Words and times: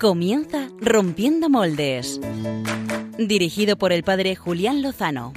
Comienza 0.00 0.68
Rompiendo 0.80 1.50
Moldes. 1.50 2.20
Dirigido 3.18 3.76
por 3.76 3.92
el 3.92 4.04
padre 4.04 4.36
Julián 4.36 4.80
Lozano. 4.80 5.32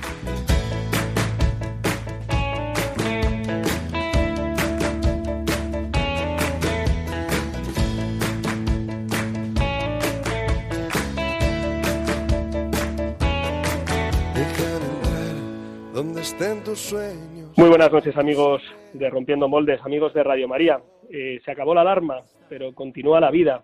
Muy 17.58 17.68
buenas 17.68 17.92
noches 17.92 18.16
amigos 18.16 18.62
de 18.94 19.10
Rompiendo 19.10 19.48
Moldes, 19.48 19.82
amigos 19.84 20.14
de 20.14 20.24
Radio 20.24 20.48
María. 20.48 20.80
Eh, 21.10 21.40
se 21.44 21.52
acabó 21.52 21.74
la 21.74 21.82
alarma, 21.82 22.20
pero 22.48 22.76
continúa 22.76 23.20
la 23.20 23.32
vida 23.32 23.64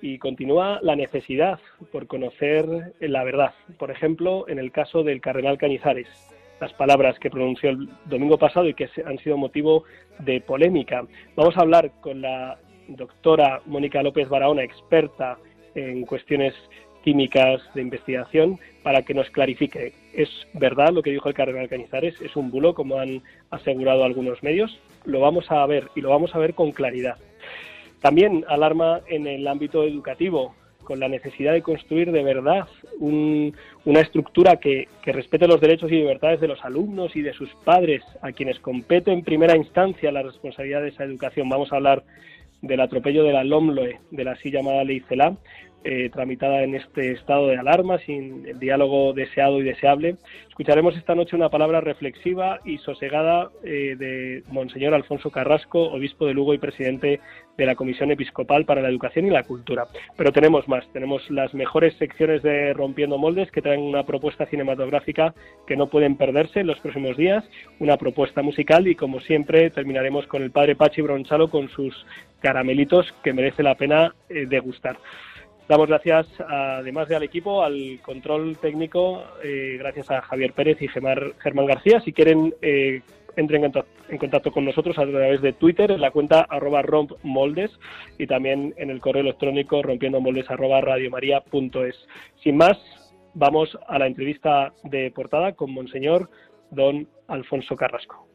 y 0.00 0.18
continúa 0.18 0.78
la 0.82 0.96
necesidad 0.96 1.58
por 1.92 2.06
conocer 2.06 2.94
la 3.00 3.24
verdad. 3.24 3.54
Por 3.78 3.90
ejemplo, 3.90 4.48
en 4.48 4.58
el 4.58 4.72
caso 4.72 5.02
del 5.02 5.20
cardenal 5.20 5.58
Cañizares, 5.58 6.08
las 6.60 6.72
palabras 6.74 7.18
que 7.18 7.30
pronunció 7.30 7.70
el 7.70 7.88
domingo 8.06 8.38
pasado 8.38 8.68
y 8.68 8.74
que 8.74 8.88
han 9.04 9.18
sido 9.18 9.36
motivo 9.36 9.84
de 10.18 10.40
polémica. 10.40 11.06
Vamos 11.36 11.56
a 11.56 11.60
hablar 11.60 11.92
con 12.00 12.20
la 12.20 12.58
doctora 12.88 13.60
Mónica 13.66 14.02
López 14.02 14.28
Barahona, 14.28 14.64
experta 14.64 15.38
en 15.74 16.04
cuestiones 16.04 16.54
químicas 17.04 17.62
de 17.74 17.82
investigación, 17.82 18.58
para 18.82 19.02
que 19.02 19.14
nos 19.14 19.30
clarifique. 19.30 19.92
¿Es 20.12 20.28
verdad 20.54 20.92
lo 20.92 21.02
que 21.02 21.10
dijo 21.10 21.28
el 21.28 21.34
cardenal 21.34 21.68
Cañizares? 21.68 22.20
¿Es 22.20 22.36
un 22.36 22.50
bulo, 22.50 22.74
como 22.74 22.98
han 22.98 23.22
asegurado 23.50 24.04
algunos 24.04 24.42
medios? 24.42 24.80
Lo 25.04 25.20
vamos 25.20 25.50
a 25.50 25.64
ver 25.66 25.88
y 25.94 26.00
lo 26.00 26.10
vamos 26.10 26.34
a 26.34 26.38
ver 26.38 26.54
con 26.54 26.72
claridad. 26.72 27.18
También 28.00 28.44
alarma 28.48 29.00
en 29.08 29.26
el 29.26 29.46
ámbito 29.46 29.82
educativo, 29.84 30.54
con 30.84 31.00
la 31.00 31.08
necesidad 31.08 31.52
de 31.52 31.60
construir 31.60 32.12
de 32.12 32.22
verdad 32.22 32.66
una 32.98 34.00
estructura 34.00 34.56
que, 34.56 34.88
que, 35.02 35.12
respete 35.12 35.46
los 35.46 35.60
derechos 35.60 35.92
y 35.92 35.96
libertades 35.96 36.40
de 36.40 36.48
los 36.48 36.64
alumnos 36.64 37.14
y 37.14 37.20
de 37.20 37.34
sus 37.34 37.50
padres, 37.64 38.02
a 38.22 38.32
quienes 38.32 38.58
compete 38.60 39.12
en 39.12 39.22
primera 39.22 39.54
instancia 39.54 40.10
la 40.10 40.22
responsabilidad 40.22 40.80
de 40.80 40.88
esa 40.88 41.04
educación. 41.04 41.48
Vamos 41.50 41.72
a 41.72 41.76
hablar 41.76 42.04
del 42.62 42.80
atropello 42.80 43.22
de 43.22 43.32
la 43.32 43.44
LOMLOE, 43.44 44.00
de 44.10 44.24
la 44.24 44.32
así 44.32 44.50
llamada 44.50 44.82
ley 44.84 45.00
CELA, 45.00 45.36
eh, 45.84 46.10
tramitada 46.10 46.62
en 46.62 46.74
este 46.74 47.12
estado 47.12 47.46
de 47.46 47.56
alarma, 47.56 47.98
sin 47.98 48.46
el 48.46 48.58
diálogo 48.58 49.12
deseado 49.12 49.60
y 49.60 49.62
deseable. 49.62 50.16
Escucharemos 50.48 50.96
esta 50.96 51.14
noche 51.14 51.36
una 51.36 51.50
palabra 51.50 51.80
reflexiva 51.80 52.58
y 52.64 52.78
sosegada 52.78 53.50
eh, 53.62 53.94
de 53.96 54.42
Monseñor 54.50 54.92
Alfonso 54.92 55.30
Carrasco, 55.30 55.84
obispo 55.84 56.26
de 56.26 56.34
Lugo 56.34 56.52
y 56.52 56.58
presidente 56.58 57.20
de 57.56 57.66
la 57.66 57.76
Comisión 57.76 58.10
Episcopal 58.10 58.64
para 58.64 58.82
la 58.82 58.88
Educación 58.88 59.26
y 59.26 59.30
la 59.30 59.44
Cultura. 59.44 59.86
Pero 60.16 60.32
tenemos 60.32 60.66
más, 60.68 60.84
tenemos 60.92 61.28
las 61.30 61.54
mejores 61.54 61.94
secciones 61.96 62.42
de 62.42 62.72
Rompiendo 62.72 63.18
Moldes 63.18 63.50
que 63.50 63.62
traen 63.62 63.80
una 63.80 64.04
propuesta 64.04 64.46
cinematográfica 64.46 65.34
que 65.66 65.76
no 65.76 65.88
pueden 65.88 66.16
perderse 66.16 66.60
en 66.60 66.66
los 66.66 66.80
próximos 66.80 67.16
días, 67.16 67.44
una 67.78 67.96
propuesta 67.96 68.42
musical 68.42 68.88
y 68.88 68.94
como 68.94 69.20
siempre 69.20 69.70
terminaremos 69.70 70.26
con 70.26 70.42
el 70.42 70.50
padre 70.50 70.76
Pachi 70.76 71.02
Bronchalo 71.02 71.50
con 71.50 71.68
sus 71.68 71.94
caramelitos 72.40 73.12
que 73.22 73.32
merece 73.32 73.62
la 73.62 73.74
pena 73.74 74.14
eh, 74.28 74.46
degustar. 74.46 74.96
Damos 75.68 75.86
gracias, 75.86 76.26
además 76.48 77.08
de 77.08 77.16
al 77.16 77.22
equipo, 77.22 77.62
al 77.62 78.00
control 78.00 78.56
técnico, 78.56 79.22
eh, 79.44 79.76
gracias 79.78 80.10
a 80.10 80.22
Javier 80.22 80.54
Pérez 80.54 80.80
y 80.80 80.88
Germán 80.88 81.66
García. 81.66 82.00
Si 82.00 82.14
quieren, 82.14 82.54
eh, 82.62 83.02
entren 83.36 83.70
en 84.08 84.18
contacto 84.18 84.50
con 84.50 84.64
nosotros 84.64 84.98
a 84.98 85.04
través 85.04 85.42
de 85.42 85.52
Twitter, 85.52 85.90
en 85.90 86.00
la 86.00 86.10
cuenta 86.10 86.46
arroba 86.48 86.80
rompmoldes 86.80 87.70
y 88.16 88.26
también 88.26 88.72
en 88.78 88.88
el 88.88 89.00
correo 89.00 89.20
electrónico 89.20 89.82
rompiendomoldes 89.82 90.50
arroba 90.50 90.80
radiomaria.es. 90.80 91.96
Sin 92.42 92.56
más, 92.56 92.78
vamos 93.34 93.78
a 93.88 93.98
la 93.98 94.06
entrevista 94.06 94.72
de 94.84 95.10
portada 95.10 95.52
con 95.52 95.70
Monseñor 95.70 96.30
Don 96.70 97.06
Alfonso 97.26 97.76
Carrasco. 97.76 98.27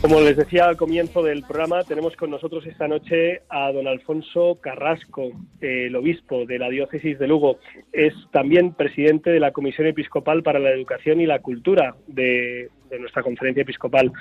Como 0.00 0.20
les 0.20 0.36
decía 0.36 0.66
al 0.66 0.76
comienzo 0.76 1.22
del 1.22 1.42
programa, 1.42 1.82
tenemos 1.82 2.14
con 2.16 2.30
nosotros 2.30 2.64
esta 2.66 2.86
noche 2.86 3.42
a 3.48 3.72
don 3.72 3.88
Alfonso 3.88 4.58
Carrasco, 4.60 5.32
el 5.60 5.96
obispo 5.96 6.46
de 6.46 6.58
la 6.58 6.68
diócesis 6.68 7.18
de 7.18 7.26
Lugo. 7.26 7.58
Es 7.92 8.14
también 8.30 8.74
presidente 8.74 9.30
de 9.30 9.40
la 9.40 9.50
Comisión 9.50 9.88
Episcopal 9.88 10.42
para 10.42 10.58
la 10.58 10.70
Educación 10.70 11.20
y 11.20 11.26
la 11.26 11.40
Cultura 11.40 11.96
de, 12.06 12.70
nuestra 13.00 13.24
conferencia 13.24 13.62
episcopal. 13.62 14.12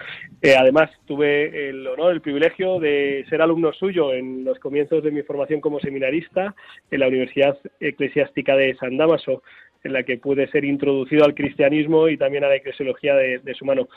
Eh, 0.42 0.56
además, 0.58 0.90
tuve 1.06 1.70
el 1.70 1.86
honor, 1.86 2.14
el 2.14 2.22
privilegio 2.22 2.80
de 2.80 3.24
ser 3.30 3.42
alumno 3.44 3.72
suyo 3.74 4.14
en 4.14 4.44
los 4.44 4.58
comienzos 4.58 5.04
de 5.04 5.12
mi 5.12 5.22
formación 5.22 5.62
como 5.62 5.80
seminarista 5.80 6.56
en 6.90 7.00
la 7.00 7.08
Universidad 7.08 7.56
Eclesiástica 7.80 8.56
de 8.56 8.76
San 8.76 8.98
Damaso 8.98 9.44
en 9.84 9.94
la 9.94 10.04
que 10.04 10.18
pude 10.18 10.48
ser 10.48 10.66
introducido 10.66 11.26
al 11.26 11.36
cristianismo 11.36 12.08
y 12.08 12.18
también 12.18 12.44
a 12.44 12.48
la 12.48 12.56
eclesiología 12.56 13.16
de, 13.16 13.54
su 13.54 13.66
mano. 13.66 13.88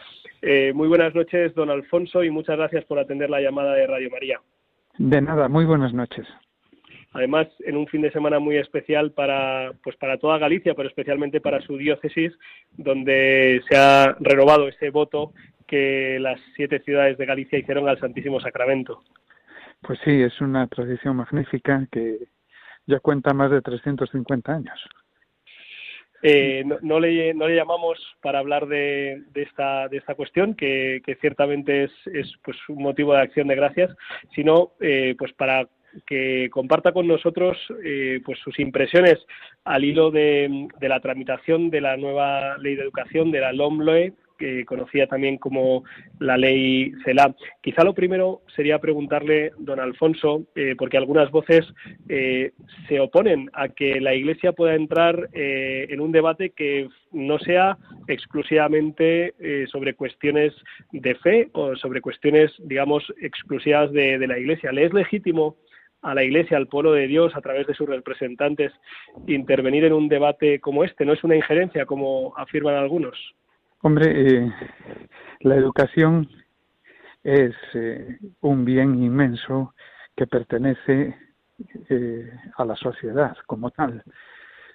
Eh, 0.42 0.72
muy 0.74 0.88
buenas 0.88 1.14
noches, 1.14 1.54
don 1.54 1.70
Alfonso, 1.70 2.24
y 2.24 2.30
muchas 2.30 2.56
gracias 2.56 2.84
por 2.84 2.98
atender 2.98 3.30
la 3.30 3.40
llamada 3.40 3.74
de 3.74 3.86
Radio 3.86 4.10
María. 4.10 4.40
De 4.98 5.20
nada, 5.20 5.48
muy 5.48 5.64
buenas 5.64 5.92
noches. 5.92 6.26
Además, 7.12 7.48
en 7.60 7.76
un 7.76 7.86
fin 7.86 8.02
de 8.02 8.10
semana 8.10 8.38
muy 8.38 8.58
especial 8.58 9.12
para, 9.12 9.72
pues 9.82 9.96
para 9.96 10.18
toda 10.18 10.38
Galicia, 10.38 10.74
pero 10.74 10.88
especialmente 10.88 11.40
para 11.40 11.60
su 11.62 11.76
diócesis, 11.76 12.32
donde 12.76 13.62
se 13.68 13.76
ha 13.76 14.16
renovado 14.20 14.68
ese 14.68 14.90
voto 14.90 15.32
que 15.66 16.18
las 16.20 16.38
siete 16.54 16.80
ciudades 16.80 17.16
de 17.18 17.26
Galicia 17.26 17.58
hicieron 17.58 17.88
al 17.88 17.98
Santísimo 17.98 18.40
Sacramento. 18.40 19.02
Pues 19.80 19.98
sí, 20.04 20.22
es 20.22 20.40
una 20.40 20.66
tradición 20.66 21.16
magnífica 21.16 21.86
que 21.90 22.18
ya 22.86 23.00
cuenta 23.00 23.32
más 23.32 23.50
de 23.50 23.62
350 23.62 24.52
años. 24.52 24.78
Eh, 26.22 26.64
no, 26.82 26.98
le, 26.98 27.34
no, 27.34 27.46
le, 27.46 27.56
llamamos 27.56 27.98
para 28.22 28.38
hablar 28.38 28.66
de, 28.66 29.22
esta, 29.34 29.88
de 29.88 29.98
esta 29.98 30.14
cuestión, 30.14 30.54
que, 30.54 31.02
ciertamente 31.20 31.84
es, 31.84 31.92
es, 32.12 32.32
pues, 32.42 32.56
un 32.68 32.82
motivo 32.82 33.12
de 33.12 33.20
acción 33.20 33.48
de 33.48 33.56
gracias, 33.56 33.94
sino 34.34 34.72
eh, 34.80 35.14
pues 35.18 35.32
para 35.34 35.68
que 36.06 36.48
comparta 36.50 36.92
con 36.92 37.06
nosotros 37.06 37.56
eh, 37.82 38.20
pues 38.24 38.38
sus 38.40 38.58
impresiones 38.58 39.18
al 39.64 39.82
hilo 39.82 40.10
de, 40.10 40.68
de, 40.78 40.88
la 40.88 41.00
tramitación 41.00 41.70
de 41.70 41.80
la 41.80 41.96
nueva 41.96 42.58
ley 42.58 42.74
de 42.74 42.82
educación, 42.82 43.30
de 43.30 43.40
la 43.40 43.52
LOMLOE, 43.52 44.12
que 44.36 44.64
conocía 44.64 45.06
también 45.06 45.38
como 45.38 45.84
la 46.18 46.36
ley 46.36 46.92
CELA. 47.04 47.34
Quizá 47.62 47.84
lo 47.84 47.94
primero 47.94 48.42
sería 48.54 48.78
preguntarle, 48.78 49.52
don 49.58 49.80
Alfonso, 49.80 50.46
eh, 50.54 50.74
porque 50.78 50.96
algunas 50.96 51.30
voces 51.30 51.66
eh, 52.08 52.52
se 52.88 53.00
oponen 53.00 53.50
a 53.52 53.68
que 53.68 54.00
la 54.00 54.14
Iglesia 54.14 54.52
pueda 54.52 54.74
entrar 54.74 55.28
eh, 55.32 55.86
en 55.90 56.00
un 56.00 56.12
debate 56.12 56.50
que 56.50 56.88
no 57.12 57.38
sea 57.38 57.78
exclusivamente 58.08 59.34
sobre 59.70 59.94
cuestiones 59.94 60.52
de 60.92 61.14
fe 61.16 61.48
o 61.52 61.74
sobre 61.76 62.00
cuestiones, 62.00 62.52
digamos, 62.58 63.04
exclusivas 63.20 63.90
de, 63.92 64.18
de 64.18 64.26
la 64.26 64.38
Iglesia. 64.38 64.70
¿Le 64.72 64.84
es 64.84 64.92
legítimo 64.92 65.56
a 66.02 66.14
la 66.14 66.22
Iglesia, 66.22 66.56
al 66.56 66.68
pueblo 66.68 66.92
de 66.92 67.06
Dios, 67.06 67.34
a 67.34 67.40
través 67.40 67.66
de 67.66 67.74
sus 67.74 67.88
representantes, 67.88 68.72
intervenir 69.26 69.84
en 69.84 69.92
un 69.92 70.08
debate 70.08 70.60
como 70.60 70.84
este? 70.84 71.04
¿No 71.04 71.12
es 71.12 71.24
una 71.24 71.36
injerencia, 71.36 71.86
como 71.86 72.32
afirman 72.36 72.74
algunos? 72.74 73.16
Hombre, 73.86 74.10
eh, 74.10 74.52
la 75.42 75.54
educación 75.54 76.28
es 77.22 77.54
eh, 77.72 78.18
un 78.40 78.64
bien 78.64 79.00
inmenso 79.00 79.76
que 80.16 80.26
pertenece 80.26 81.16
eh, 81.88 82.32
a 82.56 82.64
la 82.64 82.74
sociedad 82.74 83.36
como 83.46 83.70
tal, 83.70 84.02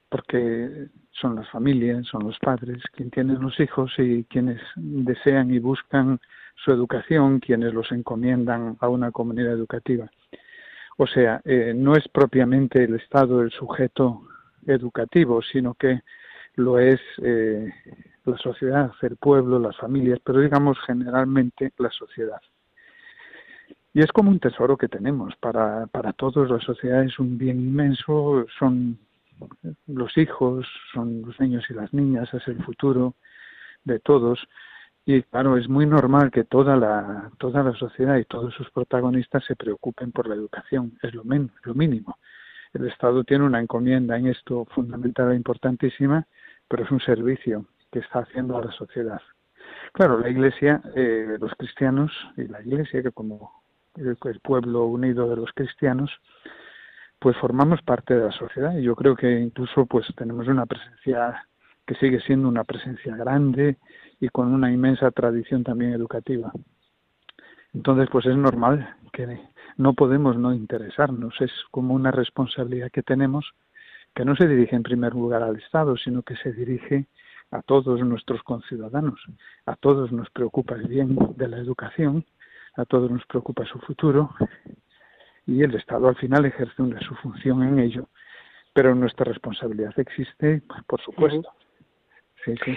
porque 0.08 0.88
son 1.12 1.36
las 1.36 1.50
familias, 1.50 2.08
son 2.08 2.24
los 2.24 2.40
padres 2.40 2.82
quienes 2.94 3.12
tienen 3.12 3.42
los 3.42 3.60
hijos 3.60 3.92
y 3.98 4.24
quienes 4.30 4.62
desean 4.78 5.54
y 5.54 5.60
buscan 5.60 6.18
su 6.56 6.72
educación, 6.72 7.42
quienes 7.42 7.74
los 7.74 7.92
encomiendan 7.92 8.78
a 8.80 8.88
una 8.88 9.12
comunidad 9.12 9.52
educativa. 9.52 10.10
O 10.96 11.06
sea, 11.06 11.42
no 11.76 11.98
es 11.98 12.08
propiamente 12.08 12.86
el 12.86 12.96
Estado 12.96 13.42
el 13.42 13.52
sujeto 13.52 14.26
educativo, 14.68 15.42
sino 15.42 15.74
que 15.74 16.00
lo 16.56 16.80
es 16.80 17.02
la 18.26 18.38
sociedad, 18.38 18.92
el 19.02 19.18
pueblo, 19.18 19.60
las 19.60 19.78
familias, 19.78 20.20
pero 20.24 20.40
digamos 20.40 20.78
generalmente 20.86 21.72
la 21.78 21.90
sociedad. 21.90 22.42
Y 23.94 24.02
es 24.02 24.12
como 24.12 24.30
un 24.30 24.40
tesoro 24.40 24.78
que 24.78 24.88
tenemos 24.88 25.36
para, 25.38 25.88
para 25.88 26.14
todos, 26.14 26.50
la 26.50 26.60
sociedad 26.60 27.04
es 27.04 27.20
un 27.20 27.38
bien 27.38 27.60
inmenso, 27.60 28.46
son 28.58 28.98
los 29.88 30.18
hijos, 30.18 30.66
son 30.94 31.24
los 31.24 31.40
niños 31.40 31.66
y 31.70 31.74
las 31.74 31.94
niñas, 31.94 32.34
es 32.34 32.48
el 32.48 32.64
futuro 32.64 33.16
de 33.84 34.00
todos. 34.00 34.48
Y 35.06 35.24
claro, 35.24 35.58
es 35.58 35.68
muy 35.68 35.86
normal 35.86 36.32
que 36.32 36.44
toda 36.44 36.78
la, 36.78 37.32
toda 37.38 37.64
la 37.64 37.74
sociedad 37.74 38.18
y 38.18 38.26
todos 38.26 38.54
sus 38.54 38.70
protagonistas 38.70 39.44
se 39.46 39.56
preocupen 39.56 40.12
por 40.12 40.28
la 40.28 40.36
educación, 40.36 40.98
es 41.02 41.14
lo, 41.14 41.24
men, 41.24 41.52
lo 41.64 41.74
mínimo. 41.74 42.18
El 42.74 42.88
Estado 42.88 43.24
tiene 43.24 43.44
una 43.44 43.60
encomienda 43.60 44.18
en 44.18 44.28
esto 44.28 44.66
fundamental 44.66 45.32
e 45.32 45.36
importantísima, 45.36 46.26
pero 46.70 46.86
es 46.86 46.92
un 46.92 47.02
servicio 47.02 47.66
que 47.92 48.00
está 48.00 48.20
haciendo 48.20 48.58
a 48.58 48.66
la 48.66 48.72
sociedad. 48.72 49.22
Claro, 49.94 50.20
la 50.20 50.30
Iglesia, 50.30 50.82
eh, 50.96 51.38
los 51.40 51.54
cristianos 51.56 52.12
y 52.38 52.48
la 52.48 52.62
Iglesia, 52.62 53.04
que 53.04 53.12
como 53.12 53.64
el, 53.96 54.18
el 54.24 54.40
pueblo 54.40 54.86
unido 54.86 55.30
de 55.30 55.36
los 55.36 55.52
cristianos, 55.54 56.12
pues 57.20 57.38
formamos 57.38 57.82
parte 57.84 58.16
de 58.16 58.26
la 58.26 58.32
sociedad 58.32 58.76
y 58.76 58.84
yo 58.84 58.96
creo 58.96 59.16
que 59.16 59.40
incluso 59.40 59.86
pues 59.86 60.08
tenemos 60.16 60.48
una 60.48 60.66
presencia 60.66 61.46
que 61.86 61.96
sigue 61.96 62.20
siendo 62.22 62.48
una 62.48 62.64
presencia 62.64 63.16
grande 63.16 63.78
y 64.20 64.30
con 64.30 64.54
una 64.54 64.72
inmensa 64.72 65.12
tradición 65.12 65.64
también 65.64 65.94
educativa. 65.94 66.52
Entonces, 67.74 68.10
pues 68.12 68.26
es 68.26 68.36
normal 68.36 68.96
que 69.14 69.40
no 69.78 69.94
podemos 69.94 70.38
no 70.38 70.54
interesarnos, 70.54 71.40
es 71.42 71.52
como 71.70 71.94
una 71.94 72.12
responsabilidad 72.12 72.92
que 72.92 73.04
tenemos 73.04 73.54
que 74.14 74.26
no 74.26 74.36
se 74.36 74.48
dirige 74.48 74.76
en 74.76 74.84
primer 74.84 75.14
lugar 75.14 75.42
al 75.44 75.58
Estado, 75.58 75.96
sino 75.98 76.22
que 76.22 76.36
se 76.38 76.52
dirige 76.52 77.08
a 77.52 77.62
todos 77.62 78.00
nuestros 78.02 78.42
conciudadanos. 78.44 79.20
A 79.66 79.76
todos 79.76 80.12
nos 80.12 80.30
preocupa 80.30 80.76
el 80.76 80.88
bien 80.88 81.18
de 81.36 81.48
la 81.48 81.58
educación, 81.58 82.26
a 82.76 82.86
todos 82.86 83.12
nos 83.12 83.26
preocupa 83.26 83.66
su 83.66 83.80
futuro 83.80 84.34
y 85.46 85.64
el 85.64 85.76
Estado 85.76 86.08
al 86.08 86.16
final 86.16 86.46
ejerce 86.46 86.82
una, 86.82 87.00
su 87.02 87.14
función 87.16 87.64
en 87.64 87.80
ello, 87.80 88.08
pero 88.74 88.96
nuestra 88.96 89.26
responsabilidad 89.26 89.94
existe, 89.98 90.62
por 90.88 91.02
supuesto. 91.02 91.50
Sí, 92.46 92.56
sí. 92.64 92.76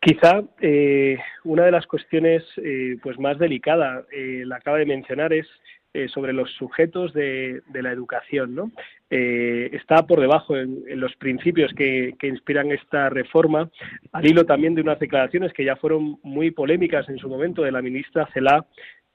Quizá 0.00 0.42
eh, 0.60 1.18
una 1.44 1.64
de 1.64 1.72
las 1.72 1.86
cuestiones 1.86 2.42
eh, 2.56 2.96
pues 3.02 3.18
más 3.18 3.38
delicada, 3.38 4.04
eh, 4.12 4.44
la 4.46 4.56
acaba 4.56 4.78
de 4.78 4.86
mencionar, 4.86 5.32
es 5.32 5.46
eh, 5.92 6.06
sobre 6.06 6.32
los 6.32 6.48
sujetos 6.52 7.12
de, 7.12 7.62
la 7.74 7.90
educación. 7.90 8.54
¿no? 8.54 8.70
Eh, 9.10 9.70
está 9.72 10.06
por 10.06 10.20
debajo 10.20 10.56
en, 10.56 10.84
los 11.00 11.16
principios 11.16 11.72
que, 11.74 12.14
inspiran 12.22 12.70
esta 12.70 13.08
reforma, 13.08 13.68
al 14.12 14.24
hilo 14.24 14.44
también 14.44 14.76
de 14.76 14.82
unas 14.82 15.00
declaraciones 15.00 15.52
que 15.52 15.64
ya 15.64 15.74
fueron 15.74 16.20
muy 16.22 16.52
polémicas 16.52 17.08
en 17.08 17.18
su 17.18 17.28
momento 17.28 17.62
de 17.62 17.72
la 17.72 17.82
ministra 17.82 18.28
Celá, 18.32 18.64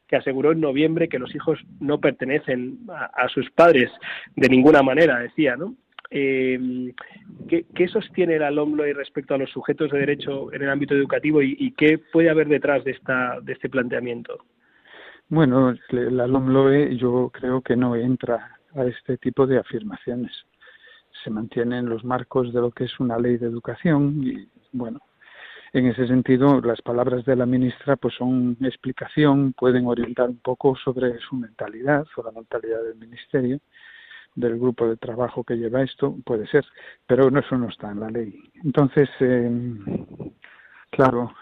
que 0.06 0.18
aseguró 0.18 0.52
en 0.52 0.60
noviembre 0.60 1.08
que 1.08 1.18
los 1.18 1.34
hijos 1.34 1.60
no 1.80 2.02
pertenecen 2.02 2.80
a, 2.90 3.30
sus 3.30 3.50
padres 3.52 3.90
de 4.36 4.50
ninguna 4.50 4.84
manera, 4.84 5.20
decía, 5.20 5.56
¿no? 5.56 5.76
Eh, 6.12 6.94
¿qué, 7.48 7.66
¿qué, 7.74 7.88
sostiene 7.88 8.38
la 8.38 8.52
LOMLOE 8.52 8.94
respecto 8.94 9.34
a 9.34 9.38
los 9.38 9.50
sujetos 9.50 9.92
de 9.92 10.00
derecho 10.00 10.52
en 10.52 10.62
el 10.62 10.70
ámbito 10.70 10.94
educativo 10.94 11.42
y, 11.42 11.56
y 11.58 11.72
qué 11.72 12.00
puede 12.00 12.30
haber 12.30 12.50
detrás 12.50 12.84
de, 12.84 12.92
esta, 12.92 13.40
de 13.42 13.54
este 13.54 13.70
planteamiento? 13.70 14.44
Bueno, 15.30 15.74
la 15.90 16.28
LOMLOE 16.28 16.98
yo 16.98 17.32
creo 17.34 17.62
que 17.62 17.76
no 17.76 17.96
entra 17.96 18.58
a 18.76 18.86
este 18.86 19.18
tipo 19.18 19.48
de 19.48 19.58
afirmaciones. 19.58 20.32
Se 21.24 21.32
mantiene 21.32 21.80
en 21.80 21.90
los 21.90 22.04
marcos 22.04 22.54
de 22.54 22.62
lo 22.62 22.72
que 22.72 22.84
es 22.84 23.00
una 23.00 23.18
ley 23.18 23.38
de 23.38 23.48
educación 23.48 24.22
y, 24.24 24.48
bueno, 24.72 25.00
en 25.74 25.88
ese 25.88 26.08
sentido, 26.08 26.62
las 26.62 26.82
palabras 26.82 27.26
de 27.26 27.36
la 27.36 27.46
ministra 27.46 27.96
pues 27.96 28.14
son 28.16 28.56
explicación, 28.62 29.54
pueden 29.54 29.88
orientar 29.88 30.30
un 30.30 30.38
poco 30.38 30.76
sobre 30.76 31.18
su 31.20 31.36
mentalidad 31.36 32.06
o 32.16 32.24
la 32.24 32.32
mentalidad 32.32 32.84
del 32.84 32.96
ministerio, 32.96 33.60
del 34.36 34.60
grupo 34.60 34.88
de 34.88 34.98
trabajo 34.98 35.44
que 35.44 35.56
lleva 35.58 35.82
esto, 35.82 36.16
puede 36.24 36.48
ser, 36.48 36.66
pero 37.08 37.28
eso 37.28 37.58
no 37.58 37.70
está 37.70 37.92
en 37.92 38.00
la 38.00 38.10
ley. 38.10 38.40
Entonces, 38.64 39.10
eh, 39.20 39.52
claro, 40.92 41.34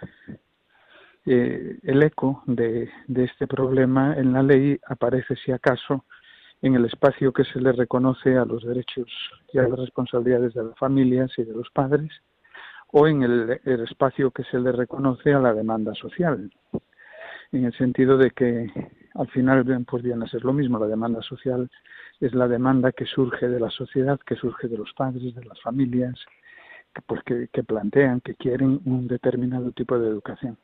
eh, 1.26 1.80
el 1.84 2.04
eco 2.04 2.44
de, 2.46 2.90
este 3.08 3.48
problema 3.48 4.16
en 4.18 4.34
la 4.34 4.44
ley 4.44 4.80
aparece, 4.88 5.36
si 5.38 5.52
acaso, 5.52 6.06
en 6.62 6.76
el 6.76 6.86
espacio 6.86 7.32
que 7.32 7.46
se 7.46 7.62
le 7.62 7.72
reconoce 7.72 8.38
a 8.38 8.46
los 8.46 8.64
derechos 8.64 9.08
y 9.54 9.60
a 9.60 9.64
las 9.64 9.80
responsabilidades 9.80 10.54
de 10.54 10.64
las 10.64 10.78
familias 10.78 11.32
y 11.38 11.44
de 11.44 11.54
los 11.54 11.70
padres, 11.72 12.12
o 12.92 13.08
en 13.08 13.24
el, 13.24 13.60
espacio 13.82 14.32
que 14.32 14.44
se 14.44 14.60
le 14.60 14.72
reconoce 14.72 15.34
a 15.34 15.40
la 15.40 15.54
demanda 15.54 15.94
social, 15.96 16.52
en 17.52 17.66
el 17.66 17.74
sentido 17.78 18.18
de 18.18 18.32
que 18.32 18.70
al 19.16 19.28
final 19.30 19.66
pues 19.86 20.04
viene 20.04 20.26
a 20.26 20.28
ser 20.28 20.44
lo 20.44 20.54
mismo, 20.54 20.80
la 20.80 20.88
demanda 20.88 21.22
social 21.22 21.70
es 22.20 22.34
la 22.34 22.48
demanda 22.48 22.92
que 22.92 23.06
surge 23.06 23.48
de 23.48 23.60
la 23.60 23.70
sociedad, 23.70 24.20
que 24.26 24.36
surge 24.36 24.68
de 24.68 24.78
los 24.78 24.94
padres, 24.94 25.36
de 25.36 25.46
las 25.46 25.60
familias, 25.62 26.16
que, 26.94 27.02
pues 27.02 27.22
que 27.24 27.64
plantean, 27.64 28.22
que 28.22 28.36
quieren 28.36 28.82
un 28.86 29.08
determinado 29.08 29.72
tipo 29.72 29.98
de 29.98 30.08
educación. 30.08 30.58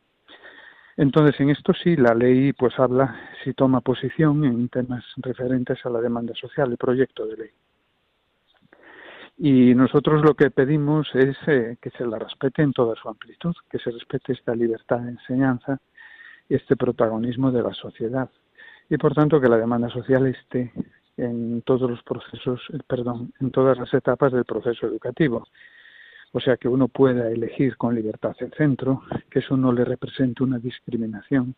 Entonces, 1.00 1.40
en 1.40 1.50
esto 1.50 1.72
sí, 1.74 1.96
la 1.96 2.14
ley 2.14 2.52
pues 2.52 2.78
habla, 2.78 3.16
si 3.42 3.54
toma 3.54 3.80
posición 3.80 4.44
en 4.44 4.68
temas 4.68 5.06
referentes 5.16 5.86
a 5.86 5.90
la 5.90 6.02
demanda 6.02 6.34
social, 6.36 6.72
el 6.72 6.78
proyecto 6.78 7.26
de 7.26 7.38
ley. 7.38 7.50
Y 9.38 9.74
nosotros 9.76 10.22
lo 10.22 10.34
que 10.34 10.52
pedimos 10.52 11.08
es 11.16 11.38
eh, 11.48 11.78
que 11.82 11.90
se 11.92 12.06
la 12.06 12.20
respete 12.20 12.64
en 12.64 12.74
toda 12.74 12.96
su 13.02 13.08
amplitud, 13.08 13.56
que 13.72 13.80
se 13.80 13.92
respete 13.92 14.34
esta 14.34 14.54
libertad 14.54 15.00
de 15.00 15.12
enseñanza, 15.12 15.80
este 16.50 16.76
protagonismo 16.76 17.50
de 17.50 17.64
la 17.64 17.74
sociedad. 17.74 18.30
Y 18.90 18.98
por 18.98 19.14
tanto 19.14 19.40
que 19.40 19.48
la 19.48 19.56
demanda 19.56 19.88
social 19.88 20.28
esté 20.28 20.74
en 21.16 21.62
todos 21.62 21.90
los 21.90 22.04
procesos, 22.04 22.60
eh, 22.74 22.80
perdón, 22.86 23.32
en 23.40 23.52
todas 23.52 23.78
las 23.78 23.94
etapas 23.94 24.34
del 24.34 24.44
proceso 24.44 24.86
educativo. 24.88 25.48
O 26.32 26.40
sea 26.40 26.58
que 26.58 26.68
uno 26.68 26.88
pueda 26.88 27.30
elegir 27.30 27.76
con 27.78 27.96
libertad 27.96 28.36
el 28.40 28.52
centro, 28.54 29.04
que 29.30 29.40
eso 29.40 29.58
no 29.58 29.72
le 29.72 29.84
represente 29.84 30.44
una 30.44 30.60
discriminación 30.60 31.56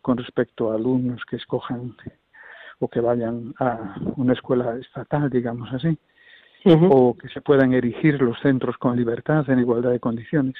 con 0.00 0.16
respecto 0.16 0.70
a 0.70 0.76
alumnos 0.76 1.22
que 1.28 1.36
escojan 1.36 1.96
o 2.78 2.88
que 2.88 3.00
vayan 3.00 3.54
a 3.58 3.96
una 4.16 4.32
escuela 4.32 4.76
estatal, 4.76 5.30
digamos 5.30 5.72
así, 5.72 5.98
uh 6.64 6.70
-huh. 6.70 6.88
o 6.90 7.16
que 7.16 7.28
se 7.28 7.40
puedan 7.40 7.72
erigir 7.72 8.20
los 8.20 8.38
centros 8.40 8.76
con 8.78 8.96
libertad 8.96 9.48
en 9.50 9.58
igualdad 9.58 9.90
de 9.90 10.00
condiciones 10.00 10.56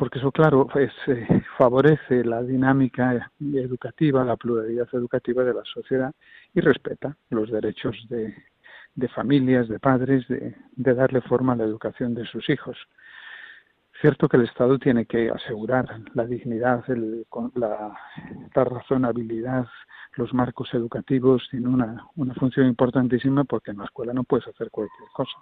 porque 0.00 0.18
eso 0.18 0.32
claro 0.32 0.66
pues, 0.66 0.90
eh, 1.08 1.42
favorece 1.58 2.24
la 2.24 2.42
dinámica 2.42 3.30
educativa 3.38 4.24
la 4.24 4.36
pluralidad 4.36 4.88
educativa 4.94 5.44
de 5.44 5.52
la 5.52 5.62
sociedad 5.64 6.10
y 6.54 6.60
respeta 6.60 7.14
los 7.28 7.50
derechos 7.50 7.94
de, 8.08 8.34
de 9.00 9.08
familias 9.08 9.68
de 9.68 9.80
padres 9.80 10.28
de, 10.28 10.54
de 10.76 10.94
darle 10.94 11.20
forma 11.22 11.54
a 11.54 11.56
la 11.56 11.64
educación 11.64 12.14
de 12.14 12.24
sus 12.26 12.48
hijos 12.48 12.76
cierto 14.00 14.28
que 14.28 14.36
el 14.36 14.44
Estado 14.44 14.78
tiene 14.78 15.04
que 15.06 15.30
asegurar 15.30 16.00
la 16.14 16.24
dignidad, 16.24 16.88
el, 16.90 17.26
la, 17.54 17.94
la 18.54 18.64
razonabilidad, 18.64 19.66
los 20.16 20.32
marcos 20.32 20.72
educativos 20.74 21.46
tienen 21.50 21.72
una, 21.72 22.06
una 22.16 22.34
función 22.34 22.66
importantísima 22.66 23.44
porque 23.44 23.70
en 23.70 23.78
la 23.78 23.84
escuela 23.84 24.12
no 24.12 24.24
puedes 24.24 24.48
hacer 24.48 24.70
cualquier 24.70 25.08
cosa. 25.12 25.36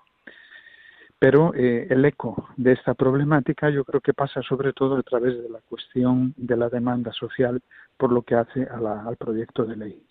Pero 1.18 1.52
eh, 1.54 1.86
el 1.90 2.04
eco 2.04 2.48
de 2.56 2.72
esta 2.72 2.94
problemática 2.94 3.70
yo 3.70 3.84
creo 3.84 4.00
que 4.00 4.14
pasa 4.14 4.42
sobre 4.42 4.72
todo 4.72 4.96
a 4.96 5.02
través 5.02 5.40
de 5.42 5.48
la 5.48 5.60
cuestión 5.68 6.34
de 6.36 6.56
la 6.56 6.68
demanda 6.68 7.12
social 7.12 7.60
por 7.96 8.12
lo 8.12 8.22
que 8.22 8.36
hace 8.36 8.64
a 8.64 8.78
la, 8.78 9.02
al 9.02 9.16
proyecto 9.16 9.64
de 9.64 9.76
ley. 9.76 10.02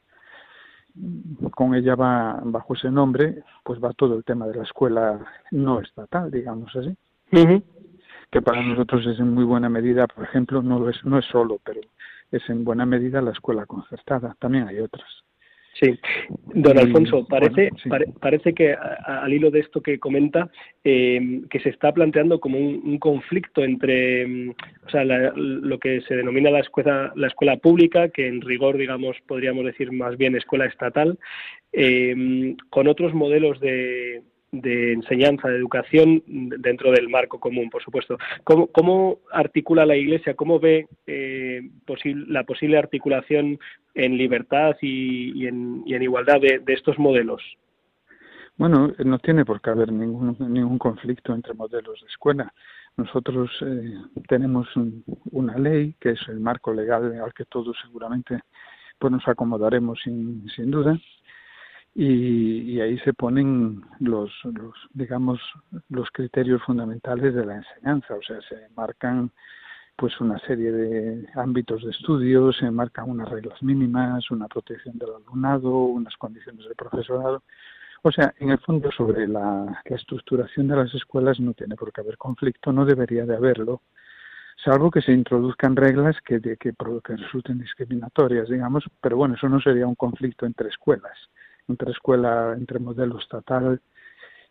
Con 1.52 1.76
ella 1.76 1.96
va, 1.96 2.40
bajo 2.44 2.74
ese 2.74 2.90
nombre, 2.90 3.44
pues 3.64 3.80
va 3.84 3.94
todo 3.94 4.16
el 4.16 4.24
tema 4.24 4.48
de 4.48 4.56
la 4.56 4.64
escuela 4.64 5.20
no 5.52 5.80
estatal, 5.80 6.32
digamos 6.32 6.76
así. 6.76 6.90
Uh 7.32 7.36
-huh. 7.36 7.64
que 8.32 8.42
para 8.42 8.62
nosotros 8.62 9.06
es 9.06 9.20
en 9.20 9.34
muy 9.34 9.44
buena 9.44 9.70
medida, 9.70 10.08
por 10.08 10.24
ejemplo, 10.24 10.62
no 10.62 10.80
lo 10.80 10.90
es, 10.90 11.04
no 11.06 11.18
es 11.18 11.26
solo, 11.26 11.60
pero 11.64 11.82
es 12.32 12.50
en 12.50 12.64
buena 12.64 12.86
medida 12.86 13.22
la 13.22 13.32
escuela 13.32 13.66
concertada. 13.66 14.36
También 14.40 14.68
hay 14.68 14.80
otras. 14.80 15.08
Sí, 15.80 15.94
don 16.56 16.78
Alfonso, 16.78 17.26
parece, 17.28 17.70
bueno, 17.70 17.78
sí. 17.84 17.90
pare, 17.90 18.06
parece 18.20 18.54
que 18.54 18.74
a, 18.74 19.22
al 19.24 19.32
hilo 19.32 19.52
de 19.52 19.60
esto 19.60 19.82
que 19.82 20.00
comenta, 20.00 20.50
eh, 20.84 21.42
que 21.50 21.60
se 21.60 21.70
está 21.70 21.92
planteando 21.92 22.40
como 22.40 22.58
un, 22.58 22.82
un 22.84 22.98
conflicto 22.98 23.64
entre, 23.64 24.50
o 24.50 24.90
sea, 24.90 25.04
la, 25.04 25.34
lo 25.36 25.78
que 25.78 26.02
se 26.02 26.16
denomina 26.16 26.50
la 26.50 26.62
escuela, 26.62 27.12
la 27.16 27.28
escuela 27.28 27.58
pública, 27.58 28.10
que 28.10 28.28
en 28.28 28.42
rigor, 28.42 28.78
digamos, 28.78 29.18
podríamos 29.28 29.66
decir 29.66 29.92
más 29.92 30.18
bien 30.18 30.36
escuela 30.36 30.66
estatal, 30.66 31.20
eh, 31.74 32.56
con 32.70 32.88
otros 32.88 33.14
modelos 33.14 33.60
de, 33.60 34.24
de 34.52 34.94
enseñanza, 34.94 35.50
de 35.50 35.58
educación 35.58 36.24
dentro 36.26 36.92
del 36.92 37.10
marco 37.10 37.40
común, 37.40 37.70
por 37.70 37.84
supuesto. 37.84 38.18
¿Cómo, 38.44 38.68
cómo 38.68 39.20
articula 39.32 39.86
la 39.86 39.96
Iglesia? 39.96 40.36
¿Cómo 40.36 40.60
ve 40.60 40.88
eh, 41.06 41.62
la 42.28 42.44
posible 42.44 42.78
articulación 42.78 43.60
en 43.94 44.18
libertad 44.18 44.76
y, 44.82 45.44
y, 45.44 45.48
en, 45.48 45.84
y 45.86 45.96
en, 45.96 46.04
igualdad 46.04 46.40
de, 46.40 46.60
de, 46.60 46.74
estos 46.74 46.98
modelos? 46.98 47.42
Bueno, 48.58 48.94
no 49.06 49.20
tiene 49.20 49.46
por 49.46 49.62
qué 49.62 49.70
haber 49.70 49.92
ningún, 49.92 50.36
ningún 50.40 50.80
conflicto 50.80 51.34
entre 51.34 51.54
modelos 51.54 52.00
de 52.02 52.08
escuela. 52.08 52.54
Nosotros 52.96 53.52
eh, 53.62 53.94
tenemos 54.28 54.74
un, 54.76 55.04
una 55.32 55.58
ley 55.58 55.94
que 56.00 56.12
es 56.12 56.20
el 56.30 56.40
marco 56.40 56.74
legal 56.74 57.20
al 57.22 57.34
que 57.34 57.46
todos 57.46 57.76
seguramente 57.84 58.40
pues 58.98 59.12
nos 59.12 59.28
acomodaremos 59.28 60.00
sin, 60.04 60.50
sin 60.56 60.72
duda 60.72 61.00
y, 62.00 62.76
y, 62.76 62.80
ahí 62.80 63.00
se 63.00 63.12
ponen 63.12 63.82
los, 64.00 64.32
los, 64.44 64.76
digamos, 64.94 65.40
los 65.90 66.12
criterios 66.12 66.62
fundamentales 66.62 67.34
de 67.34 67.44
la 67.44 67.56
enseñanza, 67.56 68.14
o 68.14 68.22
sea, 68.22 68.40
se 68.48 68.70
marcan 68.76 69.32
pues 69.96 70.22
una 70.22 70.38
serie 70.42 70.72
de 70.72 71.28
ámbitos 71.34 71.84
de 71.84 71.90
estudio, 71.90 72.54
se 72.54 72.70
marcan 72.70 73.10
unas 73.10 73.28
reglas 73.30 73.64
mínimas, 73.64 74.30
una 74.30 74.48
protección 74.48 75.00
del 75.00 75.10
alumnado, 75.10 75.72
unas 75.72 76.16
condiciones 76.18 76.68
de 76.70 76.76
profesorado. 76.76 77.42
O 78.04 78.12
sea, 78.12 78.32
en 78.38 78.52
el 78.52 78.60
fondo 78.60 78.92
sobre 78.92 79.28
la, 79.28 79.82
estructuración 79.86 80.68
de 80.68 80.76
las 80.76 80.94
escuelas 80.94 81.40
no 81.40 81.56
tiene 81.56 81.76
por 81.76 81.92
qué 81.92 82.02
haber 82.02 82.18
conflicto, 82.18 82.72
no 82.72 82.86
debería 82.86 83.26
de 83.26 83.36
haberlo, 83.36 83.82
salvo 84.64 84.92
que 84.92 85.02
se 85.02 85.14
introduzcan 85.14 85.76
reglas 85.76 86.16
que, 86.24 86.40
que, 86.42 86.58
que 86.58 87.16
resulten 87.18 87.58
discriminatorias, 87.58 88.50
digamos, 88.50 88.84
pero 89.02 89.18
bueno, 89.18 89.34
eso 89.34 89.50
no 89.50 89.60
sería 89.60 89.88
un 89.88 89.96
conflicto 89.96 90.46
entre 90.46 90.70
escuelas, 90.70 91.18
entre 91.68 91.92
escuela, 91.92 92.54
entre 92.58 92.80
modelo 92.80 93.20
estatal 93.20 93.82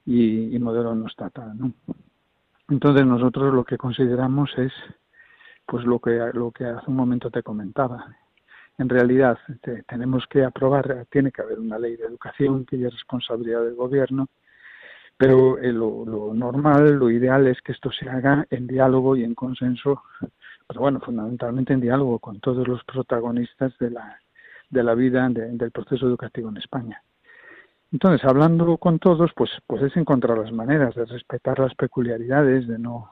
y, 0.05 0.55
y 0.55 0.59
modelo 0.59 0.95
no 0.95 1.07
estatal, 1.07 1.57
¿no? 1.59 1.73
Entonces 2.69 3.07
nosotros 3.07 3.55
lo 3.55 3.65
que 3.65 3.79
consideramos 3.79 4.51
es 4.59 4.73
pues 5.67 5.85
lo 5.85 5.99
que 5.99 6.31
lo 6.33 6.51
que 6.53 6.65
hace 6.65 6.91
un 6.91 6.97
momento 6.97 7.31
te 7.31 7.43
comentaba. 7.43 8.17
En 8.79 8.89
realidad 8.89 9.39
tenemos 9.89 10.27
que 10.27 10.45
aprobar, 10.45 11.07
tiene 11.11 11.33
que 11.33 11.43
haber 11.43 11.59
una 11.59 11.79
ley 11.79 11.97
de 11.97 12.05
educación 12.05 12.65
que 12.67 12.77
es 12.77 12.93
responsabilidad 12.93 13.63
del 13.65 13.75
gobierno, 13.75 14.29
pero 15.17 15.59
eh, 15.59 15.73
lo, 15.73 16.05
lo, 16.05 16.35
normal, 16.35 16.93
lo 16.93 17.11
ideal 17.11 17.47
es 17.47 17.61
que 17.63 17.73
esto 17.73 17.91
se 17.91 18.09
haga 18.09 18.47
en 18.51 18.67
diálogo 18.67 19.17
y 19.17 19.25
en 19.25 19.35
consenso, 19.35 20.03
pero 20.69 20.81
bueno, 20.81 21.01
fundamentalmente 21.01 21.73
en 21.73 21.81
diálogo 21.81 22.19
con 22.19 22.39
todos 22.41 22.69
los 22.69 22.85
protagonistas 22.85 23.77
de 23.79 23.91
la, 23.91 24.21
de 24.71 24.83
la 24.83 24.95
vida 24.95 25.29
del 25.29 25.71
proceso 25.71 26.07
educativo 26.07 26.49
en 26.49 26.57
España. 26.57 27.03
Entonces, 27.93 28.25
hablando 28.25 28.77
con 28.79 28.99
todos, 28.99 29.31
pues, 29.35 29.51
pues 29.67 29.83
es 29.83 29.97
encontrar 29.97 30.39
las 30.39 30.53
maneras 30.53 30.95
de 30.95 31.05
respetar 31.05 31.59
las 31.59 31.75
peculiaridades, 31.75 32.67
de 32.67 32.79
no, 32.79 33.11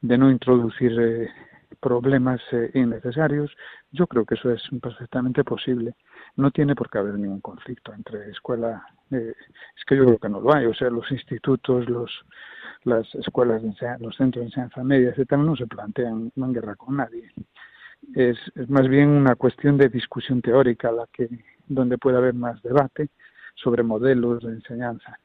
de 0.00 0.18
no 0.18 0.30
introducir 0.30 0.98
eh, 1.00 1.30
problemas 1.80 2.40
eh, 2.52 2.70
innecesarios. 2.74 3.56
Yo 3.92 4.06
creo 4.06 4.24
que 4.24 4.34
eso 4.34 4.50
es 4.50 4.62
perfectamente 4.82 5.44
posible. 5.44 5.94
No 6.36 6.50
tiene 6.50 6.74
por 6.74 6.90
qué 6.90 6.98
haber 6.98 7.14
ningún 7.14 7.40
conflicto 7.40 7.92
entre 7.92 8.30
escuela. 8.30 8.84
Eh, 9.10 9.34
es 9.76 9.84
que 9.86 9.96
yo 9.96 10.04
creo 10.04 10.18
que 10.18 10.28
no 10.28 10.40
lo 10.40 10.52
hay. 10.52 10.66
O 10.66 10.74
sea, 10.74 10.90
los 10.90 11.10
institutos, 11.12 11.88
los 11.88 12.10
las 12.84 13.14
escuelas, 13.14 13.62
de 13.62 13.70
los 14.00 14.16
centros 14.16 14.42
de 14.42 14.46
enseñanza 14.46 14.84
media, 14.84 15.10
etcétera, 15.10 15.42
no 15.42 15.56
se 15.56 15.66
plantean 15.66 16.30
en 16.36 16.52
guerra 16.52 16.76
con 16.76 16.96
nadie. 16.96 17.32
Es, 18.14 18.38
es 18.54 18.68
más 18.68 18.88
bien 18.88 19.08
una 19.08 19.34
cuestión 19.34 19.76
de 19.76 19.88
discusión 19.88 20.42
teórica 20.42 20.92
la 20.92 21.06
que 21.12 21.28
donde 21.66 21.98
puede 21.98 22.16
haber 22.16 22.34
más 22.34 22.62
debate 22.62 23.08
sobre 23.54 23.82
modelos 23.82 24.42
de 24.42 24.52
enseñanza. 24.52 25.18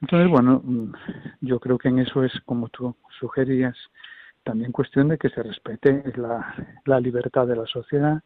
Entonces, 0.00 0.28
bueno, 0.28 0.60
mm, 0.62 0.92
yo 1.40 1.58
creo 1.58 1.78
que 1.78 1.88
en 1.88 2.00
eso 2.00 2.22
es, 2.22 2.32
como 2.44 2.68
tú 2.68 2.94
sugerías, 3.18 3.76
también 4.44 4.72
cuestión 4.72 5.08
de 5.08 5.18
que 5.18 5.30
se 5.30 5.42
respete 5.42 6.04
la, 6.16 6.54
la 6.84 7.00
libertad 7.00 7.46
de 7.46 7.56
la 7.56 7.66
sociedad 7.66 8.22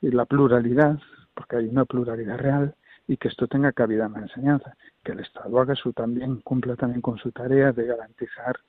y 0.00 0.10
la 0.10 0.26
pluralidad, 0.26 0.98
porque 1.34 1.56
hay 1.56 1.66
una 1.66 1.84
pluralidad 1.84 2.38
real, 2.38 2.74
y 3.08 3.16
que 3.16 3.28
esto 3.28 3.48
tenga 3.48 3.72
cabida 3.72 4.06
en 4.06 4.12
la 4.12 4.20
enseñanza, 4.20 4.76
que 5.02 5.12
el 5.12 5.20
Estado 5.20 5.58
haga 5.60 5.74
su 5.74 5.92
también, 5.92 6.40
cumpla 6.40 6.76
también 6.76 7.00
con 7.00 7.18
su 7.18 7.32
tarea 7.32 7.72
de 7.72 7.86
garantizar 7.86 8.60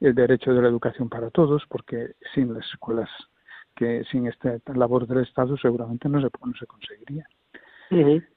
el 0.00 0.14
derecho 0.14 0.52
de 0.52 0.62
la 0.62 0.68
educación 0.68 1.08
para 1.08 1.30
todos, 1.30 1.62
porque 1.68 2.14
sin 2.34 2.54
las 2.54 2.66
escuelas, 2.70 3.08
que 3.80 4.04
sin 4.10 4.26
esta 4.26 4.58
labor 4.74 5.06
del 5.06 5.22
Estado 5.22 5.56
seguramente 5.56 6.06
no 6.06 6.20
se, 6.20 6.28
no 6.44 6.52
se 6.52 6.66
conseguiría. 6.66 7.26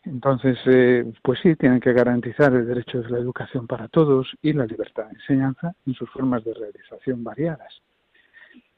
Entonces, 0.06 0.58
eh, 0.66 1.04
pues 1.22 1.40
sí, 1.44 1.58
tienen 1.58 1.82
que 1.82 1.92
garantizar 1.92 2.54
el 2.54 2.66
derecho 2.66 3.02
de 3.02 3.10
la 3.10 3.18
educación 3.18 3.68
para 3.68 3.90
todos 3.90 4.34
y 4.42 4.54
la 4.54 4.66
libertad 4.66 5.04
de 5.08 5.16
enseñanza 5.16 5.76
en 5.86 5.96
sus 5.96 6.10
formas 6.12 6.46
de 6.46 6.54
realización 6.54 7.26
variadas. 7.26 7.74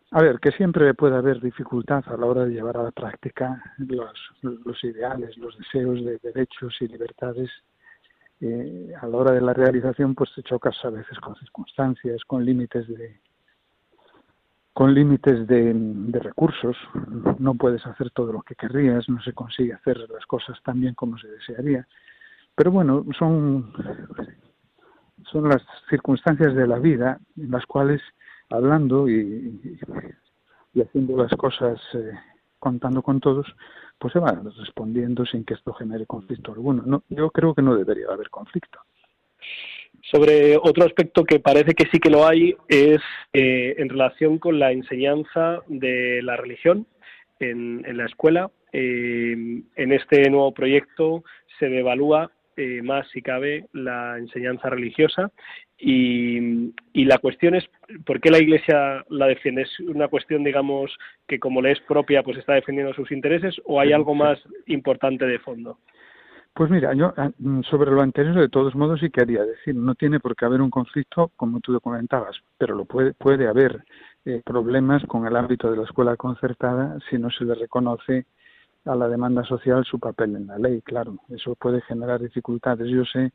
A 0.09 0.23
ver, 0.23 0.39
que 0.39 0.51
siempre 0.53 0.91
puede 0.95 1.15
haber 1.15 1.39
dificultad 1.39 2.03
a 2.07 2.17
la 2.17 2.25
hora 2.25 2.45
de 2.45 2.53
llevar 2.53 2.77
a 2.77 2.83
la 2.83 2.91
práctica 2.91 3.61
los, 3.77 4.11
los 4.41 4.83
ideales, 4.83 5.37
los 5.37 5.55
deseos 5.59 6.03
de 6.03 6.17
derechos 6.17 6.75
y 6.81 6.87
libertades. 6.87 7.51
Eh, 8.41 8.91
a 8.99 9.05
la 9.07 9.17
hora 9.17 9.31
de 9.33 9.41
la 9.41 9.53
realización, 9.53 10.15
pues 10.15 10.31
te 10.33 10.41
chocas 10.41 10.75
a 10.83 10.89
veces 10.89 11.19
con 11.19 11.35
circunstancias, 11.35 12.25
con 12.25 12.43
límites 12.43 12.87
de, 12.87 13.19
con 14.75 14.93
límites 14.93 15.47
de, 15.47 15.73
recursos. 16.19 16.75
No 17.39 17.55
puedes 17.55 17.85
hacer 17.87 18.11
todo 18.11 18.33
lo 18.33 18.41
que 18.41 18.55
querrías, 18.55 19.07
no 19.07 19.21
se 19.21 19.31
consigue 19.31 19.71
hacer 19.71 19.97
las 20.09 20.25
cosas 20.25 20.61
tan 20.63 20.81
bien 20.81 20.93
como 20.93 21.17
se 21.17 21.29
desearía. 21.29 21.87
Pero 22.55 22.71
bueno, 22.71 23.05
son, 23.17 23.71
son 25.31 25.47
las 25.47 25.61
circunstancias 25.89 26.53
de 26.53 26.67
la 26.67 26.77
vida 26.77 27.17
en 27.37 27.51
las 27.51 27.65
cuales 27.65 28.01
hablando 28.49 29.07
y, 29.07 29.79
haciendo 30.75 31.23
las 31.23 31.31
cosas, 31.37 31.79
eh, 31.93 32.11
contando 32.59 33.01
con 33.01 33.21
todos, 33.21 33.47
pues 33.97 34.11
se 34.11 34.19
van 34.19 34.43
respondiendo 34.57 35.25
sin 35.25 35.45
que 35.45 35.53
esto 35.53 35.73
genere 35.73 36.05
conflicto 36.05 36.51
alguno. 36.51 36.83
No, 36.85 37.03
yo 37.07 37.31
creo 37.31 37.55
que 37.55 37.61
no 37.61 37.77
debería 37.77 38.07
haber 38.11 38.29
conflicto. 38.29 38.79
Sobre 40.11 40.55
otro 40.57 40.85
aspecto 40.85 41.23
que 41.23 41.39
parece 41.39 41.73
que 41.73 41.87
sí 41.91 41.99
que 41.99 42.11
lo 42.11 42.27
hay 42.27 42.55
es 42.67 43.01
eh, 43.33 43.75
en 43.77 43.89
relación 43.89 44.37
con 44.37 44.59
la 44.59 44.71
enseñanza 44.71 45.61
de 45.67 46.21
la 46.21 46.37
religión 46.37 46.85
en, 47.39 47.81
la 47.97 48.05
escuela. 48.05 48.51
Eh, 48.71 49.35
en 49.75 49.91
este 49.91 50.29
nuevo 50.29 50.53
proyecto 50.53 51.23
se 51.57 51.69
devalúa 51.69 52.31
eh, 52.55 52.81
más, 52.83 53.07
si 53.09 53.21
cabe, 53.21 53.65
la 53.73 54.17
enseñanza 54.17 54.69
religiosa 54.69 55.31
y, 55.77 56.71
y, 56.93 57.05
la 57.05 57.17
cuestión 57.17 57.55
es 57.55 57.65
por 58.05 58.21
qué 58.21 58.29
la 58.29 58.37
Iglesia 58.39 59.03
la 59.09 59.25
defiende. 59.25 59.63
¿Es 59.63 59.79
una 59.79 60.07
cuestión, 60.07 60.43
digamos, 60.43 60.95
que 61.27 61.39
como 61.39 61.61
le 61.61 61.71
es 61.71 61.81
propia, 61.81 62.23
pues 62.23 62.37
está 62.37 62.53
defendiendo 62.53 62.93
sus 62.93 63.11
intereses 63.11 63.59
o 63.65 63.81
hay 63.81 63.91
algo 63.91 64.13
más 64.13 64.39
importante 64.67 65.25
de 65.25 65.39
fondo? 65.39 65.79
Pues 66.55 66.71
mira, 66.71 66.93
yo 66.93 67.13
ah, 67.17 67.31
mm, 67.37 67.63
sobre 67.63 67.91
lo 67.91 68.01
anterior 68.01 68.33
de 68.39 68.47
todos 68.47 68.75
modos 68.75 69.01
sí 69.01 69.09
quería 69.09 69.43
decir, 69.43 69.75
no 69.75 69.93
tiene 69.93 70.21
por 70.21 70.37
qué 70.37 70.45
haber 70.45 70.61
un 70.61 70.69
conflicto 70.69 71.31
como 71.35 71.59
tú 71.59 71.77
comentabas, 71.81 72.37
pero 72.57 72.75
lo 72.75 72.85
puede, 72.85 73.13
puede 73.13 73.45
haber 73.49 73.83
eh, 74.23 74.41
problemas 74.45 75.03
con 75.05 75.27
el 75.27 75.35
ámbito 75.35 75.69
de 75.69 75.75
la 75.75 75.83
escuela 75.83 76.15
concertada 76.15 76.97
si 77.09 77.17
no 77.17 77.29
se 77.29 77.43
le 77.43 77.55
reconoce 77.55 78.25
a 78.85 78.95
la 78.95 79.09
demanda 79.09 79.43
social 79.43 79.83
su 79.83 79.99
papel 79.99 80.37
en 80.37 80.47
la 80.47 80.57
ley, 80.57 80.81
claro, 80.81 81.17
eso 81.27 81.55
puede 81.55 81.81
generar 81.81 82.21
dificultades. 82.21 82.87
Yo 82.87 83.03
sé 83.03 83.33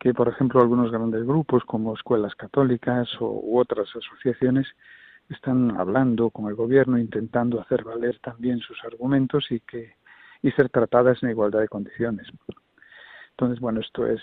que, 0.00 0.12
por 0.12 0.26
ejemplo, 0.26 0.60
algunos 0.60 0.90
grandes 0.90 1.24
grupos 1.24 1.62
como 1.64 1.94
escuelas 1.94 2.34
católicas 2.34 3.08
o, 3.20 3.30
u 3.30 3.60
otras 3.60 3.88
asociaciones 3.94 4.66
están 5.28 5.78
hablando 5.78 6.30
con 6.30 6.48
el 6.48 6.56
gobierno, 6.56 6.98
intentando 6.98 7.60
hacer 7.60 7.84
valer 7.84 8.18
también 8.18 8.58
sus 8.58 8.82
argumentos 8.84 9.46
y 9.52 9.60
que 9.60 9.99
y 10.42 10.50
ser 10.52 10.68
tratadas 10.68 11.22
en 11.22 11.30
igualdad 11.30 11.60
de 11.60 11.68
condiciones. 11.68 12.26
Entonces, 13.32 13.60
bueno, 13.60 13.80
esto 13.80 14.06
es, 14.06 14.20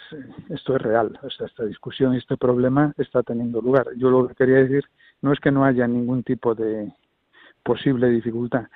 esto 0.50 0.75
es 0.75 0.81
real. 0.81 1.19
O 1.24 1.29
sea, 1.29 1.47
esta 1.47 1.65
discusión 1.65 2.13
y 2.13 2.17
este 2.17 2.38
problema 2.38 2.93
está 2.97 3.24
teniendo 3.24 3.62
lugar. 3.62 3.88
Yo 3.97 4.09
lo 4.09 4.27
que 4.27 4.36
quería 4.36 4.57
decir 4.57 4.86
no 5.21 5.33
es 5.33 5.39
que 5.39 5.51
no 5.51 5.65
haya 5.65 5.88
ningún 5.88 6.24
tipo 6.24 6.53
de 6.53 6.93
posible 7.63 8.09
dificultad, 8.09 8.67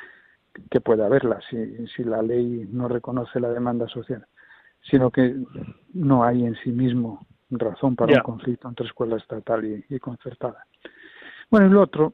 que 0.70 0.82
pueda 0.82 1.06
haberla 1.06 1.40
si, 1.50 1.88
si 1.96 2.04
la 2.04 2.22
ley 2.22 2.68
no 2.72 2.88
reconoce 2.88 3.40
la 3.40 3.50
demanda 3.50 3.88
social, 3.88 4.26
sino 4.82 5.12
que 5.12 5.36
no 5.94 6.24
hay 6.24 6.44
en 6.44 6.56
sí 6.56 6.72
mismo 6.72 7.26
razón 7.52 7.96
para 7.96 8.16
un 8.16 8.22
conflicto 8.22 8.68
entre 8.68 8.88
escuela 8.88 9.18
estatal 9.18 9.64
y, 9.64 9.86
y 9.90 10.00
concertada. 10.00 10.66
Bueno, 11.50 11.68
y 11.68 11.70
lo 11.70 11.82
otro, 11.82 12.14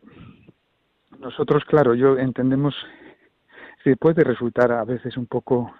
nosotros, 1.20 1.64
claro, 1.66 1.94
yo 1.94 2.18
entendemos 2.18 2.76
puede 3.96 4.24
resultar 4.24 4.72
a 4.72 4.84
veces 4.84 5.18
un 5.18 5.28
poco 5.28 5.74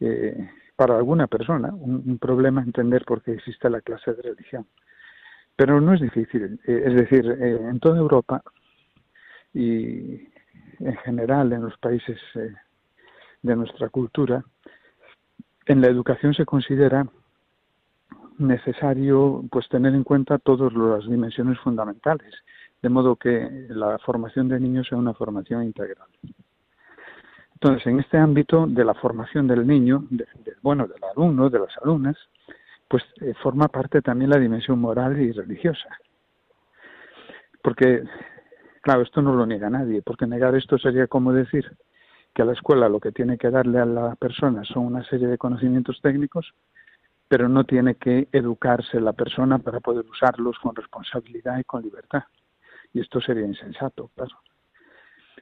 eh, 0.00 0.50
para 0.76 0.96
alguna 0.96 1.26
persona 1.26 1.72
un, 1.72 2.18
problema 2.18 2.62
entender 2.62 3.04
por 3.04 3.22
qué 3.22 3.32
existe 3.32 3.70
la 3.70 3.80
clase 3.80 4.14
de 4.14 4.22
religión. 4.22 4.66
Pero 5.54 5.80
no 5.80 5.94
es 5.94 6.00
difícil. 6.00 6.58
Eh, 6.66 6.82
es 6.86 6.94
decir, 6.94 7.26
eh, 7.26 7.60
en 7.68 7.78
toda 7.78 7.98
Europa 7.98 8.42
y 9.54 10.28
en 10.80 10.96
general 11.04 11.52
en 11.52 11.62
los 11.62 11.76
países 11.78 12.18
de 13.42 13.56
nuestra 13.56 13.88
cultura, 13.90 14.44
en 15.66 15.80
la 15.80 15.88
educación 15.88 16.34
se 16.34 16.44
considera 16.44 17.06
necesario 18.38 19.44
pues 19.50 19.68
tener 19.68 19.94
en 19.94 20.04
cuenta 20.04 20.38
todas 20.38 20.72
las 20.72 21.08
dimensiones 21.08 21.58
fundamentales, 21.60 22.34
de 22.82 22.88
modo 22.88 23.16
que 23.16 23.66
la 23.68 23.98
formación 23.98 24.48
de 24.48 24.58
niños 24.58 24.88
sea 24.88 24.98
una 24.98 25.14
formación 25.14 25.64
integral. 25.64 26.08
Entonces, 27.62 27.86
en 27.86 28.00
este 28.00 28.18
ámbito 28.18 28.66
de 28.66 28.84
la 28.84 28.92
formación 28.92 29.46
del 29.46 29.64
niño, 29.64 30.08
bueno, 30.62 30.88
del 30.88 31.00
alumno, 31.04 31.48
de 31.48 31.60
las 31.60 31.70
alumnas, 31.80 32.16
pues 32.88 33.04
eh, 33.20 33.34
forma 33.40 33.68
parte 33.68 34.02
también 34.02 34.30
la 34.30 34.38
dimensión 34.38 34.80
moral 34.80 35.20
y 35.20 35.30
religiosa. 35.30 35.88
Porque, 37.62 38.02
claro, 38.80 39.02
esto 39.02 39.22
no 39.22 39.32
lo 39.36 39.46
niega 39.46 39.70
nadie, 39.70 40.02
porque 40.02 40.26
negar 40.26 40.56
esto 40.56 40.76
sería 40.76 41.06
como 41.06 41.32
decir 41.32 41.70
que 42.34 42.42
a 42.42 42.46
la 42.46 42.54
escuela 42.54 42.88
lo 42.88 42.98
que 42.98 43.12
tiene 43.12 43.38
que 43.38 43.48
darle 43.48 43.78
a 43.78 43.86
la 43.86 44.16
persona 44.16 44.64
son 44.64 44.86
una 44.86 45.04
serie 45.04 45.28
de 45.28 45.38
conocimientos 45.38 46.00
técnicos, 46.02 46.54
pero 47.28 47.48
no 47.48 47.62
tiene 47.62 47.94
que 47.94 48.26
educarse 48.32 49.00
la 49.00 49.12
persona 49.12 49.58
para 49.58 49.78
poder 49.78 50.04
usarlos 50.06 50.58
con 50.58 50.74
responsabilidad 50.74 51.60
y 51.60 51.64
con 51.64 51.84
libertad. 51.84 52.24
y 52.92 52.98
esto 52.98 53.20
sería 53.20 53.46
insensato, 53.46 54.10
claro. 54.16 54.36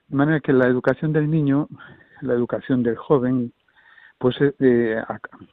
De 0.06 0.16
manera 0.16 0.40
que 0.40 0.52
la 0.52 0.66
educación 0.66 1.12
del 1.12 1.30
niño, 1.30 1.68
la 2.22 2.34
educación 2.34 2.82
del 2.82 2.96
joven, 2.96 3.52
pues 4.18 4.36
eh, 4.40 4.54
eh, 4.60 5.02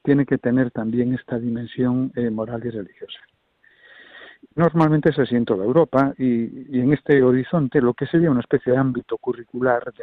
tiene 0.03 0.25
que 0.25 0.37
tener 0.37 0.71
también 0.71 1.13
esta 1.13 1.39
dimensión 1.39 2.11
eh, 2.15 2.29
moral 2.29 2.61
y 2.65 2.69
religiosa. 2.69 3.19
Normalmente 4.55 5.13
se 5.13 5.21
así 5.21 5.35
en 5.35 5.45
toda 5.45 5.63
Europa 5.63 6.13
y, 6.17 6.79
en 6.79 6.93
este 6.93 7.23
horizonte 7.23 7.81
lo 7.81 7.93
que 7.93 8.07
sería 8.07 8.31
una 8.31 8.41
especie 8.41 8.73
de 8.73 8.77
ámbito 8.77 9.17
curricular 9.17 9.93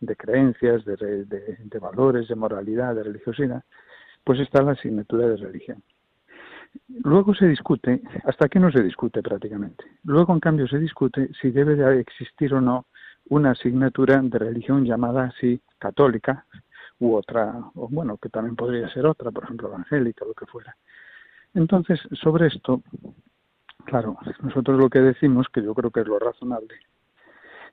de, 0.00 0.16
creencias, 0.16 0.84
de, 0.84 1.24
de, 1.24 1.78
valores, 1.78 2.28
de 2.28 2.34
moralidad, 2.34 2.94
de 2.94 3.02
religiosidad, 3.02 3.64
pues 4.22 4.38
está 4.40 4.62
la 4.62 4.72
asignatura 4.72 5.26
de 5.26 5.36
religión. 5.36 5.82
Luego 7.04 7.34
se 7.34 7.46
discute, 7.46 8.02
hasta 8.24 8.46
aquí 8.46 8.58
no 8.58 8.70
se 8.70 8.82
discute 8.82 9.22
prácticamente. 9.22 9.84
Luego, 10.04 10.32
en 10.32 10.40
cambio, 10.40 10.66
se 10.66 10.78
discute 10.78 11.30
si 11.40 11.50
debe 11.50 11.74
de 11.74 12.00
existir 12.00 12.52
o 12.52 12.60
no 12.60 12.86
una 13.28 13.52
asignatura 13.52 14.20
de 14.20 14.38
religión 14.38 14.84
llamada 14.84 15.24
así 15.24 15.60
católica, 15.78 16.46
u 16.98 17.14
otra, 17.14 17.52
o 17.74 17.88
bueno, 17.88 18.16
que 18.18 18.28
también 18.28 18.56
podría 18.56 18.88
ser 18.90 19.06
otra, 19.06 19.30
por 19.30 19.44
ejemplo, 19.44 19.68
evangélica, 19.68 20.24
lo 20.24 20.34
que 20.34 20.46
fuera. 20.46 20.76
Entonces, 21.54 22.00
sobre 22.12 22.48
esto, 22.48 22.82
claro, 23.84 24.16
nosotros 24.42 24.78
lo 24.78 24.88
que 24.88 25.00
decimos, 25.00 25.46
que 25.52 25.62
yo 25.62 25.74
creo 25.74 25.90
que 25.90 26.00
es 26.00 26.06
lo 26.06 26.18
razonable, 26.18 26.74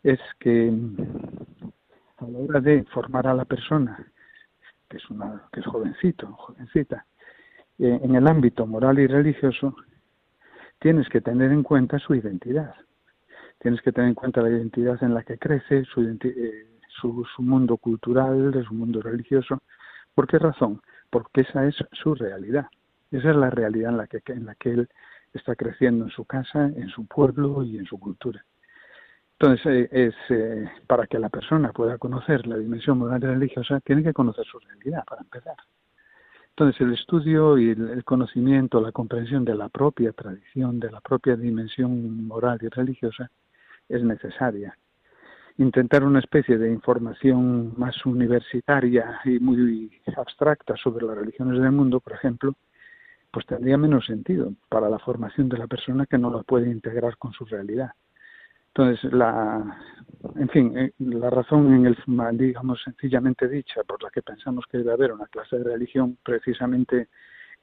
es 0.04 0.20
que 0.40 0.72
a 2.18 2.28
la 2.28 2.40
hora 2.40 2.60
de 2.60 2.84
formar 2.86 3.28
a 3.28 3.34
la 3.34 3.46
persona, 3.46 4.06
que 4.90 4.98
es 4.98 5.10
una, 5.10 5.44
que 5.52 5.60
es 5.62 5.66
jovencito, 5.66 6.28
jovencita, 6.34 7.06
eh, 7.80 8.00
en 8.04 8.16
el 8.16 8.28
ámbito 8.28 8.66
moral 8.66 9.00
y 9.00 9.08
religioso, 9.08 9.76
tienes 10.80 11.08
que 11.10 11.22
tener 11.22 11.52
en 11.52 11.64
cuenta 11.64 12.00
su 12.00 12.16
identidad. 12.16 12.76
Tienes 13.62 13.82
que 13.82 13.92
tener 13.92 14.10
en 14.10 14.16
cuenta 14.16 14.42
la 14.42 14.50
identidad 14.50 15.02
en 15.04 15.14
la 15.14 15.22
que 15.22 15.38
crece, 15.38 15.86
su, 15.86 16.02
eh, 16.02 16.68
su, 17.00 17.42
mundo 17.44 17.78
cultural, 17.78 18.52
su 18.68 18.74
mundo 18.74 19.02
religioso. 19.02 19.62
¿Por 20.16 20.28
qué 20.28 20.40
razón? 20.40 20.82
Porque 21.12 21.42
esa 21.42 21.68
es 21.68 21.76
su 21.92 22.16
realidad. 22.16 22.66
Esa 23.12 23.30
es 23.30 23.36
la 23.36 23.52
realidad 23.52 23.92
en 23.92 23.98
la 23.98 24.08
que, 24.08 24.22
en 24.28 24.46
la 24.48 24.56
que 24.56 24.72
él 24.72 24.90
está 25.34 25.56
creciendo 25.56 26.06
en 26.06 26.12
su 26.12 26.26
casa, 26.26 26.66
en 26.66 26.90
su 26.90 27.06
pueblo 27.06 27.64
y 27.64 27.78
en 27.78 27.86
su 27.86 28.00
cultura. 28.00 28.44
Entonces, 29.40 29.88
eh, 29.92 30.12
eh, 30.30 30.70
para 30.88 31.06
que 31.06 31.20
la 31.20 31.30
persona 31.30 31.72
pueda 31.72 32.00
conocer 32.00 32.48
la 32.48 32.58
dimensión 32.58 32.98
moral 32.98 33.24
y 33.24 33.28
religiosa, 33.28 33.80
tiene 33.82 34.02
que 34.02 34.14
conocer 34.14 34.46
su 34.46 34.58
realidad, 34.60 35.04
para 35.06 35.22
empezar. 35.22 35.56
Entonces, 36.50 36.82
el 36.82 36.94
estudio 36.94 37.58
y 37.60 37.70
el 37.70 38.04
conocimiento, 38.04 38.82
la 38.82 38.92
comprensión 38.92 39.46
de 39.46 39.56
la 39.56 39.70
propia 39.70 40.14
tradición, 40.14 40.80
de 40.80 40.92
la 40.92 41.02
propia 41.02 41.36
dimensión 41.36 42.26
moral 42.28 42.60
y 42.62 42.68
religiosa, 42.68 43.30
es 43.92 44.04
necesaria 44.04 44.76
intentar 45.58 46.04
una 46.04 46.20
especie 46.20 46.58
de 46.58 46.72
información 46.72 47.74
más 47.78 48.06
universitaria 48.06 49.20
y 49.26 49.40
muy 49.40 49.92
abstracta 50.18 50.76
sobre 50.76 51.06
las 51.06 51.18
religiones 51.18 51.62
del 51.62 51.72
mundo, 51.72 52.00
por 52.00 52.14
ejemplo, 52.14 52.56
pues 53.32 53.46
tendría 53.46 53.78
menos 53.78 54.06
sentido 54.06 54.54
para 54.70 54.90
la 54.90 55.00
formación 55.00 55.50
de 55.50 55.58
la 55.58 55.68
persona 55.68 56.06
que 56.06 56.18
no 56.18 56.32
la 56.32 56.44
puede 56.44 56.70
integrar 56.70 57.18
con 57.18 57.32
su 57.34 57.46
realidad. 57.46 57.92
Entonces, 58.74 59.12
la, 59.12 59.78
en 60.36 60.50
fin, 60.50 60.78
eh, 60.78 60.94
la 61.00 61.30
razón 61.30 61.74
en 61.74 61.86
el, 61.86 62.38
digamos, 62.38 62.82
sencillamente 62.84 63.48
dicha 63.48 63.84
por 63.84 64.02
la 64.02 64.10
que 64.10 64.22
pensamos 64.22 64.66
que 64.70 64.78
debe 64.78 64.94
haber 64.94 65.12
una 65.12 65.28
clase 65.28 65.58
de 65.58 65.64
religión 65.64 66.18
precisamente 66.24 67.10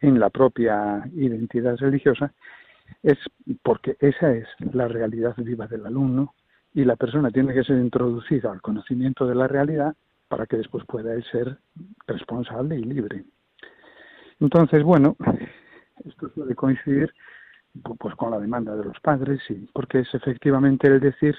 en 0.00 0.20
la 0.20 0.30
propia 0.30 1.02
identidad 1.14 1.76
religiosa 1.78 2.32
es 3.02 3.18
porque 3.62 3.96
esa 4.00 4.32
es 4.32 4.46
la 4.72 4.88
realidad 4.88 5.34
viva 5.38 5.66
del 5.66 5.86
alumno 5.86 6.34
y 6.74 6.84
la 6.84 6.96
persona 6.96 7.30
tiene 7.30 7.54
que 7.54 7.64
ser 7.64 7.78
introducida 7.78 8.52
al 8.52 8.60
conocimiento 8.60 9.26
de 9.26 9.34
la 9.34 9.48
realidad 9.48 9.94
para 10.28 10.46
que 10.46 10.58
después 10.58 10.84
pueda 10.86 11.20
ser 11.30 11.58
responsable 12.06 12.76
y 12.76 12.84
libre. 12.84 13.24
Entonces, 14.40 14.82
bueno, 14.82 15.16
esto 16.04 16.28
suele 16.30 16.54
coincidir 16.54 17.12
pues 17.98 18.14
con 18.14 18.30
la 18.30 18.38
demanda 18.38 18.74
de 18.76 18.84
los 18.84 18.98
padres, 19.00 19.40
y 19.50 19.54
porque 19.72 20.00
es 20.00 20.14
efectivamente 20.14 20.86
el 20.88 21.00
decir 21.00 21.36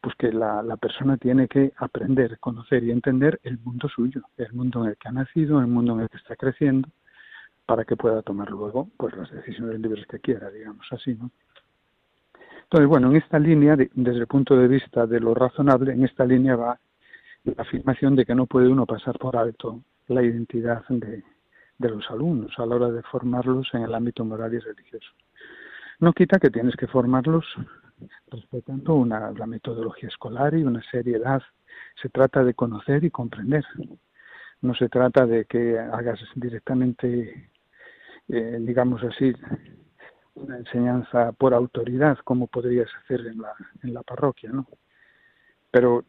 pues 0.00 0.16
que 0.16 0.32
la, 0.32 0.62
la 0.62 0.76
persona 0.76 1.16
tiene 1.16 1.46
que 1.46 1.72
aprender, 1.76 2.38
conocer 2.40 2.82
y 2.82 2.90
entender 2.90 3.38
el 3.44 3.58
mundo 3.60 3.88
suyo, 3.88 4.22
el 4.36 4.52
mundo 4.52 4.82
en 4.82 4.90
el 4.90 4.96
que 4.96 5.08
ha 5.08 5.12
nacido, 5.12 5.60
el 5.60 5.68
mundo 5.68 5.94
en 5.94 6.00
el 6.00 6.08
que 6.08 6.16
está 6.16 6.34
creciendo, 6.34 6.88
para 7.66 7.84
que 7.84 7.96
pueda 7.96 8.22
tomar 8.22 8.50
luego 8.50 8.88
pues 8.96 9.16
las 9.16 9.30
decisiones 9.30 9.80
libres 9.80 10.06
que 10.06 10.18
quiera, 10.18 10.50
digamos 10.50 10.86
así, 10.90 11.14
¿no? 11.14 11.30
Entonces, 12.64 12.88
bueno, 12.88 13.10
en 13.10 13.16
esta 13.16 13.38
línea, 13.38 13.76
desde 13.76 14.20
el 14.20 14.26
punto 14.26 14.56
de 14.56 14.66
vista 14.66 15.06
de 15.06 15.20
lo 15.20 15.34
razonable, 15.34 15.92
en 15.92 16.04
esta 16.04 16.24
línea 16.24 16.56
va 16.56 16.80
la 17.44 17.62
afirmación 17.62 18.16
de 18.16 18.24
que 18.24 18.34
no 18.34 18.46
puede 18.46 18.68
uno 18.68 18.86
pasar 18.86 19.18
por 19.18 19.36
alto 19.36 19.82
la 20.08 20.22
identidad 20.22 20.82
de, 20.88 21.22
los 21.78 22.10
alumnos 22.10 22.52
a 22.58 22.66
la 22.66 22.76
hora 22.76 22.90
de 22.90 23.02
formarlos 23.02 23.68
en 23.74 23.82
el 23.82 23.94
ámbito 23.94 24.24
moral 24.24 24.54
y 24.54 24.58
religioso. 24.58 25.10
No 25.98 26.12
quita 26.12 26.38
que 26.38 26.50
tienes 26.50 26.76
que 26.76 26.86
formarlos 26.86 27.44
respetando 28.28 28.94
una, 28.94 29.32
la 29.32 29.46
metodología 29.46 30.08
escolar 30.08 30.54
y 30.54 30.62
una 30.62 30.82
seriedad. 30.90 31.42
Se 32.00 32.08
trata 32.08 32.44
de 32.44 32.54
conocer 32.54 33.04
y 33.04 33.10
comprender. 33.10 33.64
No 34.60 34.74
se 34.74 34.88
trata 34.88 35.26
de 35.26 35.44
que 35.44 35.78
hagas 35.78 36.20
directamente, 36.36 37.50
eh, 38.28 38.58
digamos 38.60 39.02
así, 39.02 39.32
una 40.34 40.58
enseñanza 40.58 41.32
por 41.32 41.54
autoridad 41.54 42.18
como 42.24 42.46
podrías 42.46 42.88
hacer 43.02 43.26
en 43.26 43.42
la, 43.42 43.52
en 43.82 43.94
la 43.94 44.02
parroquia, 44.02 44.50
¿no? 44.50 44.66
Pero 45.70 46.04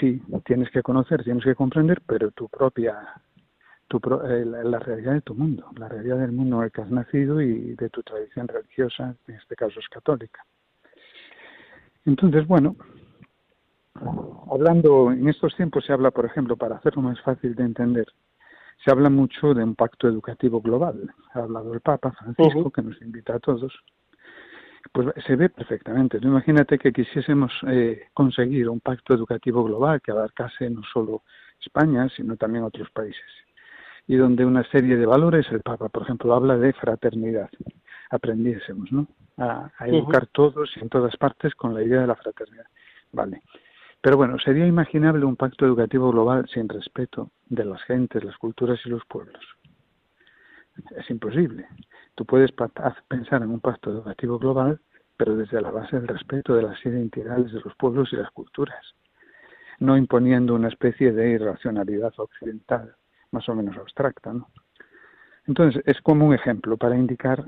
sí, 0.00 0.20
tienes 0.44 0.70
que 0.70 0.82
conocer, 0.82 1.22
tienes 1.22 1.44
que 1.44 1.54
comprender, 1.54 2.02
pero 2.04 2.32
tu 2.32 2.48
propia, 2.48 2.98
tu, 3.86 3.98
eh, 4.28 4.44
la, 4.44 4.78
realidad 4.80 5.12
de 5.12 5.20
tu 5.20 5.34
mundo, 5.34 5.70
la 5.76 5.88
realidad 5.88 6.18
del 6.18 6.32
mundo 6.32 6.58
en 6.58 6.64
el 6.64 6.72
que 6.72 6.82
has 6.82 6.90
nacido 6.90 7.40
y 7.40 7.76
de 7.76 7.90
tu 7.90 8.02
tradición 8.02 8.48
religiosa, 8.48 9.14
en 9.28 9.34
este 9.36 9.54
caso 9.54 9.78
es 9.78 9.88
católica. 9.88 10.44
Entonces, 12.04 12.44
bueno, 12.46 12.76
hablando 14.50 15.12
en 15.12 15.28
estos 15.28 15.54
tiempos 15.54 15.84
se 15.84 15.92
habla, 15.92 16.10
por 16.10 16.26
ejemplo, 16.26 16.56
para 16.56 16.76
hacerlo 16.76 17.02
más 17.02 17.20
fácil 17.20 17.54
de 17.54 17.62
entender, 17.62 18.06
se 18.82 18.90
habla 18.90 19.10
mucho 19.10 19.54
de 19.54 19.62
un 19.62 19.74
pacto 19.74 20.08
educativo 20.08 20.60
global. 20.60 21.12
Ha 21.32 21.40
hablado 21.40 21.72
el 21.74 21.80
Papa 21.80 22.12
Francisco, 22.12 22.70
que 22.70 22.82
nos 22.82 23.00
invita 23.02 23.34
a 23.36 23.38
todos. 23.38 23.72
Pues 24.92 25.08
se 25.26 25.36
ve 25.36 25.48
perfectamente. 25.48 26.18
imagínate 26.22 26.78
que 26.78 26.92
quisiésemos 26.92 27.52
eh, 27.66 28.08
conseguir 28.12 28.68
un 28.68 28.80
pacto 28.80 29.14
educativo 29.14 29.64
global 29.64 30.00
que 30.02 30.12
abarcase 30.12 30.68
no 30.68 30.82
solo 30.92 31.22
España, 31.60 32.08
sino 32.14 32.36
también 32.36 32.64
otros 32.64 32.90
países. 32.90 33.24
Y 34.06 34.16
donde 34.16 34.44
una 34.44 34.62
serie 34.70 34.96
de 34.96 35.06
valores, 35.06 35.46
el 35.50 35.62
Papa, 35.62 35.88
por 35.88 36.02
ejemplo, 36.02 36.34
habla 36.34 36.58
de 36.58 36.74
fraternidad. 36.74 37.48
Aprendiésemos, 38.10 38.92
¿no? 38.92 39.06
A, 39.38 39.70
educar 39.86 40.26
todos 40.26 40.70
y 40.76 40.80
en 40.80 40.88
todas 40.90 41.16
partes 41.16 41.54
con 41.54 41.74
la 41.74 41.82
idea 41.82 42.02
de 42.02 42.06
la 42.06 42.14
fraternidad. 42.14 42.66
Vale. 43.12 43.42
Pero 44.04 44.18
bueno, 44.18 44.38
sería 44.38 44.66
imaginable 44.66 45.24
un 45.24 45.34
pacto 45.34 45.64
educativo 45.64 46.12
global 46.12 46.46
sin 46.52 46.68
respeto 46.68 47.30
de 47.46 47.64
las 47.64 47.82
gentes, 47.84 48.22
las 48.22 48.36
culturas 48.36 48.78
y 48.84 48.90
los 48.90 49.02
pueblos. 49.06 49.42
Es 50.94 51.08
imposible. 51.08 51.66
Tú 52.14 52.26
puedes 52.26 52.50
pensar 53.08 53.42
en 53.42 53.48
un 53.48 53.60
pacto 53.60 53.90
educativo 53.90 54.38
global, 54.38 54.78
pero 55.16 55.34
desde 55.34 55.62
la 55.62 55.70
base 55.70 55.96
del 55.96 56.06
respeto 56.06 56.54
de 56.54 56.64
las 56.64 56.84
identidades 56.84 57.50
de 57.50 57.62
los 57.62 57.74
pueblos 57.76 58.12
y 58.12 58.16
las 58.16 58.30
culturas, 58.30 58.94
no 59.78 59.96
imponiendo 59.96 60.54
una 60.54 60.68
especie 60.68 61.10
de 61.10 61.30
irracionalidad 61.30 62.12
occidental, 62.18 62.94
más 63.30 63.48
o 63.48 63.54
menos 63.54 63.74
abstracta. 63.78 64.34
¿no? 64.34 64.50
Entonces, 65.46 65.82
es 65.86 65.98
como 66.02 66.26
un 66.26 66.34
ejemplo 66.34 66.76
para 66.76 66.94
indicar 66.94 67.42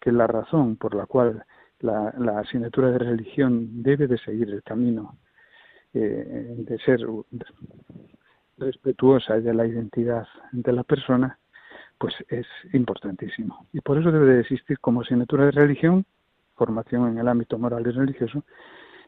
que 0.00 0.12
la 0.12 0.26
razón 0.26 0.76
por 0.76 0.94
la 0.94 1.04
cual 1.04 1.44
la 1.80 2.38
asignatura 2.38 2.90
de 2.90 3.00
religión 3.00 3.82
debe 3.82 4.06
de 4.06 4.16
seguir 4.16 4.48
el 4.48 4.62
camino 4.62 5.18
eh, 5.94 6.54
de 6.58 6.78
ser 6.78 7.00
respetuosa 8.58 9.40
de 9.40 9.54
la 9.54 9.66
identidad 9.66 10.26
de 10.52 10.72
la 10.72 10.84
persona, 10.84 11.38
pues 11.98 12.14
es 12.28 12.46
importantísimo. 12.72 13.66
Y 13.72 13.80
por 13.80 13.98
eso 13.98 14.10
debe 14.10 14.34
de 14.34 14.40
existir 14.40 14.78
como 14.80 15.02
asignatura 15.02 15.46
de 15.46 15.52
religión, 15.52 16.04
formación 16.56 17.12
en 17.12 17.18
el 17.18 17.28
ámbito 17.28 17.58
moral 17.58 17.84
y 17.86 17.90
religioso, 17.90 18.44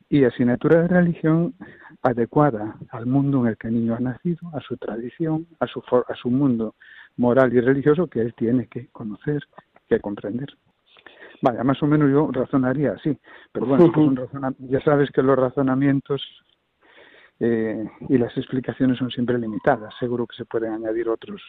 y 0.08 0.24
asignatura 0.24 0.82
de 0.82 0.88
religión 0.88 1.54
adecuada 2.02 2.76
al 2.90 3.06
mundo 3.06 3.40
en 3.40 3.48
el 3.48 3.56
que 3.56 3.68
el 3.68 3.74
niño 3.74 3.96
ha 3.96 4.00
nacido, 4.00 4.48
a 4.54 4.60
su 4.60 4.76
tradición, 4.76 5.46
a 5.58 5.66
su, 5.66 5.82
a 6.08 6.14
su 6.14 6.30
mundo 6.30 6.76
moral 7.16 7.52
y 7.52 7.60
religioso 7.60 8.06
que 8.06 8.20
él 8.20 8.34
tiene 8.34 8.66
que 8.68 8.88
conocer, 8.88 9.42
que 9.88 10.00
comprender. 10.00 10.56
Vaya, 11.42 11.64
más 11.64 11.82
o 11.82 11.86
menos 11.86 12.10
yo 12.10 12.30
razonaría 12.32 12.92
así, 12.92 13.18
pero 13.52 13.66
bueno, 13.66 13.90
pues 13.92 14.54
ya 14.58 14.80
sabes 14.80 15.10
que 15.10 15.22
los 15.22 15.36
razonamientos 15.36 16.22
eh, 17.40 17.84
y 18.08 18.18
las 18.18 18.36
explicaciones 18.36 18.98
son 18.98 19.10
siempre 19.10 19.38
limitadas. 19.38 19.94
Seguro 19.98 20.26
que 20.26 20.36
se 20.36 20.44
pueden 20.44 20.72
añadir 20.72 21.08
otros, 21.08 21.42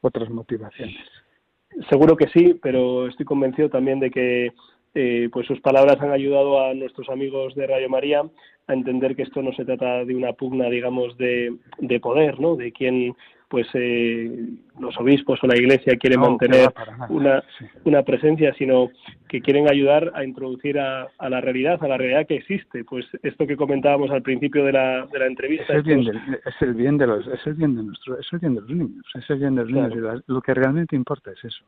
otras 0.00 0.30
motivaciones. 0.30 0.96
Seguro 1.88 2.16
que 2.16 2.28
sí, 2.28 2.58
pero 2.62 3.08
estoy 3.08 3.24
convencido 3.24 3.68
también 3.70 3.98
de 4.00 4.10
que 4.10 4.52
eh, 4.94 5.28
pues 5.32 5.46
sus 5.46 5.60
palabras 5.60 6.00
han 6.00 6.12
ayudado 6.12 6.62
a 6.62 6.74
nuestros 6.74 7.08
amigos 7.08 7.54
de 7.54 7.66
Radio 7.66 7.88
María 7.88 8.22
a 8.66 8.72
entender 8.74 9.16
que 9.16 9.22
esto 9.22 9.40
no 9.42 9.52
se 9.52 9.64
trata 9.64 10.04
de 10.04 10.14
una 10.14 10.34
pugna, 10.34 10.68
digamos, 10.68 11.16
de, 11.16 11.56
de 11.78 12.00
poder, 12.00 12.38
¿no? 12.40 12.56
De 12.56 12.72
quién 12.72 13.14
pues 13.52 13.66
eh, 13.74 14.48
los 14.80 14.96
obispos 14.98 15.38
o 15.42 15.46
la 15.46 15.58
iglesia 15.58 15.98
quieren 15.98 16.20
mantener 16.20 16.72
una, 17.10 17.44
una 17.84 18.02
presencia, 18.02 18.54
sino 18.54 18.88
que 19.28 19.42
quieren 19.42 19.70
ayudar 19.70 20.10
a 20.14 20.24
introducir 20.24 20.78
a, 20.78 21.10
la 21.28 21.40
realidad, 21.42 21.78
a 21.84 21.86
la 21.86 21.98
realidad 21.98 22.26
que 22.26 22.36
existe. 22.36 22.82
Pues 22.82 23.04
esto 23.22 23.46
que 23.46 23.58
comentábamos 23.58 24.10
al 24.10 24.22
principio 24.22 24.64
de 24.64 24.72
la, 24.72 25.04
de 25.04 25.18
la 25.18 25.26
entrevista. 25.26 25.64
Es 25.64 25.70
el, 25.70 25.82
bien 25.82 26.02
de, 26.02 26.12
es 26.46 26.62
el 26.62 26.72
bien 26.72 26.96
de 26.96 27.06
los, 27.06 27.26
es 27.26 27.46
el 27.46 27.52
bien 27.52 27.76
de 27.76 27.82
nuestro, 27.82 28.18
es 28.18 28.26
el 28.32 28.38
bien 28.38 28.54
de 28.54 28.60
los 28.62 28.70
niños, 28.70 29.04
es 29.14 29.28
el 29.28 29.38
bien 29.38 29.54
de 29.54 29.64
los 29.64 29.70
niños. 29.70 30.22
Lo 30.28 30.40
que 30.40 30.54
realmente 30.54 30.96
importa 30.96 31.30
es 31.32 31.44
eso. 31.44 31.62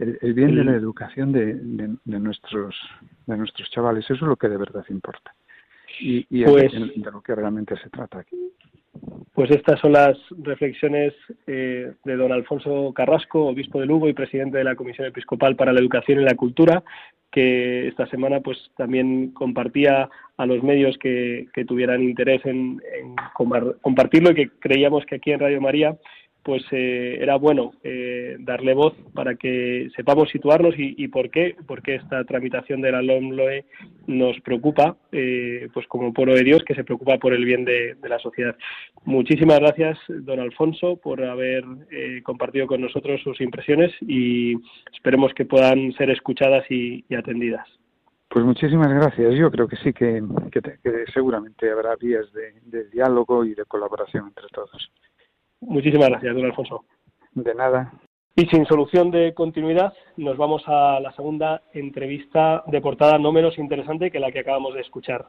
El, 0.00 0.34
bien 0.34 0.56
de 0.56 0.64
la 0.64 0.72
educación 0.72 1.30
de, 1.30 1.54
de, 1.54 2.18
nuestros 2.18 2.74
de 3.26 3.36
nuestros 3.36 3.70
chavales, 3.70 4.04
eso 4.06 4.14
es 4.14 4.22
lo 4.22 4.34
que 4.34 4.48
de 4.48 4.56
verdad 4.56 4.84
importa. 4.88 5.32
Y, 6.00 6.26
y 6.30 6.44
pues, 6.44 6.72
de 6.72 7.10
lo 7.12 7.22
que 7.22 7.32
realmente 7.32 7.76
se 7.76 7.90
trata 7.90 8.18
aquí. 8.18 8.36
Pues 9.34 9.50
estas 9.50 9.78
son 9.80 9.92
las 9.92 10.16
reflexiones 10.42 11.12
eh, 11.46 11.92
de 12.04 12.16
don 12.16 12.32
Alfonso 12.32 12.92
Carrasco, 12.94 13.46
obispo 13.46 13.80
de 13.80 13.86
Lugo 13.86 14.08
y 14.08 14.14
presidente 14.14 14.58
de 14.58 14.64
la 14.64 14.76
Comisión 14.76 15.06
Episcopal 15.06 15.56
para 15.56 15.72
la 15.72 15.80
Educación 15.80 16.20
y 16.20 16.24
la 16.24 16.34
Cultura, 16.34 16.82
que 17.30 17.88
esta 17.88 18.06
semana 18.06 18.40
pues 18.40 18.58
también 18.76 19.32
compartía 19.32 20.08
a 20.38 20.46
los 20.46 20.62
medios 20.62 20.96
que, 20.98 21.48
tuvieran 21.66 22.02
interés 22.02 22.44
en 22.46 22.80
compartirlo 23.82 24.30
y 24.30 24.34
que 24.34 24.50
creíamos 24.58 25.04
que 25.04 25.16
aquí 25.16 25.32
en 25.32 25.40
Radio 25.40 25.60
María 25.60 25.96
pues 26.46 26.62
eh, 26.70 27.18
era 27.20 27.34
bueno 27.34 27.72
eh, 27.82 28.36
darle 28.38 28.72
voz 28.72 28.94
para 29.12 29.34
que 29.34 29.88
sepamos 29.96 30.30
situarnos 30.30 30.76
y, 30.78 31.08
por 31.08 31.28
qué, 31.28 31.56
porque 31.66 31.96
esta 31.96 32.22
tramitación 32.22 32.80
de 32.80 32.92
la 32.92 33.02
LOMLOE 33.02 33.64
nos 34.06 34.40
preocupa, 34.42 34.96
eh, 35.10 35.68
pues 35.74 35.88
como 35.88 36.12
pueblo 36.12 36.34
de 36.34 36.44
Dios 36.44 36.62
que 36.62 36.76
se 36.76 36.84
preocupa 36.84 37.18
por 37.18 37.34
el 37.34 37.44
bien 37.44 37.64
de, 37.64 37.96
la 38.08 38.20
sociedad. 38.20 38.54
Muchísimas 39.04 39.58
gracias, 39.58 39.98
don 40.06 40.38
Alfonso, 40.38 40.94
por 41.02 41.20
haber 41.24 41.64
compartido 42.22 42.68
con 42.68 42.80
nosotros 42.80 43.20
sus 43.22 43.40
impresiones 43.40 43.90
y 44.00 44.54
esperemos 44.94 45.34
que 45.34 45.46
puedan 45.46 45.92
ser 45.94 46.10
escuchadas 46.10 46.64
y, 46.70 47.04
atendidas. 47.12 47.66
Pues 48.28 48.44
muchísimas 48.44 48.92
gracias. 48.92 49.34
Yo 49.34 49.50
creo 49.50 49.66
que 49.66 49.76
sí, 49.78 49.92
que, 49.92 50.22
seguramente 51.12 51.72
habrá 51.72 51.96
vías 51.96 52.26
de 52.32 52.84
diálogo 52.84 53.44
y 53.44 53.54
de 53.54 53.64
colaboración 53.64 54.28
entre 54.28 54.46
todos. 54.52 54.92
Muchísimas 55.66 56.08
gracias, 56.08 56.34
don 56.34 56.44
Alfonso. 56.44 56.84
De 57.34 57.54
nada. 57.54 57.92
Y 58.36 58.46
sin 58.46 58.66
solución 58.66 59.10
de 59.10 59.34
continuidad, 59.34 59.92
nos 60.16 60.36
vamos 60.36 60.62
a 60.66 61.00
la 61.00 61.12
segunda 61.12 61.62
entrevista 61.72 62.62
de 62.66 62.80
portada 62.80 63.18
no 63.18 63.32
menos 63.32 63.58
interesante 63.58 64.10
que 64.10 64.20
la 64.20 64.30
que 64.30 64.40
acabamos 64.40 64.74
de 64.74 64.80
escuchar. 64.82 65.26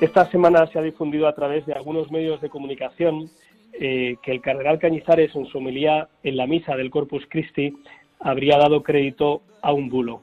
Esta 0.00 0.30
semana 0.30 0.66
se 0.66 0.78
ha 0.78 0.82
difundido 0.82 1.28
a 1.28 1.34
través 1.34 1.64
de 1.66 1.72
algunos 1.72 2.10
medios 2.10 2.40
de 2.40 2.48
comunicación 2.48 3.30
eh, 3.72 4.16
que 4.22 4.32
el 4.32 4.40
cardenal 4.40 4.78
Cañizares 4.78 5.34
en 5.34 5.46
su 5.46 5.58
homilía 5.58 6.08
en 6.22 6.36
la 6.36 6.46
misa 6.46 6.76
del 6.76 6.90
Corpus 6.90 7.24
Christi 7.28 7.74
habría 8.18 8.58
dado 8.58 8.82
crédito 8.82 9.42
a 9.62 9.72
un 9.72 9.88
bulo. 9.88 10.22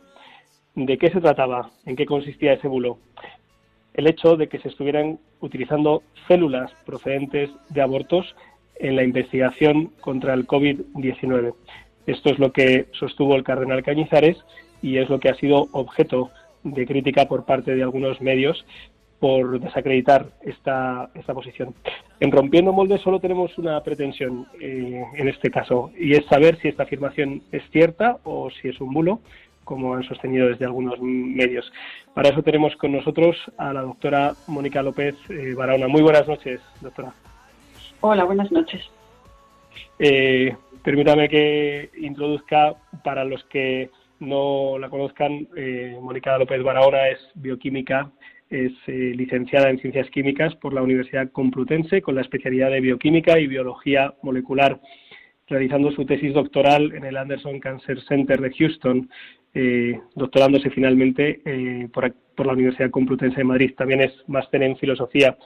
¿De 0.75 0.97
qué 0.97 1.09
se 1.09 1.21
trataba? 1.21 1.71
¿En 1.85 1.95
qué 1.95 2.05
consistía 2.05 2.53
ese 2.53 2.67
bulo? 2.67 2.99
El 3.93 4.07
hecho 4.07 4.35
de 4.35 4.47
que 4.47 4.59
se 4.59 4.69
estuvieran 4.69 5.19
utilizando 5.39 6.03
células 6.27 6.71
procedentes 6.85 7.49
de 7.69 7.81
abortos 7.81 8.35
en 8.75 8.95
la 8.95 9.03
investigación 9.03 9.87
contra 10.01 10.35
el 10.35 10.45
COVID-19. 10.45 11.55
Esto 12.05 12.29
es 12.29 12.39
lo 12.39 12.51
que 12.51 12.87
sostuvo 12.93 13.35
el 13.35 13.43
cardenal 13.43 13.83
Cañizares 13.83 14.37
y 14.81 14.97
es 14.97 15.09
lo 15.09 15.19
que 15.19 15.29
ha 15.29 15.35
sido 15.35 15.67
objeto 15.71 16.31
de 16.63 16.85
crítica 16.85 17.27
por 17.27 17.45
parte 17.45 17.75
de 17.75 17.83
algunos 17.83 18.21
medios 18.21 18.65
por 19.19 19.59
desacreditar 19.59 20.27
esta, 20.41 21.09
esta 21.15 21.33
posición. 21.33 21.73
En 22.19 22.31
Rompiendo 22.31 22.71
Moldes 22.71 23.01
solo 23.01 23.19
tenemos 23.19 23.57
una 23.57 23.81
pretensión 23.81 24.47
eh, 24.61 25.03
en 25.15 25.27
este 25.27 25.49
caso, 25.49 25.91
y 25.97 26.13
es 26.13 26.25
saber 26.25 26.57
si 26.59 26.67
esta 26.67 26.83
afirmación 26.83 27.41
es 27.51 27.63
cierta 27.71 28.17
o 28.23 28.49
si 28.51 28.69
es 28.69 28.79
un 28.79 28.93
bulo, 28.93 29.19
como 29.63 29.95
han 29.95 30.03
sostenido 30.03 30.47
desde 30.47 30.65
algunos 30.65 30.99
medios. 31.01 31.71
Para 32.13 32.29
eso 32.29 32.41
tenemos 32.41 32.75
con 32.77 32.93
nosotros 32.93 33.35
a 33.57 33.73
la 33.73 33.81
doctora 33.81 34.33
Mónica 34.47 34.81
López 34.81 35.15
eh, 35.29 35.53
Barahona. 35.55 35.87
Muy 35.87 36.01
buenas 36.01 36.27
noches, 36.27 36.61
doctora. 36.81 37.13
Hola, 37.99 38.23
buenas 38.23 38.51
noches. 38.51 38.81
Eh, 39.99 40.55
permítame 40.83 41.27
que 41.27 41.89
introduzca 41.97 42.75
para 43.03 43.25
los 43.25 43.43
que 43.45 43.89
no 44.19 44.77
la 44.79 44.89
conozcan, 44.89 45.47
Mónica 46.01 46.37
López 46.37 46.61
Barahona 46.63 47.09
es 47.09 47.19
bioquímica 47.35 48.11
es 48.49 48.71
eh, 48.87 49.13
licenciada 49.15 49.69
en 49.69 49.79
Ciencias 49.79 50.09
Químicas 50.09 50.55
por 50.55 50.73
la 50.73 50.81
Universidad 50.81 51.31
Complutense 51.31 52.01
con 52.01 52.15
la 52.15 52.21
especialidad 52.21 52.71
de 52.71 52.81
Bioquímica 52.81 53.39
y 53.39 53.47
Biología 53.47 54.13
Molecular, 54.21 54.79
realizando 55.47 55.91
su 55.91 56.05
tesis 56.05 56.33
doctoral 56.33 56.93
en 56.93 57.05
el 57.05 57.17
Anderson 57.17 57.59
Cancer 57.59 58.01
Center 58.07 58.39
de 58.39 58.53
Houston, 58.53 59.09
eh, 59.53 59.99
doctorándose 60.15 60.69
finalmente 60.69 61.41
eh, 61.45 61.87
por, 61.91 62.45
la 62.45 62.53
Universidad 62.53 62.89
Complutense 62.89 63.37
de 63.37 63.43
Madrid. 63.43 63.73
También 63.75 64.01
es 64.01 64.13
máster 64.27 64.63
en 64.63 64.77
Filosofía. 64.77 65.37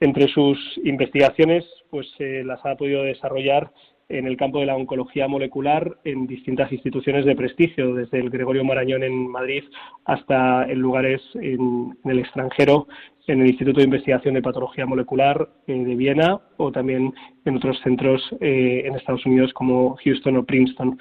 Entre 0.00 0.28
sus 0.28 0.58
investigaciones, 0.84 1.64
pues 1.88 2.06
las 2.18 2.64
ha 2.66 2.76
podido 2.76 3.04
desarrollar 3.04 3.70
en 4.08 4.26
el 4.26 4.36
campo 4.36 4.60
de 4.60 4.66
la 4.66 4.76
oncología 4.76 5.28
molecular 5.28 5.98
en 6.04 6.26
distintas 6.26 6.70
instituciones 6.72 7.24
de 7.24 7.36
prestigio, 7.36 7.94
desde 7.94 8.20
el 8.20 8.30
Gregorio 8.30 8.64
Marañón 8.64 9.02
en 9.02 9.28
Madrid 9.28 9.64
hasta 10.04 10.64
en 10.64 10.78
lugares 10.78 11.22
en, 11.34 11.96
el 12.04 12.18
extranjero, 12.18 12.86
en 13.26 13.40
el 13.40 13.48
Instituto 13.48 13.78
de 13.78 13.86
Investigación 13.86 14.34
de 14.34 14.42
Patología 14.42 14.86
Molecular 14.86 15.48
eh, 15.66 15.72
de 15.72 15.94
Viena 15.94 16.40
o 16.58 16.70
también 16.70 17.14
en 17.44 17.56
otros 17.56 17.80
centros 17.82 18.22
eh, 18.40 18.82
en 18.84 18.94
Estados 18.94 19.24
Unidos 19.24 19.52
como 19.54 19.96
Houston 20.04 20.36
o 20.36 20.44
Princeton. 20.44 20.98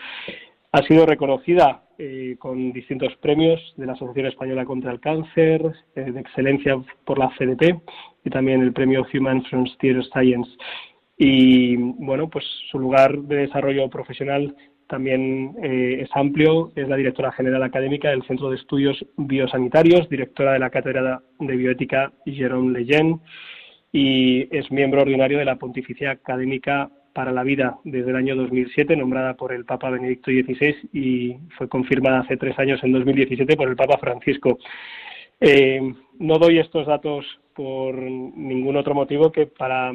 Ha 0.72 0.82
sido 0.84 1.06
reconocida 1.06 1.84
eh, 2.00 2.36
con 2.40 2.72
distintos 2.72 3.16
premios 3.18 3.60
de 3.78 3.86
la 3.86 3.94
Asociación 3.94 4.28
Española 4.28 4.66
contra 4.66 4.92
el 4.92 5.00
Cáncer, 5.00 5.62
de 5.96 6.20
excelencia 6.20 6.82
por 7.06 7.20
la 7.20 7.30
CDP 7.38 7.80
y 8.26 8.30
también 8.30 8.62
el 8.62 8.74
premio 8.74 9.06
Human 9.14 9.44
Frontier 9.44 10.04
Science 10.06 10.50
y 11.18 11.76
bueno, 11.76 12.30
pues 12.30 12.46
su 12.72 12.80
lugar 12.80 13.18
de 13.18 13.38
desarrollo 13.38 13.90
profesional 13.90 14.56
también 14.88 15.56
eh, 15.64 16.00
es 16.02 16.10
amplio, 16.14 16.72
es 16.76 16.88
la 16.88 16.96
directora 16.96 17.32
general 17.32 17.64
académica 17.64 18.10
del 18.10 18.24
Centro 18.24 18.50
de 18.50 18.58
Estudios 18.58 19.06
Biosanitarios, 19.18 20.10
directora 20.10 20.54
de 20.54 20.60
la 20.60 20.70
Cátedra 20.70 21.22
de 21.40 21.56
Bioética 21.56 22.12
Jérôme 22.26 22.78
Lejeune 22.78 23.20
y 23.92 24.56
es 24.56 24.72
miembro 24.72 25.02
ordinario 25.02 25.38
de 25.38 25.46
la 25.46 25.56
Pontificia 25.56 26.12
Académica 26.12 26.90
para 27.14 27.32
la 27.32 27.44
Vida 27.44 27.78
desde 27.84 28.10
el 28.10 28.16
año 28.16 28.36
2007, 28.36 28.96
nombrada 28.96 29.36
por 29.36 29.54
el 29.54 29.66
Papa 29.66 29.90
Benedicto 29.92 30.32
XVI 30.32 30.76
y 30.94 31.38
fue 31.58 31.70
confirmada 31.70 32.22
hace 32.22 32.38
tres 32.38 32.58
años, 32.58 32.84
en 32.84 32.92
2017, 32.92 33.56
por 33.56 33.70
el 33.70 33.76
Papa 33.76 34.00
Francisco. 34.00 34.58
Eh, 35.40 35.80
no 36.20 36.40
doy 36.40 36.60
estos 36.60 36.88
datos 36.88 37.26
por 37.56 37.96
ningún 37.96 38.78
otro 38.78 38.96
motivo 38.96 39.32
que 39.32 39.46
para 39.46 39.92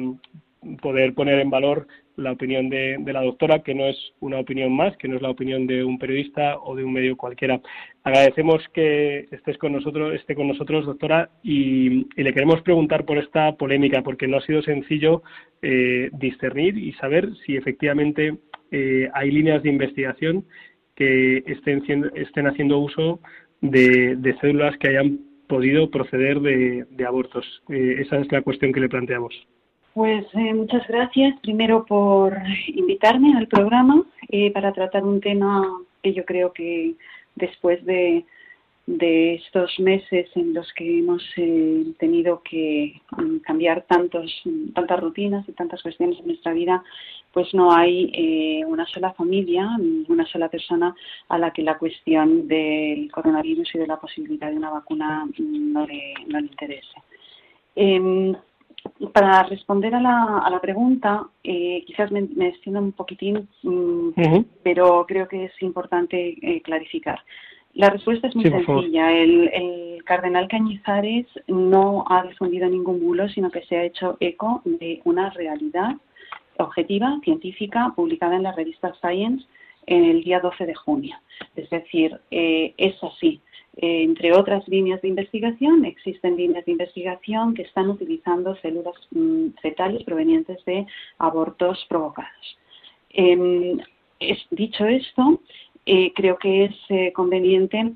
poder 0.81 1.13
poner 1.13 1.39
en 1.39 1.49
valor 1.49 1.87
la 2.15 2.33
opinión 2.33 2.69
de, 2.69 2.97
la 3.05 3.21
doctora, 3.21 3.59
que 3.59 3.73
no 3.73 3.85
es 3.85 3.97
una 4.19 4.39
opinión 4.39 4.75
más, 4.75 4.95
que 4.97 5.07
no 5.07 5.15
es 5.15 5.21
la 5.21 5.29
opinión 5.29 5.67
de 5.67 5.83
un 5.83 5.97
periodista 5.97 6.57
o 6.59 6.75
de 6.75 6.83
un 6.83 6.93
medio 6.93 7.15
cualquiera. 7.15 7.61
Agradecemos 8.03 8.61
que 8.73 9.27
estés 9.31 9.57
con 9.57 9.71
nosotros, 9.71 10.13
esté 10.13 10.35
con 10.35 10.47
nosotros, 10.47 10.85
doctora, 10.85 11.29
y, 11.43 12.07
le 12.21 12.33
queremos 12.33 12.61
preguntar 12.61 13.05
por 13.05 13.17
esta 13.17 13.53
polémica, 13.53 14.01
porque 14.01 14.27
no 14.27 14.37
ha 14.37 14.41
sido 14.41 14.61
sencillo 14.61 15.23
eh, 15.61 16.09
discernir 16.13 16.77
y 16.77 16.93
saber 16.93 17.29
si 17.45 17.55
efectivamente 17.55 18.37
eh, 18.71 19.09
hay 19.13 19.31
líneas 19.31 19.63
de 19.63 19.69
investigación 19.69 20.45
que 20.95 21.37
estén, 21.47 21.81
estén 22.15 22.47
haciendo 22.47 22.79
uso 22.79 23.21
de, 23.61 24.35
células 24.41 24.77
que 24.77 24.89
hayan 24.89 25.19
podido 25.47 25.89
proceder 25.89 26.41
de, 26.41 27.05
abortos. 27.05 27.45
Eh, 27.69 27.95
esa 27.99 28.17
es 28.17 28.31
la 28.31 28.41
cuestión 28.41 28.73
que 28.73 28.81
le 28.81 28.89
planteamos. 28.89 29.33
Pues 29.99 30.25
eh, 30.31 30.53
muchas 30.53 30.87
gracias 30.87 31.37
primero 31.41 31.83
por 31.85 32.33
invitarme 32.67 33.35
al 33.37 33.49
programa 33.49 34.01
eh, 34.29 34.49
para 34.49 34.71
tratar 34.71 35.03
un 35.03 35.19
tema 35.19 35.61
que 36.01 36.13
yo 36.13 36.23
creo 36.23 36.53
que 36.53 36.95
después 37.35 37.83
de, 37.83 38.23
estos 38.87 39.77
meses 39.81 40.29
en 40.35 40.53
los 40.53 40.71
que 40.71 40.99
hemos 40.99 41.21
eh, 41.35 41.83
tenido 41.99 42.41
que 42.43 43.01
mm, 43.11 43.39
cambiar 43.39 43.81
tantos, 43.89 44.41
tantas 44.73 45.01
rutinas 45.01 45.43
y 45.49 45.51
tantas 45.51 45.83
cuestiones 45.83 46.17
en 46.19 46.27
nuestra 46.27 46.53
vida, 46.53 46.81
pues 47.33 47.53
no 47.53 47.73
hay 47.73 48.09
eh, 48.13 48.65
una 48.65 48.85
sola 48.85 49.11
familia, 49.11 49.67
una 50.07 50.25
sola 50.27 50.47
persona 50.47 50.95
a 51.27 51.37
la 51.37 51.51
que 51.51 51.61
la 51.61 51.77
cuestión 51.77 52.47
del 52.47 53.11
coronavirus 53.11 53.75
y 53.75 53.79
de 53.79 53.87
la 53.87 53.99
posibilidad 53.99 54.49
de 54.49 54.55
una 54.55 54.69
vacuna 54.69 55.25
mm, 55.25 55.73
no 55.73 55.85
le, 55.85 56.13
no 56.25 56.39
le 56.39 56.47
interese. 56.47 56.95
Em, 57.75 58.33
para 59.13 59.43
responder 59.43 59.95
a 59.95 60.01
la, 60.01 60.39
a 60.39 60.49
la 60.49 60.59
pregunta, 60.59 61.27
eh, 61.43 61.83
quizás 61.85 62.11
me, 62.11 62.21
me, 62.21 62.49
extiendo 62.49 62.81
un 62.81 62.91
poquitín, 62.91 63.47
mm, 63.63 64.09
pero 64.63 65.05
creo 65.07 65.27
que 65.27 65.45
es 65.45 65.61
importante 65.61 66.37
eh, 66.41 66.61
clarificar. 66.61 67.19
La 67.73 67.89
respuesta 67.89 68.27
es 68.27 68.35
muy 68.35 68.45
sencilla. 68.45 69.11
El, 69.11 70.03
cardenal 70.05 70.47
Cañizares 70.47 71.27
no 71.47 72.03
ha 72.09 72.23
difundido 72.23 72.67
ningún 72.67 72.99
bulo, 72.99 73.29
sino 73.29 73.51
que 73.51 73.61
se 73.65 73.77
ha 73.77 73.83
hecho 73.83 74.17
eco 74.19 74.61
de 74.65 75.01
una 75.05 75.29
realidad 75.29 75.97
objetiva, 76.57 77.19
científica, 77.23 77.93
publicada 77.95 78.35
en 78.35 78.43
la 78.43 78.53
revista 78.53 78.91
Science 78.99 79.45
en 79.85 80.03
el 80.05 80.23
día 80.23 80.39
12 80.39 80.65
de 80.65 80.73
junio. 80.73 81.15
Es 81.55 81.69
decir, 81.69 82.19
eh, 82.31 82.73
es 82.77 82.95
así. 83.03 83.39
Eh, 83.81 84.03
entre 84.03 84.33
otras 84.33 84.67
líneas 84.67 85.01
de 85.01 85.07
investigación, 85.07 85.85
existen 85.85 86.35
líneas 86.35 86.65
de 86.65 86.73
investigación 86.73 87.53
que 87.53 87.61
están 87.61 87.89
utilizando 87.89 88.53
células 88.57 88.95
mm, 89.11 89.51
fetales 89.61 90.03
provenientes 90.03 90.63
de 90.65 90.85
abortos 91.17 91.85
provocados. 91.87 92.57
Em, 93.11 93.79
dicho 94.51 94.85
esto, 94.85 95.39
eh, 95.85 96.11
creo 96.13 96.37
que 96.37 96.65
es 96.65 96.75
eh, 96.89 97.13
conveniente 97.13 97.93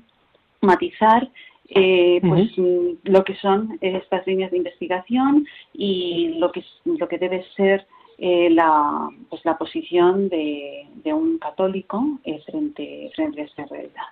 matizar 0.62 1.28
pues, 1.68 2.56
mm, 2.56 2.88
lo 3.04 3.22
que 3.24 3.34
son 3.36 3.78
estas 3.82 4.26
líneas 4.26 4.52
de 4.52 4.58
investigación 4.58 5.46
y 5.74 6.36
lo 6.38 6.50
que, 6.50 6.64
lo 6.84 7.08
que 7.08 7.18
debe 7.18 7.44
ser 7.56 7.86
la, 8.18 9.10
pues, 9.28 9.44
la 9.44 9.58
posición 9.58 10.28
de, 10.28 10.86
un 11.04 11.38
católico 11.38 12.20
frente, 12.46 13.10
frente 13.14 13.42
a 13.42 13.44
esta 13.44 13.66
realidad. 13.66 14.04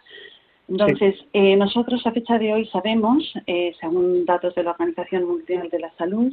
Entonces, 0.68 1.16
eh, 1.32 1.56
nosotros 1.56 2.06
a 2.06 2.12
fecha 2.12 2.38
de 2.38 2.52
hoy 2.52 2.66
sabemos, 2.66 3.32
eh, 3.46 3.74
según 3.80 4.24
datos 4.24 4.54
de 4.54 4.62
la 4.62 4.70
Organización 4.70 5.24
Mundial 5.24 5.68
de 5.68 5.80
la 5.80 5.92
Salud, 5.96 6.32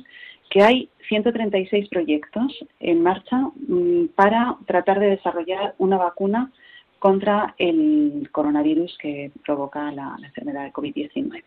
que 0.50 0.62
hay 0.62 0.90
136 1.08 1.90
proyectos 1.90 2.54
en 2.80 3.04
marcha 3.04 3.38
mm, 3.68 4.08
para 4.16 4.58
tratar 4.66 5.00
de 5.00 5.12
desarrollar 5.12 5.76
una 5.78 5.98
vacuna 5.98 6.52
contra 7.00 7.56
el 7.58 8.30
coronavirus 8.32 8.98
que 9.00 9.32
provoca 9.46 9.92
la, 9.92 10.16
la 10.20 10.28
enfermedad 10.28 10.66
de 10.66 10.74
COVID-19. 10.74 11.44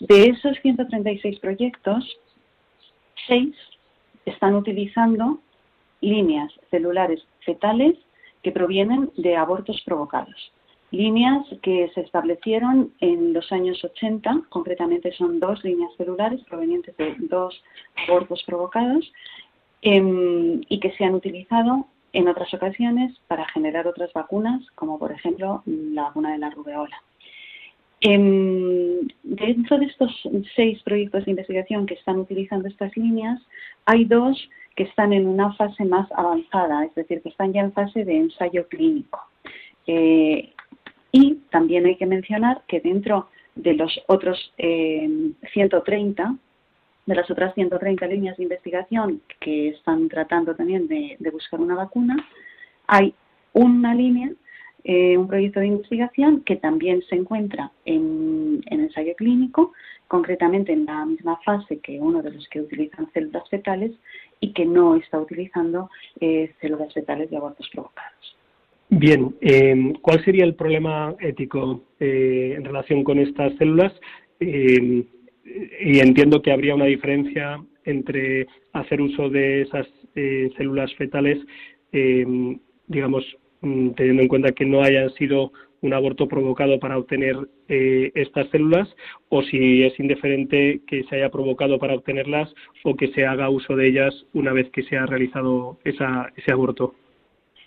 De 0.00 0.24
esos 0.26 0.58
136 0.60 1.38
proyectos, 1.40 2.18
seis 3.26 3.54
están 4.26 4.54
utilizando 4.54 5.40
líneas 6.00 6.52
celulares 6.70 7.24
fetales 7.40 7.96
que 8.42 8.52
provienen 8.52 9.10
de 9.16 9.36
abortos 9.36 9.80
provocados 9.84 10.52
líneas 10.92 11.44
que 11.62 11.90
se 11.94 12.02
establecieron 12.02 12.92
en 13.00 13.32
los 13.32 13.50
años 13.50 13.82
80, 13.82 14.42
concretamente 14.50 15.10
son 15.12 15.40
dos 15.40 15.64
líneas 15.64 15.90
celulares 15.96 16.40
provenientes 16.48 16.96
de 16.96 17.16
dos 17.18 17.60
abortos 18.06 18.42
provocados 18.44 19.10
em, 19.80 20.60
y 20.68 20.78
que 20.78 20.92
se 20.92 21.04
han 21.04 21.14
utilizado 21.14 21.86
en 22.12 22.28
otras 22.28 22.52
ocasiones 22.52 23.18
para 23.26 23.48
generar 23.48 23.86
otras 23.86 24.12
vacunas, 24.12 24.62
como 24.74 24.98
por 24.98 25.10
ejemplo 25.12 25.62
la 25.66 26.04
vacuna 26.04 26.32
de 26.32 26.38
la 26.38 26.50
rubeola. 26.50 27.02
Em, 28.02 29.08
dentro 29.22 29.78
de 29.78 29.86
estos 29.86 30.28
seis 30.54 30.82
proyectos 30.82 31.24
de 31.24 31.30
investigación 31.30 31.86
que 31.86 31.94
están 31.94 32.18
utilizando 32.18 32.68
estas 32.68 32.94
líneas, 32.96 33.40
hay 33.86 34.04
dos 34.04 34.36
que 34.76 34.82
están 34.84 35.12
en 35.12 35.26
una 35.26 35.52
fase 35.54 35.84
más 35.84 36.10
avanzada, 36.12 36.84
es 36.84 36.94
decir, 36.94 37.22
que 37.22 37.28
están 37.30 37.52
ya 37.52 37.60
en 37.60 37.72
fase 37.72 38.04
de 38.04 38.16
ensayo 38.16 38.66
clínico. 38.68 39.20
Eh, 39.86 40.52
y 41.12 41.34
también 41.50 41.84
hay 41.84 41.96
que 41.96 42.06
mencionar 42.06 42.62
que 42.66 42.80
dentro 42.80 43.28
de 43.54 43.74
los 43.74 44.00
otros 44.06 44.52
130, 44.56 46.22
eh, 46.22 46.36
de 47.04 47.14
las 47.14 47.30
otras 47.30 47.54
130 47.54 48.06
líneas 48.06 48.36
de 48.38 48.44
investigación 48.44 49.20
que 49.38 49.68
están 49.68 50.08
tratando 50.08 50.56
también 50.56 50.88
de, 50.88 51.18
buscar 51.30 51.60
una 51.60 51.74
vacuna, 51.74 52.16
hay 52.86 53.14
una 53.52 53.94
línea, 53.94 54.32
eh, 54.84 55.18
un 55.18 55.28
proyecto 55.28 55.60
de 55.60 55.66
investigación 55.66 56.40
que 56.40 56.56
también 56.56 57.02
se 57.02 57.16
encuentra 57.16 57.70
en, 57.84 58.62
ensayo 58.66 59.14
clínico, 59.16 59.72
concretamente 60.08 60.72
en 60.72 60.86
la 60.86 61.04
misma 61.04 61.36
fase 61.44 61.78
que 61.80 62.00
uno 62.00 62.22
de 62.22 62.30
los 62.30 62.48
que 62.48 62.60
utilizan 62.62 63.10
células 63.12 63.48
fetales 63.50 63.92
y 64.40 64.52
que 64.52 64.64
no 64.64 64.96
está 64.96 65.18
utilizando 65.18 65.90
eh, 66.20 66.54
células 66.60 66.92
fetales 66.94 67.30
de 67.30 67.36
abortos 67.36 67.68
provocados. 67.70 68.31
Bien, 68.94 69.34
eh, 69.40 69.94
¿cuál 70.02 70.22
sería 70.22 70.44
el 70.44 70.54
problema 70.54 71.14
ético 71.18 71.82
eh, 71.98 72.52
en 72.58 72.62
relación 72.62 73.02
con 73.04 73.18
estas 73.18 73.56
células? 73.56 73.90
Eh, 74.38 75.04
y 75.80 75.98
entiendo 75.98 76.42
que 76.42 76.52
habría 76.52 76.74
una 76.74 76.84
diferencia 76.84 77.58
entre 77.86 78.46
hacer 78.74 79.00
uso 79.00 79.30
de 79.30 79.62
esas 79.62 79.86
células 80.58 80.94
fetales, 80.96 81.38
digamos, 82.86 83.24
mm, 83.62 83.90
teniendo 83.92 84.22
en 84.22 84.28
cuenta 84.28 84.52
que 84.52 84.66
no 84.66 84.82
hayan 84.82 85.10
sido 85.14 85.52
un 85.80 85.94
aborto 85.94 86.28
provocado 86.28 86.78
para 86.78 86.98
obtener 86.98 87.36
estas 87.68 88.50
células, 88.50 88.88
o 89.30 89.42
si 89.42 89.84
es 89.84 89.98
indiferente 89.98 90.82
que 90.86 91.02
se 91.04 91.16
haya 91.16 91.30
provocado 91.30 91.78
para 91.78 91.94
obtenerlas 91.94 92.54
o 92.84 92.94
que 92.94 93.08
se 93.08 93.24
haga 93.24 93.48
uso 93.48 93.74
de 93.74 93.88
ellas 93.88 94.26
una 94.34 94.52
vez 94.52 94.68
que 94.70 94.82
se 94.82 94.98
ha 94.98 95.06
realizado 95.06 95.78
ese 95.84 96.52
aborto. 96.52 96.94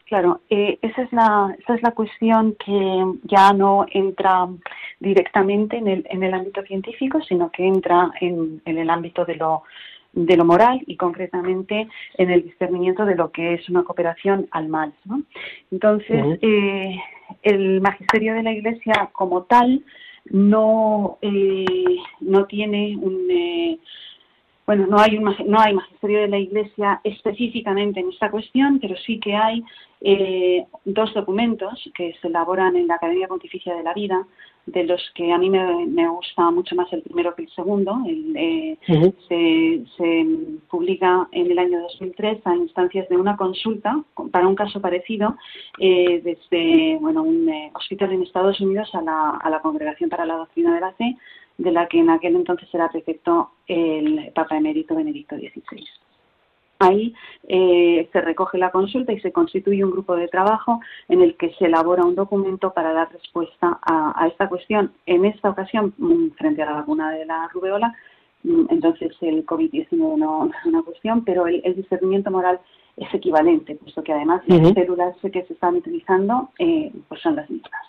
Claro, 0.05 0.41
eh, 0.49 0.77
esa, 0.83 1.01
es 1.01 1.11
la, 1.11 1.55
esa 1.59 1.75
es 1.75 1.81
la 1.81 1.91
cuestión 1.91 2.55
que 2.63 3.05
ya 3.23 3.51
no 3.53 3.87
entra 3.89 4.47
directamente 4.99 5.77
en 5.77 5.87
el, 5.87 6.07
en 6.09 6.23
el 6.23 6.33
ámbito 6.33 6.61
científico, 6.61 7.21
sino 7.21 7.51
que 7.51 7.65
entra 7.65 8.11
en, 8.21 8.61
en 8.65 8.77
el 8.77 8.89
ámbito 8.91 9.25
de 9.25 9.35
lo, 9.35 9.63
de 10.15 10.37
lo 10.37 10.45
moral 10.45 10.81
y 10.87 10.95
concretamente 10.95 11.87
en 12.17 12.29
el 12.31 12.43
discernimiento 12.43 13.05
de 13.05 13.15
lo 13.15 13.31
que 13.31 13.55
es 13.55 13.69
una 13.69 13.83
cooperación 13.83 14.47
al 14.51 14.67
mal. 14.67 14.93
¿no? 15.05 15.21
Entonces, 15.71 16.39
eh, 16.41 16.95
el 17.43 17.81
magisterio 17.81 18.33
de 18.33 18.43
la 18.43 18.53
Iglesia 18.53 19.09
como 19.11 19.43
tal 19.43 19.83
no, 20.29 21.17
eh, 21.21 21.65
no 22.21 22.45
tiene 22.45 22.95
un, 22.97 23.27
eh, 23.29 23.77
bueno, 24.65 24.88
no 24.88 24.99
hay, 24.99 25.17
un, 25.17 25.23
no 25.45 25.60
hay 25.60 25.73
magisterio 25.73 26.21
de 26.21 26.28
la 26.28 26.39
Iglesia 26.39 26.99
específicamente 27.04 27.99
en 27.99 28.10
esta 28.10 28.32
cuestión, 28.32 28.80
pero 28.80 28.95
sí 28.97 29.19
que 29.19 29.36
hay 29.36 29.63
eh, 30.01 30.65
dos 30.86 31.13
documentos 31.13 31.89
que 31.95 32.15
se 32.19 32.28
elaboran 32.28 32.75
en 32.75 32.88
la 32.88 32.95
Academia 32.95 33.28
Pontificia 33.28 33.75
de 33.75 33.84
la 33.84 33.93
Vida, 33.93 34.25
de 34.65 34.84
los 34.84 34.99
que 35.13 35.32
a 35.32 35.38
mí 35.38 35.51
me, 35.51 36.10
gusta 36.10 36.49
mucho 36.49 36.75
más 36.75 36.91
el 36.93 37.04
primero 37.04 37.36
que 37.36 37.43
el 37.43 37.49
segundo. 37.51 37.95
Eh, 38.08 38.75
se, 39.28 40.25
publica 40.67 41.28
en 41.32 41.51
el 41.51 41.60
año 41.60 41.82
2003 41.82 42.39
a 42.45 42.56
instancias 42.56 43.08
de 43.08 43.17
una 43.17 43.38
consulta 43.38 44.04
para 44.32 44.47
un 44.47 44.56
caso 44.56 44.82
parecido 44.82 45.36
eh, 45.80 46.21
desde 46.23 46.97
bueno, 46.99 47.21
un 47.21 47.47
hospital 47.73 48.13
en 48.13 48.23
Estados 48.23 48.60
Unidos 48.60 48.89
a 48.95 49.01
la, 49.01 49.30
a 49.41 49.49
la 49.51 49.62
Congregación 49.62 50.10
para 50.10 50.25
la 50.25 50.38
Doctrina 50.38 50.73
de 50.73 50.82
la 50.82 50.91
Fe 50.93 51.15
de 51.57 51.71
la 51.71 51.87
que 51.87 51.99
en 51.99 52.09
aquel 52.09 52.35
entonces 52.35 52.67
era 52.73 52.89
prefecto 52.89 53.51
el 53.67 54.31
Papa 54.33 54.57
Emérito 54.57 54.95
Benedicto 54.95 55.35
XVI. 55.35 55.85
Ahí 56.79 57.13
eh, 57.47 58.09
se 58.11 58.21
recoge 58.21 58.57
la 58.57 58.71
consulta 58.71 59.13
y 59.13 59.19
se 59.21 59.31
constituye 59.31 59.83
un 59.83 59.91
grupo 59.91 60.15
de 60.15 60.27
trabajo 60.27 60.81
en 61.07 61.21
el 61.21 61.37
que 61.37 61.53
se 61.53 61.65
elabora 61.65 62.03
un 62.03 62.15
documento 62.15 62.73
para 62.73 62.91
dar 62.91 63.11
respuesta 63.13 63.79
a, 63.81 64.27
esta 64.27 64.49
cuestión. 64.49 64.91
En 65.05 65.23
esta 65.23 65.49
ocasión, 65.49 65.93
mm, 65.97 66.31
frente 66.31 66.61
a 66.63 66.65
la 66.65 66.73
vacuna 66.73 67.11
de 67.11 67.25
la 67.25 67.47
rubeola, 67.53 67.95
mm, 68.43 68.65
entonces 68.69 69.15
el 69.21 69.45
COVID-19 69.45 69.87
no 70.17 70.49
es 70.49 70.65
una 70.65 70.83
cuestión, 70.83 71.23
pero 71.23 71.47
el, 71.47 71.61
discernimiento 71.75 72.29
moral 72.29 72.59
es 72.97 73.13
equivalente, 73.13 73.75
puesto 73.75 74.03
que 74.03 74.13
además 74.13 74.41
las 74.47 74.73
células 74.73 75.15
que 75.21 75.43
se 75.43 75.53
están 75.53 75.75
utilizando 75.75 76.49
eh, 76.59 76.91
pues 77.07 77.21
son 77.21 77.37
las 77.37 77.49
mismas. 77.49 77.81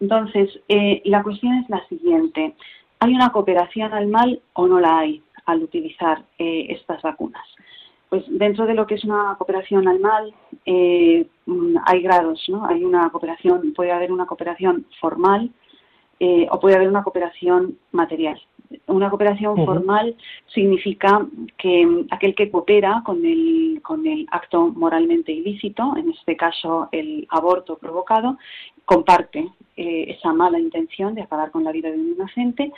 Entonces, 0.00 0.60
eh, 0.68 1.00
la 1.04 1.22
cuestión 1.22 1.54
es 1.58 1.70
la 1.70 1.84
siguiente. 1.88 2.54
¿Hay 3.00 3.14
una 3.14 3.30
cooperación 3.30 3.92
al 3.92 4.08
mal 4.08 4.40
o 4.54 4.66
no 4.66 4.80
la 4.80 4.98
hay 4.98 5.22
al 5.44 5.62
utilizar 5.62 6.24
eh, 6.38 6.66
estas 6.70 7.02
vacunas? 7.02 7.44
Pues 8.08 8.24
dentro 8.28 8.66
de 8.66 8.74
lo 8.74 8.86
que 8.86 8.94
es 8.94 9.04
una 9.04 9.34
cooperación 9.36 9.88
al 9.88 10.00
mal 10.00 10.34
eh, 10.64 11.26
hay 11.84 12.02
grados, 12.02 12.44
¿no? 12.48 12.66
Hay 12.66 12.84
una 12.84 13.10
cooperación, 13.10 13.72
puede 13.74 13.92
haber 13.92 14.12
una 14.12 14.26
cooperación 14.26 14.86
formal 15.00 15.50
eh, 16.18 16.46
o 16.50 16.60
puede 16.60 16.76
haber 16.76 16.88
una 16.88 17.02
cooperación 17.02 17.78
material. 17.92 18.40
Una 18.86 19.10
cooperación 19.10 19.64
formal 19.64 20.16
significa 20.52 21.24
que 21.56 22.04
aquel 22.10 22.34
que 22.34 22.50
coopera 22.50 23.02
con 23.04 23.24
el, 23.24 23.80
con 23.82 24.06
el 24.06 24.26
acto 24.30 24.68
moralmente 24.74 25.30
ilícito, 25.30 25.94
en 25.96 26.10
este 26.10 26.36
caso 26.36 26.88
el 26.90 27.26
aborto 27.30 27.78
provocado, 27.78 28.38
comparte 28.84 29.48
eh, 29.76 30.16
esa 30.16 30.32
mala 30.32 30.58
intención 30.58 31.14
de 31.14 31.22
acabar 31.22 31.50
con 31.50 31.62
la 31.64 31.72
vida 31.72 31.90
de 31.90 31.98
un 31.98 32.12
inocente 32.12 32.72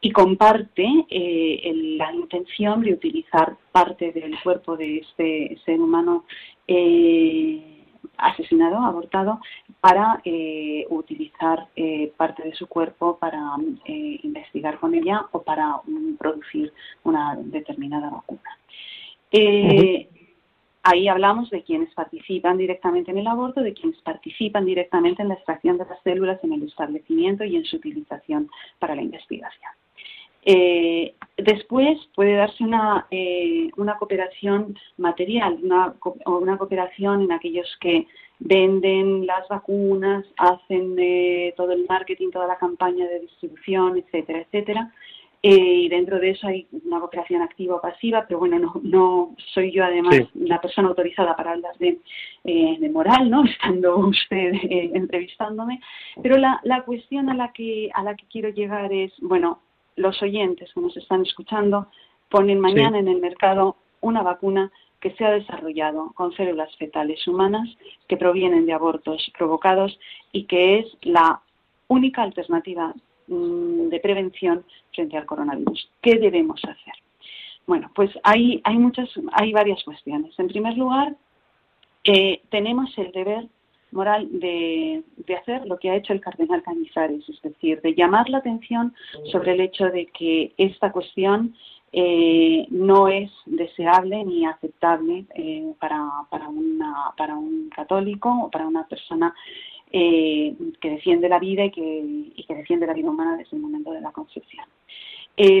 y 0.00 0.12
comparte 0.12 0.86
eh, 1.10 1.72
la 1.98 2.12
intención 2.12 2.82
de 2.82 2.92
utilizar 2.92 3.56
parte 3.72 4.12
del 4.12 4.40
cuerpo 4.42 4.76
de 4.76 4.98
este 4.98 5.58
ser 5.64 5.80
humano 5.80 6.24
eh, 6.68 7.75
asesinado, 8.16 8.78
abortado, 8.78 9.40
para 9.80 10.20
eh, 10.24 10.86
utilizar 10.90 11.68
parte 12.16 12.42
de 12.42 12.54
su 12.54 12.66
cuerpo 12.66 13.18
para 13.18 13.40
investigar 13.86 14.78
con 14.78 14.94
ella 14.94 15.26
o 15.32 15.42
para 15.42 15.80
mm, 15.84 16.16
producir 16.16 16.72
una 17.04 17.36
determinada 17.36 18.10
vacuna. 18.10 18.58
Ahí 20.88 21.08
hablamos 21.08 21.50
de 21.50 21.64
quienes 21.64 21.92
participan 21.94 22.58
directamente 22.58 23.10
en 23.10 23.18
el 23.18 23.26
aborto, 23.26 23.60
de 23.60 23.74
quienes 23.74 24.00
participan 24.02 24.64
directamente 24.64 25.20
en 25.20 25.26
la 25.26 25.34
extracción 25.34 25.78
de 25.78 25.84
las 25.84 26.00
células 26.04 26.38
en 26.44 26.52
el 26.52 26.62
establecimiento 26.62 27.42
y 27.42 27.56
en 27.56 27.64
su 27.64 27.74
utilización 27.78 28.48
para 28.78 28.94
la 28.94 29.02
investigación. 29.02 29.72
Eh, 30.48 31.12
después 31.36 31.98
puede 32.14 32.36
darse 32.36 32.62
una, 32.62 33.08
eh, 33.10 33.68
una 33.76 33.96
cooperación 33.98 34.78
material 34.96 35.58
una, 35.60 35.92
o 36.24 36.38
una 36.38 36.56
cooperación 36.56 37.22
en 37.22 37.32
aquellos 37.32 37.66
que 37.80 38.06
venden 38.38 39.26
las 39.26 39.48
vacunas, 39.48 40.24
hacen 40.36 40.94
eh, 40.98 41.52
todo 41.56 41.72
el 41.72 41.84
marketing, 41.88 42.30
toda 42.30 42.46
la 42.46 42.58
campaña 42.58 43.08
de 43.08 43.20
distribución, 43.20 43.98
etcétera, 43.98 44.40
etcétera. 44.42 44.92
y 45.42 45.88
dentro 45.88 46.20
de 46.20 46.30
eso 46.30 46.46
hay 46.46 46.68
una 46.84 47.00
cooperación 47.00 47.42
activa 47.42 47.76
o 47.76 47.80
pasiva, 47.80 48.24
pero 48.28 48.38
bueno, 48.38 48.58
no, 48.60 48.72
no 48.82 49.34
soy 49.52 49.72
yo 49.72 49.84
además 49.84 50.16
la 50.34 50.60
persona 50.60 50.88
autorizada 50.88 51.34
para 51.36 51.52
hablar 51.52 51.76
de, 51.78 51.98
de 52.44 52.88
moral, 52.88 53.30
¿no? 53.30 53.44
Estando 53.52 53.96
usted 53.96 54.52
entrevistándome. 54.94 55.80
Pero 56.22 56.36
la, 56.36 56.60
la 56.62 56.82
cuestión 56.82 57.30
a 57.30 57.34
la 57.34 57.52
que 57.52 57.90
a 57.94 58.02
la 58.04 58.14
que 58.14 58.26
quiero 58.28 58.50
llegar 58.50 58.92
es, 58.92 59.12
bueno, 59.20 59.60
los 59.96 60.22
oyentes 60.22 60.72
que 60.72 60.80
nos 60.80 60.96
están 60.96 61.22
escuchando 61.22 61.88
ponen 62.28 62.60
mañana 62.60 62.98
en 62.98 63.08
el 63.08 63.20
mercado 63.20 63.76
una 64.00 64.22
vacuna 64.22 64.70
que 65.00 65.12
se 65.12 65.24
ha 65.24 65.30
desarrollado 65.30 66.12
con 66.14 66.32
células 66.32 66.74
fetales 66.76 67.26
humanas 67.26 67.68
que 68.08 68.16
provienen 68.16 68.66
de 68.66 68.72
abortos 68.72 69.30
provocados 69.36 69.98
y 70.32 70.44
que 70.44 70.78
es 70.78 70.86
la 71.02 71.40
única 71.88 72.22
alternativa 72.22 72.94
mm, 73.28 73.88
de 73.88 74.00
prevención 74.00 74.64
frente 74.94 75.16
al 75.16 75.26
coronavirus. 75.26 75.90
¿Qué 76.00 76.16
debemos 76.16 76.60
hacer? 76.64 76.94
Bueno, 77.66 77.90
pues 77.94 78.10
hay, 78.22 78.60
hay 78.64 78.78
muchas, 78.78 79.08
hay 79.32 79.52
varias 79.52 79.82
cuestiones. 79.84 80.38
En 80.38 80.48
primer 80.48 80.76
lugar, 80.76 81.14
eh, 82.04 82.40
tenemos 82.50 82.96
el 82.98 83.10
deber 83.12 83.46
moral 83.92 84.28
de, 84.32 85.02
hacer 85.40 85.66
lo 85.66 85.78
que 85.78 85.90
ha 85.90 85.96
hecho 85.96 86.12
el 86.12 86.20
cardenal 86.20 86.62
Cañizares, 86.62 87.28
es 87.28 87.40
decir, 87.42 87.80
de 87.82 87.94
llamar 87.94 88.28
la 88.28 88.38
atención 88.38 88.94
sobre 89.30 89.52
el 89.52 89.60
hecho 89.60 89.86
de 89.86 90.06
que 90.06 90.52
esta 90.56 90.92
cuestión 90.92 91.54
eh, 91.92 92.66
no 92.70 93.08
es 93.08 93.30
deseable 93.46 94.24
ni 94.24 94.44
aceptable 94.44 95.24
eh, 95.34 95.72
para, 95.78 96.08
para, 96.30 96.48
una, 96.48 97.12
para 97.16 97.36
un 97.36 97.70
católico 97.70 98.28
o 98.44 98.50
para 98.50 98.66
una 98.66 98.86
persona 98.86 99.34
eh, 99.92 100.54
que 100.80 100.90
defiende 100.90 101.28
la 101.28 101.38
vida 101.38 101.64
y 101.64 101.70
que, 101.70 102.04
y 102.34 102.44
que 102.44 102.54
defiende 102.54 102.86
la 102.86 102.92
vida 102.92 103.10
humana 103.10 103.36
desde 103.36 103.56
el 103.56 103.62
momento 103.62 103.92
de 103.92 104.00
la 104.00 104.12
concepción. 104.12 104.66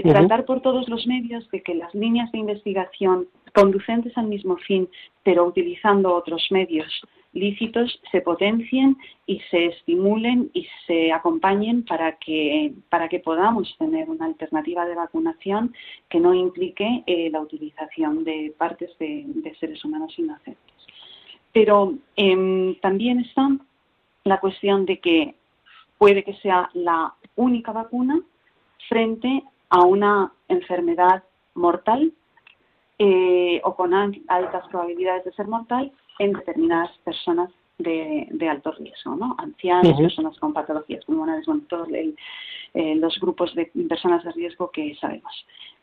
Tratar 0.04 0.46
por 0.46 0.62
todos 0.62 0.88
los 0.88 1.06
medios 1.06 1.50
de 1.50 1.62
que 1.62 1.74
las 1.74 1.94
líneas 1.94 2.32
de 2.32 2.38
investigación 2.38 3.28
conducentes 3.56 4.16
al 4.16 4.26
mismo 4.26 4.56
fin, 4.56 4.88
pero 5.22 5.44
utilizando 5.44 6.14
otros 6.14 6.46
medios, 6.50 6.86
lícitos 7.36 8.00
se 8.10 8.22
potencien 8.22 8.96
y 9.26 9.40
se 9.50 9.66
estimulen 9.66 10.50
y 10.54 10.66
se 10.86 11.12
acompañen 11.12 11.84
para 11.84 12.16
que, 12.16 12.72
para 12.88 13.08
que 13.08 13.20
podamos 13.20 13.76
tener 13.78 14.08
una 14.08 14.24
alternativa 14.24 14.86
de 14.86 14.94
vacunación 14.94 15.74
que 16.08 16.18
no 16.18 16.32
implique 16.34 17.04
eh, 17.06 17.28
la 17.30 17.40
utilización 17.40 18.24
de 18.24 18.54
partes 18.56 18.90
de, 18.98 19.54
seres 19.60 19.84
humanos 19.84 20.18
inocentes. 20.18 20.74
Pero 21.52 21.94
em, 22.16 22.74
también 22.80 23.20
está 23.20 23.48
la 24.24 24.40
cuestión 24.40 24.86
de 24.86 24.98
que 24.98 25.34
puede 25.98 26.24
que 26.24 26.34
sea 26.34 26.70
la 26.72 27.14
única 27.36 27.72
vacuna 27.72 28.20
frente 28.88 29.42
a 29.68 29.82
una 29.82 30.32
enfermedad 30.48 31.22
mortal 31.54 32.12
eh, 32.98 33.60
o 33.62 33.74
con 33.74 33.92
altas 33.92 34.68
probabilidades 34.68 35.24
de 35.24 35.32
ser 35.32 35.48
mortal 35.48 35.92
en 36.18 36.32
determinadas 36.32 36.90
personas 36.98 37.50
de, 37.78 38.48
alto 38.48 38.72
riesgo, 38.72 39.16
¿no? 39.16 39.36
Ancianos, 39.38 40.00
personas 40.00 40.38
con 40.38 40.52
patologías 40.52 41.04
pulmonares, 41.04 41.46
bueno, 41.46 41.62
todos 41.68 41.88
eh, 41.92 42.94
los 42.96 43.18
grupos 43.20 43.54
de 43.54 43.70
personas 43.88 44.24
de 44.24 44.32
riesgo 44.32 44.70
que 44.70 44.94
sabemos. 44.96 45.32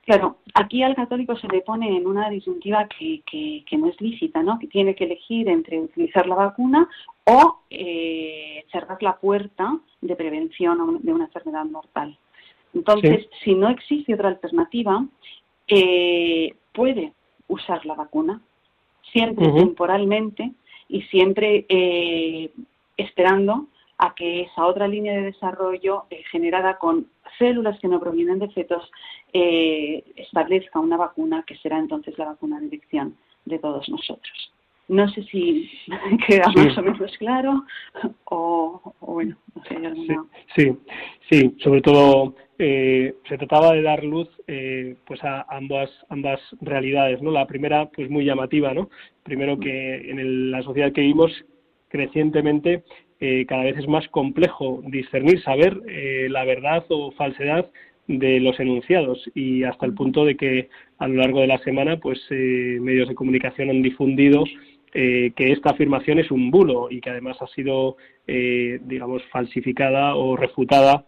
Claro, 0.05 0.37
aquí 0.53 0.83
al 0.83 0.95
católico 0.95 1.35
se 1.37 1.47
le 1.47 1.61
pone 1.61 1.95
en 1.95 2.05
una 2.07 2.29
disyuntiva 2.29 2.87
que, 2.87 3.21
que, 3.25 3.77
no 3.77 3.87
es 3.87 4.01
lícita, 4.01 4.43
¿no? 4.43 4.59
Que 4.59 4.67
tiene 4.67 4.95
que 4.95 5.05
elegir 5.05 5.47
entre 5.47 5.79
utilizar 5.79 6.27
la 6.27 6.35
vacuna 6.35 6.89
o 7.25 7.59
eh, 7.69 8.65
cerrar 8.69 9.01
la 9.01 9.15
puerta 9.17 9.77
de 10.01 10.15
prevención 10.15 10.99
de 11.01 11.13
una 11.13 11.25
enfermedad 11.25 11.65
mortal. 11.65 12.17
Entonces, 12.73 13.29
si 13.43 13.53
no 13.53 13.69
existe 13.69 14.13
otra 14.13 14.29
alternativa, 14.29 15.05
eh, 15.67 16.53
puede 16.73 17.13
usar 17.47 17.85
la 17.85 17.93
vacuna, 17.93 18.41
siempre 19.11 19.51
temporalmente 19.51 20.51
y 20.87 21.01
siempre 21.03 21.65
eh, 21.69 22.51
esperando 22.97 23.67
a 23.97 24.13
que 24.15 24.41
esa 24.41 24.65
otra 24.65 24.87
línea 24.87 25.13
de 25.13 25.23
desarrollo 25.23 26.05
eh, 26.09 26.23
generada 26.31 26.77
con 26.77 27.07
células 27.37 27.79
que 27.79 27.87
no 27.87 27.99
provienen 27.99 28.39
de 28.39 28.49
fetos 28.49 28.89
eh, 29.31 30.03
establezca 30.15 30.79
una 30.79 30.97
vacuna 30.97 31.43
que 31.45 31.57
será 31.57 31.79
entonces 31.79 32.17
la 32.17 32.25
vacuna 32.25 32.59
de 32.59 32.67
elección 32.67 33.15
de 33.45 33.59
todos 33.59 33.87
nosotros. 33.89 34.51
No 34.87 35.07
sé 35.09 35.23
si 35.23 35.69
queda 36.27 36.51
más 36.55 36.77
o 36.77 36.81
menos 36.81 37.17
claro 37.17 37.63
o, 38.25 38.93
bueno, 38.99 39.37
no 39.55 39.63
sé, 39.63 39.75
alguna... 39.75 40.25
sí, 40.55 40.77
sí, 41.29 41.55
sobre 41.63 41.81
todo 41.81 42.35
eh, 42.59 43.15
se 43.27 43.37
trataba 43.39 43.73
de 43.73 43.81
dar 43.81 44.03
luz 44.03 44.29
eh, 44.47 44.95
pues 45.07 45.23
a 45.23 45.43
ambas 45.49 45.89
ambas 46.09 46.39
realidades 46.61 47.19
no 47.19 47.31
la 47.31 47.47
primera 47.47 47.87
pues 47.87 48.11
muy 48.11 48.25
llamativa 48.25 48.75
no 48.75 48.91
primero 49.23 49.59
que 49.59 50.11
en 50.11 50.51
la 50.51 50.61
sociedad 50.61 50.91
que 50.91 51.01
vivimos 51.01 51.31
crecientemente 51.89 52.83
eh, 53.19 53.45
cada 53.47 53.63
vez 53.63 53.79
es 53.79 53.87
más 53.87 54.07
complejo 54.09 54.83
discernir 54.85 55.41
saber 55.41 55.81
la 56.29 56.43
verdad 56.45 56.85
o 56.89 57.11
falsedad 57.11 57.71
de 58.07 58.41
los 58.41 58.59
enunciados. 58.59 59.31
Y 59.33 59.63
hasta 59.63 59.85
el 59.85 59.93
punto 59.93 60.25
de 60.25 60.35
que 60.35 60.67
a 60.97 61.07
lo 61.07 61.15
largo 61.21 61.39
de 61.39 61.47
la 61.47 61.57
semana 61.59 61.97
pues 61.97 62.19
medios 62.29 63.07
de 63.07 63.15
comunicación 63.15 63.69
han 63.69 63.81
difundido 63.81 64.43
que 64.91 65.33
esta 65.37 65.69
afirmación 65.69 66.19
es 66.19 66.31
un 66.31 66.51
bulo 66.51 66.89
y 66.91 66.99
que 66.99 67.11
además 67.11 67.37
ha 67.41 67.47
sido 67.47 67.95
digamos 68.27 69.23
falsificada 69.31 70.15
o 70.15 70.35
refutada 70.35 71.05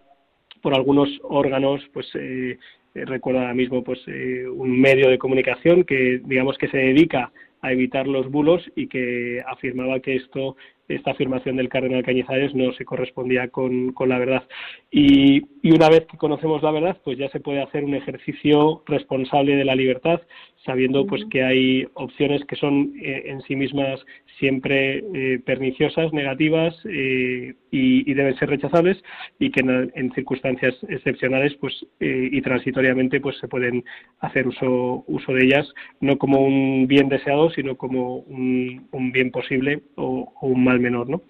por 0.65 0.73
algunos 0.73 1.09
órganos, 1.21 1.79
pues 1.93 2.07
eh, 2.15 2.57
recuerdo 2.95 3.41
ahora 3.41 3.53
mismo 3.53 3.83
pues 3.83 3.99
eh, 4.07 4.47
un 4.47 4.81
medio 4.81 5.09
de 5.11 5.19
comunicación 5.19 5.83
que 5.83 6.19
digamos 6.25 6.57
que 6.57 6.69
se 6.69 6.77
dedica 6.77 7.31
a 7.61 7.71
evitar 7.71 8.07
los 8.07 8.31
bulos 8.31 8.63
y 8.75 8.87
que 8.87 9.43
afirmaba 9.45 9.99
que 9.99 10.15
esto 10.15 10.57
esta 10.87 11.11
afirmación 11.11 11.55
del 11.55 11.69
cardenal 11.69 12.03
Cañizares 12.03 12.53
no 12.53 12.73
se 12.73 12.85
correspondía 12.85 13.49
con, 13.49 13.91
con 13.93 14.09
la 14.09 14.19
verdad. 14.19 14.43
Y, 14.91 15.43
y, 15.61 15.71
una 15.71 15.89
vez 15.89 16.05
que 16.05 16.17
conocemos 16.17 16.61
la 16.63 16.71
verdad, 16.71 16.97
pues 17.03 17.17
ya 17.17 17.29
se 17.29 17.39
puede 17.39 17.61
hacer 17.61 17.83
un 17.83 17.95
ejercicio 17.95 18.83
responsable 18.85 19.55
de 19.55 19.65
la 19.65 19.75
libertad, 19.75 20.21
sabiendo 20.65 21.05
pues 21.05 21.23
que 21.29 21.43
hay 21.43 21.85
opciones 21.93 22.43
que 22.45 22.55
son 22.55 22.93
en 23.01 23.41
sí 23.41 23.55
mismas 23.55 24.03
siempre 24.39 25.03
eh, 25.13 25.39
perniciosas, 25.45 26.11
negativas 26.13 26.75
eh, 26.85 27.53
y, 27.71 28.13
deben 28.13 28.37
ser 28.37 28.49
rechazables 28.49 29.01
y 29.39 29.51
que 29.51 29.61
en, 29.61 30.11
circunstancias 30.13 30.73
excepcionales 30.87 31.53
pues 31.59 31.73
eh, 31.99 32.29
y 32.31 32.41
transitoriamente 32.41 33.19
pues 33.19 33.37
se 33.39 33.47
pueden 33.47 33.83
hacer 34.19 34.47
uso, 34.47 35.03
uso 35.07 35.33
de 35.33 35.43
ellas 35.45 35.67
no 35.99 36.17
como 36.17 36.39
un 36.39 36.87
bien 36.87 37.09
deseado 37.09 37.49
sino 37.49 37.75
como 37.75 38.17
un, 38.19 38.87
bien 39.11 39.31
posible 39.31 39.81
o, 39.95 40.31
un 40.41 40.63
mal 40.63 40.74
menor 40.79 41.09
¿no? 41.09 41.23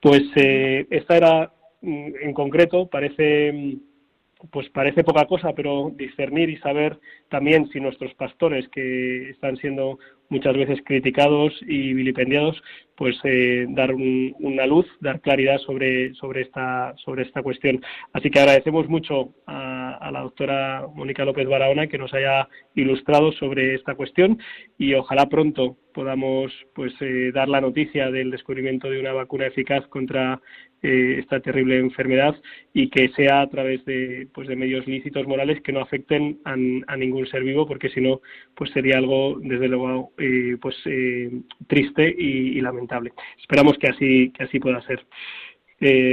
pues 0.00 0.22
esta 0.34 1.16
era 1.16 1.52
mm, 1.80 2.08
en 2.22 2.32
concreto 2.32 2.88
parece 2.88 3.78
pues 4.50 4.68
parece 4.70 5.04
poca 5.04 5.26
cosa, 5.26 5.52
pero 5.54 5.90
discernir 5.94 6.50
y 6.50 6.56
saber 6.58 6.98
también 7.28 7.68
si 7.68 7.80
nuestros 7.80 8.14
pastores, 8.14 8.68
que 8.68 9.30
están 9.30 9.56
siendo 9.56 9.98
muchas 10.28 10.56
veces 10.56 10.80
criticados 10.84 11.52
y 11.62 11.92
vilipendiados, 11.92 12.60
pues 12.96 13.16
eh, 13.24 13.66
dar 13.68 13.94
una 13.94 14.66
luz, 14.66 14.86
dar 15.00 15.20
claridad 15.20 15.58
sobre, 15.58 16.14
sobre, 16.14 16.42
esta, 16.42 16.94
sobre 17.04 17.22
esta 17.22 17.42
cuestión. 17.42 17.80
Así 18.12 18.30
que 18.30 18.40
agradecemos 18.40 18.88
mucho 18.88 19.34
a, 19.46 19.94
a, 19.96 20.10
la 20.10 20.20
doctora 20.20 20.86
Mónica 20.94 21.24
López 21.24 21.46
Barahona 21.48 21.86
que 21.86 21.98
nos 21.98 22.14
haya 22.14 22.48
ilustrado 22.74 23.32
sobre 23.32 23.74
esta 23.74 23.94
cuestión 23.94 24.38
y 24.78 24.94
ojalá 24.94 25.28
pronto 25.28 25.76
podamos 25.94 26.52
pues 26.74 26.92
eh, 27.00 27.30
dar 27.32 27.48
la 27.48 27.60
noticia 27.60 28.10
del 28.10 28.30
descubrimiento 28.30 28.90
de 28.90 29.00
una 29.00 29.12
vacuna 29.12 29.46
eficaz 29.46 29.86
contra 29.86 30.40
eh, 30.84 31.16
esta 31.18 31.40
terrible 31.40 31.78
enfermedad 31.78 32.36
y 32.74 32.90
que 32.90 33.08
sea 33.16 33.40
a 33.40 33.48
través 33.48 33.82
de 33.86 34.28
pues 34.34 34.46
de 34.48 34.54
medios 34.54 34.86
lícitos 34.86 35.26
morales 35.26 35.62
que 35.62 35.72
no 35.72 35.80
afecten 35.80 36.40
a, 36.44 36.56
ningún 36.96 37.26
ser 37.26 37.42
vivo 37.42 37.66
porque 37.66 37.88
si 37.88 38.02
no 38.02 38.20
pues 38.54 38.70
sería 38.70 38.98
algo 38.98 39.38
desde 39.40 39.68
luego 39.68 40.12
eh, 40.18 40.58
pues 40.60 40.76
triste 41.66 42.14
y, 42.18 42.60
lamentable 42.60 43.14
esperamos 43.40 43.78
que 43.78 43.88
así 43.88 44.30
que 44.32 44.44
así 44.44 44.60
pueda 44.60 44.82
ser 44.82 45.00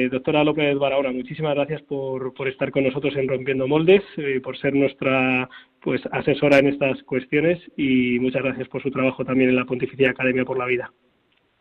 doctora 0.10 0.44
López 0.44 0.78
Barahona, 0.78 1.12
muchísimas 1.12 1.56
gracias 1.56 1.82
por, 1.84 2.34
por, 2.34 2.48
estar 2.48 2.72
con 2.72 2.84
nosotros 2.84 3.16
en 3.16 3.28
Rompiendo 3.28 3.68
Moldes, 3.68 4.04
por 4.44 4.58
ser 4.58 4.74
nuestra 4.74 5.48
pues 5.82 6.02
asesora 6.12 6.60
en 6.60 6.68
estas 6.68 7.02
cuestiones 7.04 7.60
y 7.78 8.20
muchas 8.20 8.44
gracias 8.44 8.68
por 8.70 8.82
su 8.82 8.92
trabajo 8.92 9.26
también 9.26 9.50
en 9.50 9.56
la 9.56 9.66
Pontificia 9.66 10.10
Academia 10.10 10.46
por 10.46 10.58
la 10.58 10.66
Vida. 10.66 10.92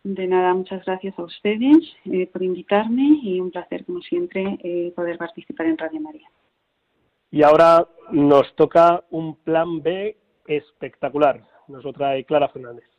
De 0.03 0.27
nada, 0.27 0.55
muchas 0.55 0.85
gracias 0.87 1.19
a 1.19 1.23
ustedes 1.23 1.95
eh, 2.07 2.27
por 2.27 2.43
invitarme 2.43 3.21
y 3.23 3.39
un 3.39 3.51
placer, 3.51 3.85
como 3.85 4.01
siempre, 4.01 4.59
eh, 4.63 4.93
poder 4.97 5.19
participar 5.19 5.67
en 5.67 5.77
Radio 5.77 6.01
María. 6.01 6.29
Y 7.31 7.43
ahora 7.43 7.87
nos 8.11 8.55
toca 8.57 9.05
un 9.11 9.37
plan 9.37 9.83
B 9.83 10.17
espectacular. 10.47 11.45
Nos 11.69 11.85
lo 11.85 11.93
trae 11.93 12.25
Clara 12.25 12.49
Fernández. 12.49 12.90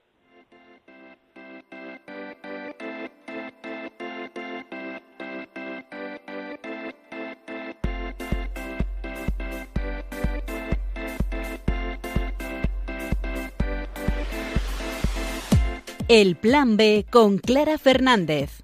El 16.14 16.36
Plan 16.36 16.76
B 16.76 17.05
con 17.09 17.38
Clara 17.38 17.78
Fernández. 17.78 18.62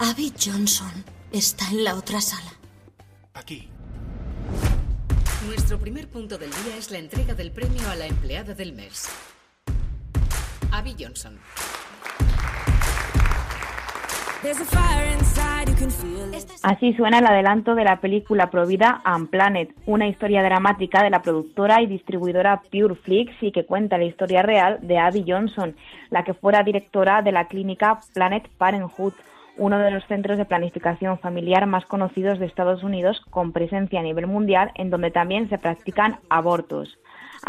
Abby 0.00 0.32
Johnson 0.36 0.90
está 1.30 1.70
en 1.70 1.84
la 1.84 1.94
otra 1.94 2.20
sala. 2.20 2.52
Aquí. 3.34 3.68
Nuestro 5.46 5.78
primer 5.78 6.08
punto 6.08 6.38
del 6.38 6.50
día 6.50 6.76
es 6.76 6.90
la 6.90 6.98
entrega 6.98 7.34
del 7.34 7.52
premio 7.52 7.88
a 7.88 7.94
la 7.94 8.08
empleada 8.08 8.54
del 8.54 8.72
mes. 8.72 9.06
Abby 10.72 10.96
Johnson. 10.98 11.38
Así 16.62 16.92
suena 16.94 17.18
el 17.18 17.26
adelanto 17.26 17.74
de 17.74 17.84
la 17.84 18.00
película 18.00 18.50
Provida 18.50 19.02
Unplanet, 19.04 19.74
una 19.86 20.08
historia 20.08 20.42
dramática 20.42 21.02
de 21.02 21.10
la 21.10 21.22
productora 21.22 21.82
y 21.82 21.86
distribuidora 21.86 22.62
Pure 22.70 22.94
Flix 22.94 23.32
y 23.40 23.52
que 23.52 23.66
cuenta 23.66 23.98
la 23.98 24.04
historia 24.04 24.42
real 24.42 24.78
de 24.82 24.98
Abby 24.98 25.24
Johnson, 25.26 25.76
la 26.10 26.24
que 26.24 26.34
fuera 26.34 26.62
directora 26.62 27.22
de 27.22 27.32
la 27.32 27.46
clínica 27.48 28.00
Planet 28.14 28.48
Parenthood, 28.58 29.14
uno 29.58 29.78
de 29.78 29.90
los 29.90 30.04
centros 30.06 30.38
de 30.38 30.44
planificación 30.44 31.18
familiar 31.18 31.66
más 31.66 31.86
conocidos 31.86 32.38
de 32.38 32.46
Estados 32.46 32.82
Unidos 32.82 33.22
con 33.30 33.52
presencia 33.52 34.00
a 34.00 34.02
nivel 34.02 34.26
mundial 34.26 34.70
en 34.74 34.90
donde 34.90 35.10
también 35.10 35.48
se 35.48 35.58
practican 35.58 36.18
abortos. 36.28 36.98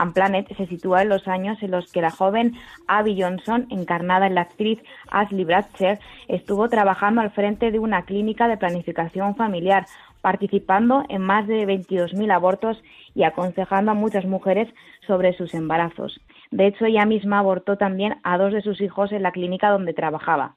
Unplanet 0.01 0.55
se 0.55 0.67
sitúa 0.67 1.01
en 1.01 1.09
los 1.09 1.27
años 1.27 1.57
en 1.61 1.71
los 1.71 1.91
que 1.91 2.01
la 2.01 2.11
joven 2.11 2.53
Abby 2.87 3.21
Johnson, 3.21 3.67
encarnada 3.69 4.27
en 4.27 4.35
la 4.35 4.41
actriz 4.41 4.79
Ashley 5.09 5.45
Bratcher, 5.45 5.99
estuvo 6.27 6.69
trabajando 6.69 7.21
al 7.21 7.31
frente 7.31 7.71
de 7.71 7.79
una 7.79 8.03
clínica 8.03 8.47
de 8.47 8.57
planificación 8.57 9.35
familiar, 9.35 9.85
participando 10.21 11.03
en 11.09 11.21
más 11.21 11.47
de 11.47 11.65
22.000 11.65 12.31
abortos 12.33 12.81
y 13.15 13.23
aconsejando 13.23 13.91
a 13.91 13.95
muchas 13.95 14.25
mujeres 14.25 14.67
sobre 15.05 15.33
sus 15.33 15.53
embarazos. 15.53 16.19
De 16.51 16.67
hecho, 16.67 16.85
ella 16.85 17.05
misma 17.05 17.39
abortó 17.39 17.77
también 17.77 18.15
a 18.23 18.37
dos 18.37 18.53
de 18.53 18.61
sus 18.61 18.81
hijos 18.81 19.11
en 19.11 19.23
la 19.23 19.31
clínica 19.31 19.69
donde 19.69 19.93
trabajaba. 19.93 20.55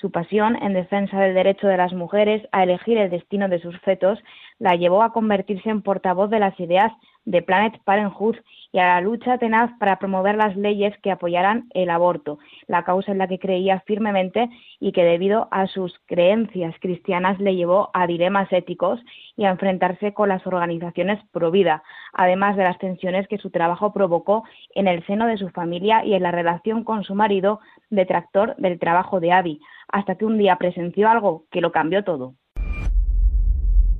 Su 0.00 0.12
pasión 0.12 0.54
en 0.62 0.74
defensa 0.74 1.18
del 1.18 1.34
derecho 1.34 1.66
de 1.66 1.76
las 1.76 1.92
mujeres 1.92 2.46
a 2.52 2.62
elegir 2.62 2.98
el 2.98 3.10
destino 3.10 3.48
de 3.48 3.60
sus 3.60 3.76
fetos 3.80 4.20
la 4.60 4.76
llevó 4.76 5.02
a 5.02 5.12
convertirse 5.12 5.70
en 5.70 5.82
portavoz 5.82 6.30
de 6.30 6.38
las 6.38 6.58
ideas 6.60 6.92
de 7.28 7.42
Planet 7.42 7.78
Parenthood 7.84 8.36
y 8.72 8.78
a 8.78 8.86
la 8.86 9.00
lucha 9.02 9.36
tenaz 9.36 9.70
para 9.78 9.98
promover 9.98 10.36
las 10.36 10.56
leyes 10.56 10.96
que 11.02 11.10
apoyaran 11.10 11.68
el 11.74 11.90
aborto, 11.90 12.38
la 12.66 12.84
causa 12.84 13.12
en 13.12 13.18
la 13.18 13.28
que 13.28 13.38
creía 13.38 13.80
firmemente 13.80 14.48
y 14.80 14.92
que 14.92 15.04
debido 15.04 15.46
a 15.50 15.66
sus 15.66 15.98
creencias 16.06 16.74
cristianas 16.80 17.38
le 17.38 17.54
llevó 17.54 17.90
a 17.92 18.06
dilemas 18.06 18.50
éticos 18.50 18.98
y 19.36 19.44
a 19.44 19.50
enfrentarse 19.50 20.14
con 20.14 20.30
las 20.30 20.46
organizaciones 20.46 21.20
pro 21.30 21.50
vida, 21.50 21.82
además 22.14 22.56
de 22.56 22.64
las 22.64 22.78
tensiones 22.78 23.28
que 23.28 23.36
su 23.36 23.50
trabajo 23.50 23.92
provocó 23.92 24.44
en 24.74 24.88
el 24.88 25.04
seno 25.06 25.26
de 25.26 25.36
su 25.36 25.50
familia 25.50 26.06
y 26.06 26.14
en 26.14 26.22
la 26.22 26.30
relación 26.30 26.82
con 26.82 27.04
su 27.04 27.14
marido, 27.14 27.60
detractor 27.90 28.56
del 28.56 28.78
trabajo 28.78 29.20
de 29.20 29.32
Abby, 29.32 29.60
hasta 29.88 30.14
que 30.14 30.24
un 30.24 30.38
día 30.38 30.56
presenció 30.56 31.10
algo 31.10 31.44
que 31.50 31.60
lo 31.60 31.72
cambió 31.72 32.04
todo. 32.04 32.34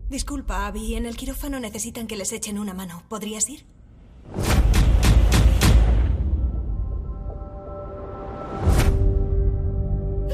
Disculpa, 0.08 0.66
Abby, 0.66 0.94
en 0.94 1.04
el 1.04 1.18
quirófano 1.18 1.60
necesitan 1.60 2.06
que 2.06 2.16
les 2.16 2.32
echen 2.32 2.58
una 2.58 2.72
mano. 2.72 3.02
¿Podrías 3.08 3.46
ir? 3.50 3.66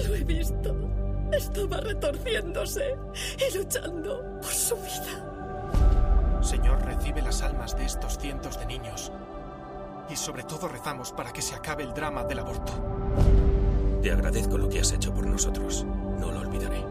Lo 0.06 0.14
he 0.14 0.22
visto. 0.22 0.76
Estaba 1.32 1.80
retorciéndose 1.80 2.96
y 3.36 3.56
luchando 3.56 4.22
por 4.40 4.52
su 4.52 4.76
vida. 4.76 6.40
Señor, 6.40 6.80
recibe 6.84 7.20
las 7.22 7.42
almas 7.42 7.76
de 7.76 7.86
estos 7.86 8.16
cientos 8.18 8.60
de 8.60 8.66
niños. 8.66 9.10
Y 10.08 10.14
sobre 10.14 10.44
todo 10.44 10.68
rezamos 10.68 11.10
para 11.10 11.32
que 11.32 11.42
se 11.42 11.56
acabe 11.56 11.82
el 11.82 11.94
drama 11.94 12.22
del 12.22 12.38
aborto. 12.38 12.72
Te 14.02 14.12
agradezco 14.12 14.56
lo 14.56 14.68
que 14.68 14.78
has 14.78 14.92
hecho 14.92 15.12
por 15.12 15.26
nosotros. 15.26 15.84
No 16.20 16.30
lo 16.30 16.40
olvidaré. 16.40 16.84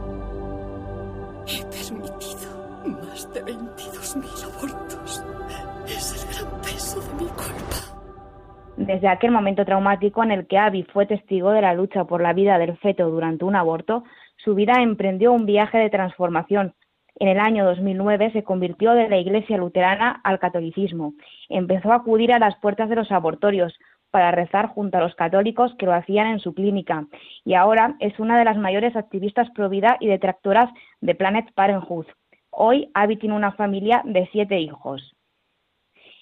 He 1.46 1.64
permitido 1.66 2.63
más 2.90 3.32
de 3.34 3.44
22.000 3.44 4.44
abortos. 4.44 5.26
Es 5.88 6.24
el 6.24 6.46
gran 6.46 6.62
peso 6.62 7.00
de 7.02 7.14
mi 7.24 7.30
culpa. 7.30 7.84
Desde 8.78 9.08
aquel 9.08 9.32
momento 9.32 9.66
traumático 9.66 10.24
en 10.24 10.32
el 10.32 10.48
que 10.48 10.58
Abby 10.58 10.84
fue 10.84 11.06
testigo 11.06 11.52
de 11.52 11.62
la 11.62 11.74
lucha 11.74 12.06
por 12.06 12.22
la 12.22 12.34
vida 12.34 12.58
del 12.58 12.78
feto 12.78 13.10
durante 13.10 13.46
un 13.46 13.56
aborto, 13.56 14.04
su 14.38 14.56
vida 14.56 14.82
emprendió 14.82 15.32
un 15.32 15.46
viaje 15.46 15.78
de 15.78 15.90
transformación. 15.90 16.74
En 17.20 17.28
el 17.28 17.40
año 17.40 17.66
2009 17.66 18.32
se 18.32 18.44
convirtió 18.44 18.94
de 18.94 19.08
la 19.08 19.18
Iglesia 19.18 19.58
luterana 19.58 20.20
al 20.24 20.40
catolicismo. 20.40 21.14
Empezó 21.50 21.92
a 21.92 21.98
acudir 21.98 22.34
a 22.34 22.40
las 22.40 22.56
puertas 22.58 22.90
de 22.90 22.96
los 22.96 23.12
abortorios 23.12 23.78
para 24.10 24.32
rezar 24.32 24.68
junto 24.68 24.98
a 24.98 25.02
los 25.02 25.16
católicos 25.16 25.74
que 25.78 25.86
lo 25.86 25.94
hacían 25.94 26.28
en 26.28 26.40
su 26.40 26.54
clínica 26.54 27.08
y 27.46 27.54
ahora 27.54 27.96
es 28.00 28.20
una 28.20 28.38
de 28.38 28.46
las 28.46 28.58
mayores 28.58 28.96
activistas 28.96 29.50
pro 29.52 29.70
vida 29.70 29.98
y 30.00 30.08
detractoras 30.08 30.70
de 31.02 31.16
Planet 31.16 31.52
Parenthood. 31.54 32.06
Hoy 32.56 32.92
Abby 32.94 33.18
tiene 33.18 33.36
una 33.36 33.54
familia 33.54 34.04
de 34.06 34.30
siete 34.32 34.60
hijos. 34.60 35.16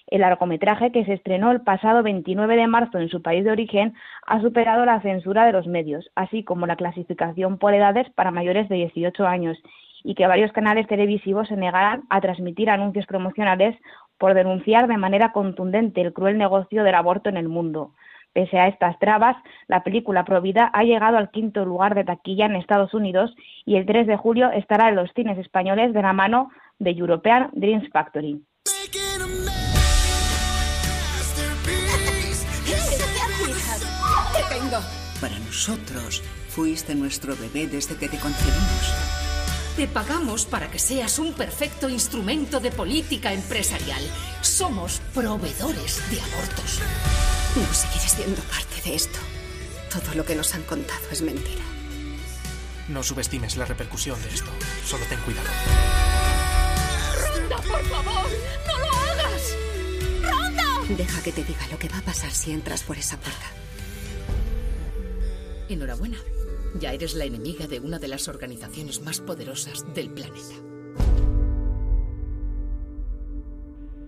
El 0.06 0.22
largometraje, 0.22 0.90
que 0.90 1.04
se 1.04 1.12
estrenó 1.12 1.52
el 1.52 1.60
pasado 1.60 2.02
29 2.02 2.56
de 2.56 2.66
marzo 2.66 2.98
en 2.98 3.10
su 3.10 3.20
país 3.20 3.44
de 3.44 3.50
origen, 3.50 3.92
ha 4.26 4.40
superado 4.40 4.86
la 4.86 5.02
censura 5.02 5.44
de 5.44 5.52
los 5.52 5.66
medios, 5.66 6.10
así 6.14 6.42
como 6.42 6.66
la 6.66 6.76
clasificación 6.76 7.58
por 7.58 7.74
edades 7.74 8.08
para 8.14 8.30
mayores 8.30 8.70
de 8.70 8.76
18 8.76 9.26
años, 9.26 9.58
y 10.04 10.14
que 10.14 10.26
varios 10.26 10.52
canales 10.52 10.86
televisivos 10.86 11.48
se 11.48 11.56
negaran 11.56 12.04
a 12.08 12.22
transmitir 12.22 12.70
anuncios 12.70 13.04
promocionales 13.04 13.76
por 14.16 14.32
denunciar 14.32 14.88
de 14.88 14.96
manera 14.96 15.32
contundente 15.32 16.00
el 16.00 16.14
cruel 16.14 16.38
negocio 16.38 16.82
del 16.82 16.94
aborto 16.94 17.28
en 17.28 17.36
el 17.36 17.50
mundo. 17.50 17.92
Pese 18.32 18.58
a 18.58 18.68
estas 18.68 18.98
trabas, 18.98 19.36
la 19.68 19.82
película 19.82 20.24
Provida 20.24 20.70
ha 20.72 20.84
llegado 20.84 21.18
al 21.18 21.30
quinto 21.30 21.64
lugar 21.64 21.94
de 21.94 22.04
taquilla 22.04 22.46
en 22.46 22.56
Estados 22.56 22.94
Unidos 22.94 23.34
y 23.66 23.76
el 23.76 23.84
3 23.84 24.06
de 24.06 24.16
julio 24.16 24.50
estará 24.50 24.88
en 24.88 24.96
los 24.96 25.10
cines 25.14 25.38
españoles 25.38 25.92
de 25.92 26.02
la 26.02 26.12
mano 26.12 26.50
de 26.78 26.90
European 26.90 27.50
Dreams 27.52 27.88
Factory. 27.90 28.42
Para 35.20 35.38
nosotros, 35.38 36.22
fuiste 36.48 36.94
nuestro 36.94 37.34
bebé 37.36 37.68
desde 37.68 37.96
que 37.96 38.08
te 38.08 38.18
concebimos. 38.18 38.94
Te 39.76 39.86
pagamos 39.86 40.46
para 40.46 40.68
que 40.68 40.78
seas 40.78 41.18
un 41.18 41.32
perfecto 41.34 41.88
instrumento 41.88 42.58
de 42.60 42.70
política 42.70 43.32
empresarial. 43.32 44.02
Somos 44.40 45.00
proveedores 45.14 46.02
de 46.10 46.20
abortos. 46.20 47.41
No 47.54 47.66
seguiré 47.74 48.08
siendo 48.08 48.40
parte 48.42 48.80
de 48.88 48.94
esto. 48.94 49.18
Todo 49.90 50.14
lo 50.14 50.24
que 50.24 50.34
nos 50.34 50.54
han 50.54 50.62
contado 50.62 51.02
es 51.10 51.20
mentira. 51.20 51.62
No 52.88 53.02
subestimes 53.02 53.56
la 53.56 53.66
repercusión 53.66 54.20
de 54.22 54.28
esto. 54.30 54.50
Solo 54.84 55.04
ten 55.08 55.18
cuidado. 55.20 55.48
¡Ronda, 57.20 57.56
por 57.56 57.82
favor! 57.84 58.30
¡No 58.66 58.78
lo 58.78 58.86
hagas! 58.86 59.56
¡Ronda! 60.22 60.64
Deja 60.96 61.22
que 61.22 61.32
te 61.32 61.44
diga 61.44 61.66
lo 61.70 61.78
que 61.78 61.88
va 61.88 61.98
a 61.98 62.02
pasar 62.02 62.30
si 62.30 62.52
entras 62.52 62.82
por 62.82 62.96
esa 62.96 63.18
puerta. 63.18 63.46
Enhorabuena. 65.68 66.18
Ya 66.80 66.94
eres 66.94 67.14
la 67.14 67.24
enemiga 67.24 67.66
de 67.66 67.80
una 67.80 67.98
de 67.98 68.08
las 68.08 68.28
organizaciones 68.28 69.02
más 69.02 69.20
poderosas 69.20 69.84
del 69.94 70.10
planeta. 70.10 70.54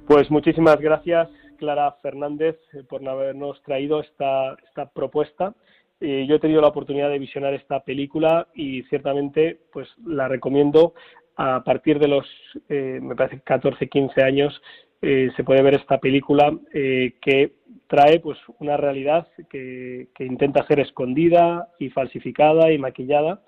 Pues 0.07 0.31
muchísimas 0.31 0.79
gracias, 0.81 1.29
Clara 1.57 1.97
Fernández, 2.03 2.57
por 2.89 3.07
habernos 3.09 3.63
traído 3.63 4.01
esta, 4.01 4.57
esta 4.67 4.91
propuesta. 4.91 5.55
Eh, 6.01 6.27
yo 6.29 6.37
he 6.37 6.41
tenido 6.41 6.61
la 6.61 6.69
oportunidad 6.69 7.09
de 7.09 7.19
visionar 7.19 7.55
esta 7.55 7.81
película 7.81 8.49
y 8.55 8.83
ciertamente 8.85 9.61
pues 9.73 9.89
la 10.05 10.29
recomiendo 10.29 10.95
a 11.37 11.65
partir 11.65 11.99
de 11.99 12.09
los, 12.09 12.27
eh, 12.69 12.99
me 13.01 13.17
parece, 13.17 13.41
14, 13.41 13.89
15 13.89 14.23
años. 14.23 14.63
Eh, 15.03 15.31
se 15.37 15.45
puede 15.45 15.63
ver 15.63 15.75
esta 15.75 15.99
película 15.99 16.57
que 16.73 17.53
trae 17.87 18.21
pues 18.21 18.39
una 18.59 18.77
realidad 18.77 19.29
que, 19.51 20.09
que 20.15 20.25
intenta 20.25 20.67
ser 20.67 20.81
escondida 20.81 21.69
y 21.79 21.91
falsificada 21.91 22.73
y 22.73 22.79
maquillada 22.79 23.43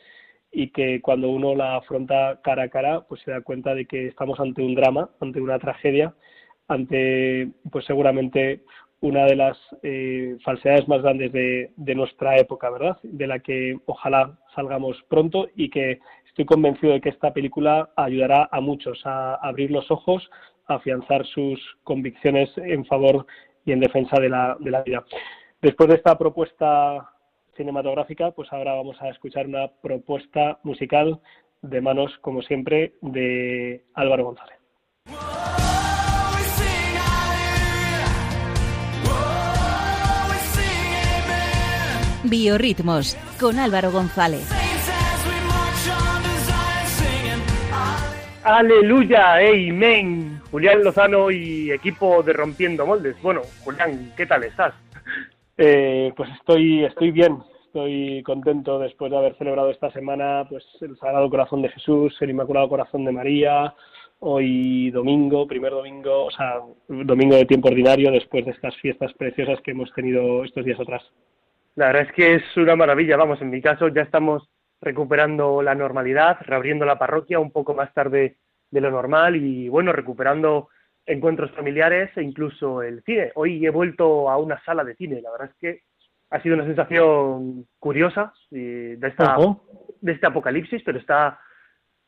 y 0.52 0.70
que 0.70 1.00
cuando 1.00 1.28
uno 1.28 1.54
la 1.54 1.76
afronta 1.76 2.40
cara 2.42 2.64
a 2.64 2.68
cara 2.68 3.02
pues 3.08 3.20
se 3.22 3.30
da 3.30 3.40
cuenta 3.40 3.74
de 3.74 3.86
que 3.86 4.06
estamos 4.06 4.38
ante 4.40 4.62
un 4.62 4.74
drama, 4.74 5.10
ante 5.20 5.40
una 5.40 5.58
tragedia 5.58 6.14
ante, 6.68 7.48
pues 7.70 7.84
seguramente, 7.84 8.62
una 9.00 9.26
de 9.26 9.36
las 9.36 9.58
eh, 9.82 10.36
falsedades 10.44 10.88
más 10.88 11.02
grandes 11.02 11.32
de, 11.32 11.70
de, 11.76 11.94
nuestra 11.94 12.38
época, 12.38 12.70
¿verdad? 12.70 12.98
De 13.02 13.26
la 13.26 13.40
que 13.40 13.78
ojalá 13.86 14.38
salgamos 14.54 14.96
pronto 15.08 15.48
y 15.54 15.68
que 15.70 16.00
estoy 16.26 16.44
convencido 16.44 16.92
de 16.92 17.00
que 17.00 17.10
esta 17.10 17.32
película 17.32 17.90
ayudará 17.96 18.48
a 18.50 18.60
muchos 18.60 19.00
a 19.04 19.34
abrir 19.36 19.70
los 19.70 19.90
ojos, 19.90 20.28
a 20.66 20.74
afianzar 20.74 21.24
sus 21.26 21.60
convicciones 21.84 22.50
en 22.56 22.84
favor 22.86 23.26
y 23.64 23.72
en 23.72 23.80
defensa 23.80 24.18
de 24.20 24.28
la, 24.28 24.56
de 24.60 24.70
la 24.70 24.82
vida. 24.82 25.04
Después 25.60 25.88
de 25.88 25.96
esta 25.96 26.16
propuesta 26.16 27.10
cinematográfica, 27.56 28.30
pues 28.30 28.52
ahora 28.52 28.74
vamos 28.74 29.00
a 29.00 29.08
escuchar 29.08 29.46
una 29.46 29.68
propuesta 29.82 30.58
musical 30.62 31.20
de 31.62 31.80
manos, 31.80 32.16
como 32.20 32.42
siempre, 32.42 32.94
de 33.00 33.84
Álvaro 33.94 34.24
González. 34.24 34.65
Biorritmos 42.28 43.16
con 43.40 43.58
Álvaro 43.58 43.90
González. 43.90 44.46
Aleluya, 48.42 49.34
amén. 49.34 50.40
Julián 50.50 50.84
Lozano 50.84 51.30
y 51.30 51.72
equipo 51.72 52.22
de 52.22 52.32
Rompiendo 52.32 52.86
Moldes. 52.86 53.20
Bueno, 53.20 53.42
Julián, 53.64 54.12
¿qué 54.16 54.24
tal 54.26 54.44
estás? 54.44 54.72
Eh, 55.58 56.12
pues 56.16 56.30
estoy, 56.38 56.84
estoy 56.84 57.10
bien, 57.10 57.38
estoy 57.66 58.22
contento 58.22 58.78
después 58.78 59.10
de 59.10 59.18
haber 59.18 59.36
celebrado 59.36 59.70
esta 59.70 59.90
semana 59.90 60.46
pues 60.48 60.64
el 60.80 60.96
Sagrado 60.96 61.28
Corazón 61.28 61.62
de 61.62 61.70
Jesús, 61.70 62.16
el 62.20 62.30
Inmaculado 62.30 62.68
Corazón 62.68 63.04
de 63.04 63.12
María, 63.12 63.74
hoy 64.20 64.90
domingo, 64.90 65.46
primer 65.46 65.72
domingo, 65.72 66.26
o 66.26 66.30
sea, 66.30 66.60
domingo 66.88 67.36
de 67.36 67.46
tiempo 67.46 67.68
ordinario 67.68 68.10
después 68.10 68.44
de 68.44 68.52
estas 68.52 68.76
fiestas 68.76 69.12
preciosas 69.14 69.60
que 69.62 69.72
hemos 69.72 69.92
tenido 69.92 70.44
estos 70.44 70.64
días 70.64 70.80
atrás. 70.80 71.02
La 71.76 71.88
verdad 71.88 72.02
es 72.08 72.12
que 72.12 72.34
es 72.36 72.56
una 72.56 72.74
maravilla, 72.74 73.18
vamos, 73.18 73.40
en 73.42 73.50
mi 73.50 73.60
caso 73.60 73.88
ya 73.88 74.00
estamos 74.00 74.48
recuperando 74.80 75.60
la 75.62 75.74
normalidad, 75.74 76.38
reabriendo 76.40 76.86
la 76.86 76.98
parroquia 76.98 77.38
un 77.38 77.50
poco 77.50 77.74
más 77.74 77.92
tarde 77.92 78.38
de 78.70 78.80
lo 78.80 78.90
normal 78.90 79.36
y 79.36 79.68
bueno, 79.68 79.92
recuperando 79.92 80.70
encuentros 81.04 81.50
familiares 81.52 82.10
e 82.16 82.22
incluso 82.22 82.82
el 82.82 83.02
cine. 83.04 83.30
Hoy 83.34 83.64
he 83.64 83.70
vuelto 83.70 84.30
a 84.30 84.38
una 84.38 84.62
sala 84.64 84.84
de 84.84 84.96
cine, 84.96 85.20
la 85.20 85.30
verdad 85.30 85.50
es 85.50 85.56
que 85.56 85.82
ha 86.30 86.40
sido 86.40 86.56
una 86.56 86.64
sensación 86.64 87.66
curiosa 87.78 88.32
de, 88.50 88.98
esta, 89.02 89.36
de 90.00 90.12
este 90.12 90.26
apocalipsis, 90.26 90.82
pero 90.82 90.98
está, 90.98 91.38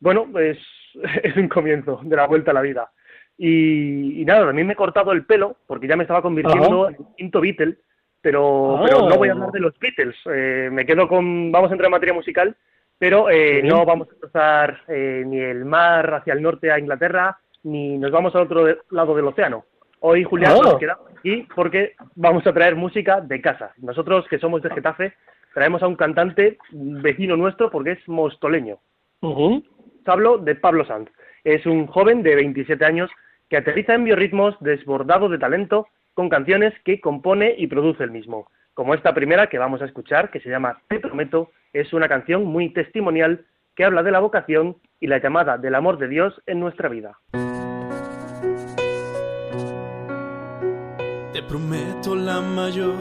bueno, 0.00 0.26
es, 0.38 0.58
es 1.22 1.36
un 1.36 1.48
comienzo 1.48 2.00
de 2.02 2.16
la 2.16 2.26
vuelta 2.26 2.52
a 2.52 2.54
la 2.54 2.62
vida. 2.62 2.90
Y, 3.36 4.22
y 4.22 4.24
nada, 4.24 4.46
también 4.46 4.66
me 4.66 4.72
he 4.72 4.76
cortado 4.76 5.12
el 5.12 5.26
pelo 5.26 5.58
porque 5.66 5.86
ya 5.86 5.94
me 5.94 6.04
estaba 6.04 6.22
convirtiendo 6.22 6.88
en 6.88 6.96
quinto 7.16 7.40
Beatle 7.40 7.78
pero, 8.20 8.80
pero 8.84 9.08
no 9.08 9.16
voy 9.16 9.28
a 9.28 9.32
hablar 9.32 9.52
de 9.52 9.60
los 9.60 9.78
Beatles. 9.78 10.16
Eh, 10.26 10.68
me 10.72 10.84
quedo 10.84 11.08
con, 11.08 11.52
vamos 11.52 11.70
a 11.70 11.74
entrar 11.74 11.86
en 11.86 11.92
materia 11.92 12.14
musical, 12.14 12.56
pero 12.98 13.30
eh, 13.30 13.62
no 13.62 13.84
vamos 13.84 14.08
a 14.10 14.20
cruzar 14.20 14.82
eh, 14.88 15.22
ni 15.26 15.38
el 15.38 15.64
mar 15.64 16.14
hacia 16.14 16.32
el 16.32 16.42
norte 16.42 16.70
a 16.70 16.78
Inglaterra, 16.78 17.38
ni 17.62 17.96
nos 17.96 18.10
vamos 18.10 18.34
al 18.34 18.42
otro 18.42 18.66
lado 18.90 19.14
del 19.14 19.26
océano. 19.26 19.64
Hoy, 20.00 20.24
Julián, 20.24 20.54
nos 20.54 20.78
quedamos 20.78 21.06
aquí 21.18 21.46
porque 21.54 21.94
vamos 22.14 22.46
a 22.46 22.52
traer 22.52 22.76
música 22.76 23.20
de 23.20 23.40
casa. 23.40 23.72
Nosotros, 23.78 24.26
que 24.28 24.38
somos 24.38 24.62
de 24.62 24.70
Getafe, 24.70 25.14
traemos 25.54 25.82
a 25.82 25.88
un 25.88 25.96
cantante 25.96 26.58
vecino 26.70 27.36
nuestro 27.36 27.70
porque 27.70 27.92
es 27.92 28.08
mostoleño. 28.08 28.78
Hablo 30.06 30.38
de 30.38 30.54
Pablo 30.54 30.86
Sanz. 30.86 31.10
Es 31.44 31.66
un 31.66 31.86
joven 31.86 32.22
de 32.22 32.36
27 32.36 32.84
años 32.84 33.10
que 33.48 33.56
aterriza 33.56 33.94
en 33.94 34.04
biorritmos 34.04 34.56
desbordado 34.60 35.28
de 35.28 35.38
talento 35.38 35.88
con 36.18 36.28
canciones 36.28 36.74
que 36.84 37.00
compone 37.00 37.54
y 37.56 37.68
produce 37.68 38.02
el 38.02 38.10
mismo, 38.10 38.50
como 38.74 38.92
esta 38.92 39.14
primera 39.14 39.46
que 39.46 39.56
vamos 39.56 39.80
a 39.82 39.84
escuchar, 39.84 40.32
que 40.32 40.40
se 40.40 40.50
llama 40.50 40.82
Te 40.88 40.98
prometo, 40.98 41.52
es 41.72 41.92
una 41.92 42.08
canción 42.08 42.44
muy 42.44 42.72
testimonial 42.72 43.46
que 43.76 43.84
habla 43.84 44.02
de 44.02 44.10
la 44.10 44.18
vocación 44.18 44.78
y 44.98 45.06
la 45.06 45.22
llamada 45.22 45.58
del 45.58 45.76
amor 45.76 45.96
de 45.96 46.08
Dios 46.08 46.34
en 46.46 46.58
nuestra 46.58 46.88
vida. 46.88 47.20
Te 51.32 51.42
prometo 51.44 52.16
la 52.16 52.40
mayor 52.40 52.96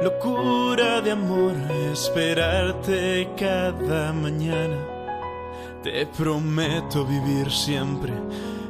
locura 0.00 1.00
de 1.00 1.10
amor, 1.10 1.54
esperarte 1.92 3.26
cada 3.36 4.12
mañana. 4.12 4.76
Te 5.82 6.06
prometo 6.16 7.04
vivir 7.04 7.50
siempre 7.50 8.12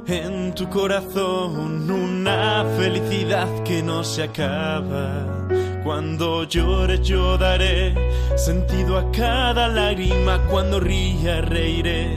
en 0.06 0.54
tu 0.54 0.68
corazón 0.68 1.90
una 1.90 2.64
felicidad 2.76 3.48
que 3.62 3.82
no 3.82 4.02
se 4.02 4.24
acaba. 4.24 5.48
Cuando 5.84 6.44
llore 6.44 7.02
yo 7.02 7.36
daré 7.36 7.94
sentido 8.36 8.98
a 8.98 9.10
cada 9.10 9.68
lágrima, 9.68 10.40
cuando 10.50 10.80
ría 10.80 11.40
reiré 11.40 12.16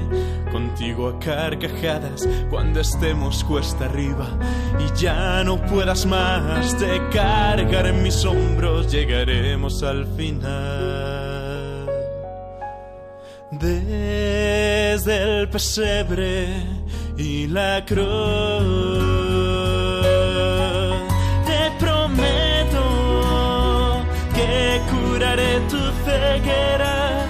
contigo 0.51 1.09
a 1.09 1.19
carcajadas, 1.19 2.27
cuando 2.49 2.79
estemos 2.79 3.43
cuesta 3.43 3.85
arriba 3.85 4.37
y 4.79 4.99
ya 4.99 5.43
no 5.43 5.59
puedas 5.65 6.05
más 6.05 6.79
de 6.79 7.01
cargar 7.09 7.87
en 7.87 8.03
mis 8.03 8.23
hombros, 8.25 8.91
llegaremos 8.91 9.83
al 9.83 10.05
final. 10.15 11.89
Desde 13.51 15.41
el 15.41 15.49
pesebre 15.49 16.47
y 17.17 17.47
la 17.47 17.83
cruz. 17.85 18.05
Te 21.45 21.71
prometo 21.79 22.83
que 24.33 24.81
curaré 24.91 25.59
tu 25.71 25.79
ceguera 26.05 27.25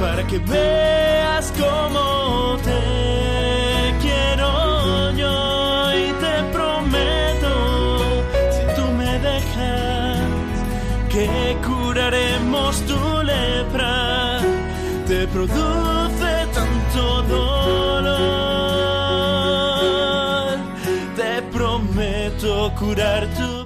para 0.00 0.26
que 0.26 0.38
veas 0.38 1.52
cómo 1.58 2.56
te 2.64 3.94
quiero 4.02 5.12
yo 5.12 5.92
y 5.92 6.12
te 6.24 6.42
prometo 6.52 7.52
si 8.54 8.64
tú 8.76 8.84
me 8.98 9.18
dejas 9.18 10.18
que 11.10 11.56
curaremos 11.66 12.80
tu 12.86 13.22
lepra 13.22 14.40
te 15.06 15.26
produce 15.28 16.03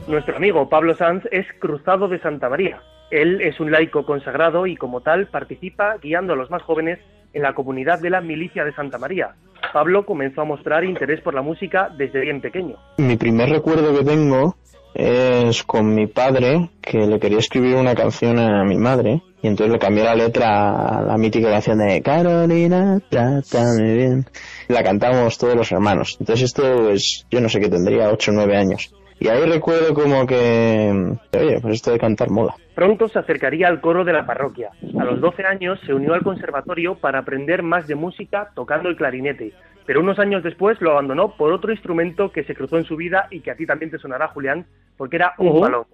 Nuestro 0.09 0.36
amigo 0.36 0.68
Pablo 0.68 0.92
Sanz 0.96 1.22
es 1.30 1.46
cruzado 1.61 2.09
de 2.09 2.18
Santa 2.18 2.49
María. 2.49 2.82
Él 3.12 3.40
es 3.40 3.61
un 3.61 3.70
laico 3.70 4.05
consagrado 4.05 4.66
y 4.66 4.74
como 4.74 5.03
tal 5.03 5.28
participa 5.28 5.99
guiando 6.03 6.32
a 6.32 6.36
los 6.36 6.51
más 6.51 6.62
jóvenes 6.62 6.99
en 7.32 7.42
la 7.42 7.55
comunidad 7.55 8.01
de 8.01 8.11
la 8.11 8.20
Milicia 8.20 8.64
de 8.64 8.74
Santa 8.74 8.99
María. 8.99 9.36
Pablo 9.72 10.05
comenzó 10.05 10.40
a 10.40 10.46
mostrar 10.46 10.82
interés 10.82 11.20
por 11.20 11.32
la 11.32 11.42
música 11.42 11.90
desde 11.96 12.22
bien 12.22 12.40
pequeño. 12.40 12.74
Mi 12.96 13.16
primer 13.16 13.51
recuerdo 13.51 13.96
que 13.96 14.05
tengo 14.05 14.57
es 14.94 15.62
con 15.62 15.94
mi 15.94 16.09
padre, 16.09 16.70
que 16.80 17.07
le 17.07 17.20
quería 17.20 17.38
escribir 17.38 17.76
una 17.76 17.94
canción 17.94 18.36
a 18.40 18.64
mi 18.64 18.76
madre, 18.76 19.22
y 19.42 19.46
entonces 19.46 19.74
le 19.74 19.78
cambié 19.78 20.03
la 20.03 20.16
letra 20.16 20.99
a 20.99 21.03
la 21.03 21.16
mítica 21.16 21.51
canción 21.51 21.78
de 21.78 22.03
Carolina, 22.03 22.99
trátame 23.09 23.94
bien. 23.94 24.26
La 24.69 24.83
cantamos 24.83 25.39
todos 25.39 25.57
los 25.57 25.73
hermanos. 25.73 26.16
Entonces 26.21 26.45
esto, 26.47 26.91
es, 26.91 27.27
yo 27.31 27.41
no 27.41 27.49
sé 27.49 27.61
qué 27.61 27.69
tendría, 27.69 28.11
8 28.11 28.31
o 28.31 28.35
9 28.35 28.57
años. 28.57 28.95
Y 29.21 29.29
ahí 29.29 29.45
recuerdo 29.47 29.95
como 29.95 30.27
que, 30.27 31.16
oye, 31.33 31.61
pues 31.61 31.75
esto 31.75 31.91
de 31.91 31.99
cantar 31.99 32.31
mola. 32.31 32.55
Pronto 32.75 33.09
se 33.09 33.19
acercaría 33.19 33.66
al 33.66 33.81
coro 33.81 34.05
de 34.05 34.12
la 34.12 34.25
parroquia. 34.25 34.71
A 34.99 35.05
los 35.05 35.21
12 35.21 35.45
años 35.45 35.81
se 35.85 35.93
unió 35.93 36.14
al 36.14 36.23
conservatorio 36.23 36.95
para 36.95 37.19
aprender 37.21 37.64
más 37.64 37.89
de 37.89 37.97
música 37.97 38.51
tocando 38.55 38.89
el 38.89 38.97
clarinete, 38.97 39.53
pero 39.87 40.01
unos 40.01 40.21
años 40.21 40.45
después 40.45 40.81
lo 40.81 40.93
abandonó 40.93 41.35
por 41.37 41.53
otro 41.53 41.73
instrumento 41.73 42.31
que 42.31 42.45
se 42.45 42.55
cruzó 42.55 42.77
en 42.79 42.85
su 42.85 42.95
vida 42.95 43.27
y 43.31 43.41
que 43.41 43.51
a 43.51 43.57
ti 43.57 43.66
también 43.66 43.91
te 43.91 43.99
sonará, 43.99 44.29
Julián, 44.29 44.66
porque 44.97 45.16
era 45.16 45.33
un 45.39 45.61
balón. 45.61 45.85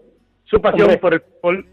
Su 0.45 0.61
pasión 0.61 0.99
por 1.01 1.15
el 1.15 1.21
fútbol 1.21 1.67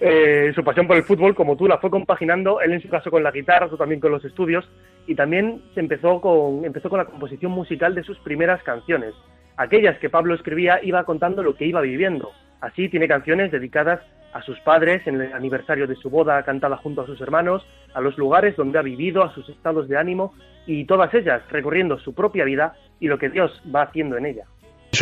Eh, 0.00 0.52
su 0.54 0.64
pasión 0.64 0.86
por 0.86 0.96
el 0.96 1.04
fútbol, 1.04 1.34
como 1.34 1.56
tú, 1.56 1.66
la 1.66 1.78
fue 1.78 1.90
compaginando, 1.90 2.60
él 2.60 2.72
en 2.72 2.82
su 2.82 2.88
caso 2.88 3.10
con 3.10 3.22
la 3.22 3.30
guitarra, 3.30 3.68
tú 3.68 3.76
también 3.76 4.00
con 4.00 4.10
los 4.10 4.24
estudios, 4.24 4.68
y 5.06 5.14
también 5.14 5.62
se 5.74 5.80
empezó 5.80 6.20
con, 6.20 6.64
empezó 6.64 6.90
con 6.90 6.98
la 6.98 7.04
composición 7.04 7.52
musical 7.52 7.94
de 7.94 8.02
sus 8.02 8.18
primeras 8.18 8.62
canciones. 8.62 9.14
Aquellas 9.56 9.98
que 9.98 10.10
Pablo 10.10 10.34
escribía 10.34 10.80
iba 10.82 11.04
contando 11.04 11.42
lo 11.42 11.54
que 11.54 11.66
iba 11.66 11.80
viviendo. 11.80 12.32
Así 12.60 12.88
tiene 12.88 13.06
canciones 13.06 13.52
dedicadas 13.52 14.00
a 14.32 14.42
sus 14.42 14.58
padres 14.60 15.06
en 15.06 15.20
el 15.20 15.32
aniversario 15.32 15.86
de 15.86 15.94
su 15.94 16.10
boda 16.10 16.42
cantada 16.42 16.76
junto 16.76 17.02
a 17.02 17.06
sus 17.06 17.20
hermanos, 17.20 17.64
a 17.94 18.00
los 18.00 18.18
lugares 18.18 18.56
donde 18.56 18.78
ha 18.80 18.82
vivido, 18.82 19.22
a 19.22 19.32
sus 19.32 19.48
estados 19.48 19.88
de 19.88 19.96
ánimo 19.96 20.34
y 20.66 20.84
todas 20.86 21.14
ellas 21.14 21.42
recorriendo 21.50 21.98
su 22.00 22.14
propia 22.14 22.44
vida 22.44 22.74
y 22.98 23.06
lo 23.06 23.16
que 23.16 23.28
Dios 23.28 23.62
va 23.72 23.82
haciendo 23.82 24.16
en 24.16 24.26
ella. 24.26 24.44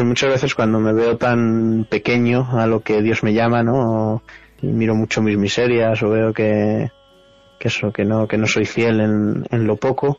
Muchas 0.04 0.30
veces 0.30 0.54
cuando 0.54 0.80
me 0.80 0.92
veo 0.92 1.16
tan 1.16 1.86
pequeño 1.88 2.46
a 2.52 2.66
lo 2.66 2.80
que 2.80 3.02
Dios 3.02 3.22
me 3.22 3.34
llama, 3.34 3.62
¿no? 3.62 4.22
Miro 4.62 4.94
mucho 4.94 5.22
mis 5.22 5.36
miserias 5.36 6.02
o 6.02 6.10
veo 6.10 6.32
que, 6.32 6.90
que 7.58 7.68
eso, 7.68 7.92
que 7.92 8.04
no, 8.04 8.26
que 8.26 8.38
no 8.38 8.46
soy 8.46 8.64
fiel 8.64 9.00
en, 9.00 9.44
en 9.50 9.66
lo 9.66 9.76
poco. 9.76 10.18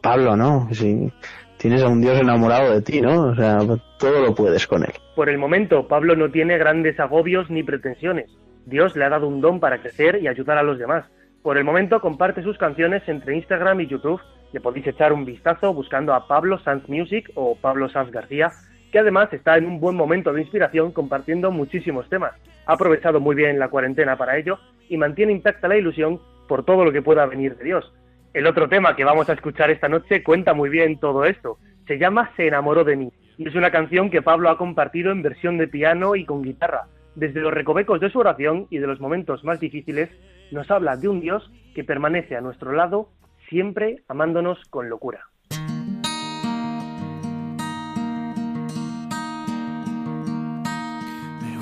Pablo, 0.00 0.36
¿no? 0.36 0.68
Si 0.72 1.12
tienes 1.56 1.82
a 1.82 1.88
un 1.88 2.00
Dios 2.00 2.20
enamorado 2.20 2.72
de 2.72 2.82
ti, 2.82 3.00
¿no? 3.00 3.30
O 3.30 3.34
sea, 3.34 3.58
todo 3.98 4.20
lo 4.20 4.34
puedes 4.34 4.66
con 4.66 4.82
él. 4.82 4.92
Por 5.16 5.28
el 5.28 5.38
momento, 5.38 5.88
Pablo 5.88 6.14
no 6.14 6.30
tiene 6.30 6.58
grandes 6.58 6.98
agobios 7.00 7.50
ni 7.50 7.62
pretensiones. 7.62 8.30
Dios 8.66 8.96
le 8.96 9.04
ha 9.04 9.08
dado 9.08 9.26
un 9.26 9.40
don 9.40 9.60
para 9.60 9.78
crecer 9.78 10.20
y 10.22 10.28
ayudar 10.28 10.58
a 10.58 10.62
los 10.62 10.78
demás. 10.78 11.06
Por 11.42 11.58
el 11.58 11.64
momento 11.64 12.00
comparte 12.00 12.42
sus 12.42 12.56
canciones 12.56 13.02
entre 13.08 13.36
Instagram 13.36 13.80
y 13.80 13.86
YouTube. 13.86 14.20
Le 14.52 14.60
podéis 14.60 14.86
echar 14.86 15.12
un 15.12 15.24
vistazo 15.24 15.74
buscando 15.74 16.14
a 16.14 16.26
Pablo 16.26 16.58
Sanz 16.60 16.88
Music 16.88 17.30
o 17.34 17.56
Pablo 17.56 17.88
Sanz 17.88 18.10
García, 18.10 18.50
que 18.92 19.00
además 19.00 19.32
está 19.32 19.56
en 19.58 19.66
un 19.66 19.80
buen 19.80 19.96
momento 19.96 20.32
de 20.32 20.40
inspiración 20.40 20.92
compartiendo 20.92 21.50
muchísimos 21.50 22.08
temas 22.08 22.32
ha 22.66 22.72
aprovechado 22.72 23.20
muy 23.20 23.34
bien 23.34 23.58
la 23.58 23.68
cuarentena 23.68 24.16
para 24.16 24.36
ello 24.36 24.58
y 24.88 24.96
mantiene 24.96 25.32
intacta 25.32 25.68
la 25.68 25.76
ilusión 25.76 26.20
por 26.48 26.64
todo 26.64 26.84
lo 26.84 26.92
que 26.92 27.02
pueda 27.02 27.26
venir 27.26 27.56
de 27.56 27.64
Dios. 27.64 27.92
El 28.32 28.46
otro 28.46 28.68
tema 28.68 28.96
que 28.96 29.04
vamos 29.04 29.28
a 29.28 29.34
escuchar 29.34 29.70
esta 29.70 29.88
noche 29.88 30.22
cuenta 30.22 30.54
muy 30.54 30.68
bien 30.68 30.98
todo 30.98 31.24
esto. 31.24 31.58
Se 31.86 31.98
llama 31.98 32.32
Se 32.36 32.46
enamoró 32.46 32.84
de 32.84 32.96
mí 32.96 33.12
y 33.38 33.48
es 33.48 33.54
una 33.54 33.70
canción 33.70 34.10
que 34.10 34.22
Pablo 34.22 34.50
ha 34.50 34.58
compartido 34.58 35.12
en 35.12 35.22
versión 35.22 35.58
de 35.58 35.68
piano 35.68 36.16
y 36.16 36.24
con 36.24 36.42
guitarra. 36.42 36.88
Desde 37.14 37.40
los 37.40 37.54
recovecos 37.54 38.00
de 38.00 38.10
su 38.10 38.18
oración 38.18 38.66
y 38.70 38.78
de 38.78 38.86
los 38.86 39.00
momentos 39.00 39.44
más 39.44 39.60
difíciles, 39.60 40.10
nos 40.50 40.70
habla 40.70 40.96
de 40.96 41.08
un 41.08 41.20
Dios 41.20 41.50
que 41.74 41.84
permanece 41.84 42.36
a 42.36 42.40
nuestro 42.40 42.72
lado, 42.72 43.08
siempre 43.48 44.02
amándonos 44.08 44.58
con 44.70 44.88
locura. 44.88 45.26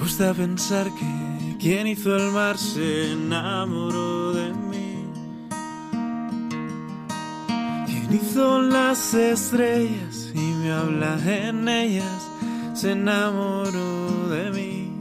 Gusta 0.03 0.35
pensar 0.35 0.91
que 0.99 1.57
quien 1.61 1.87
hizo 1.87 2.17
el 2.17 2.33
mar 2.33 2.59
se 2.59 3.13
enamoró 3.13 4.33
de 4.33 4.53
mí. 4.53 5.07
Quien 7.87 8.21
hizo 8.21 8.63
las 8.63 9.15
estrellas 9.15 10.33
y 10.35 10.41
me 10.41 10.73
habla 10.73 11.17
en 11.25 11.69
ellas 11.69 12.29
se 12.75 12.93
enamoró 12.93 14.29
de 14.29 14.51
mí. 14.51 14.93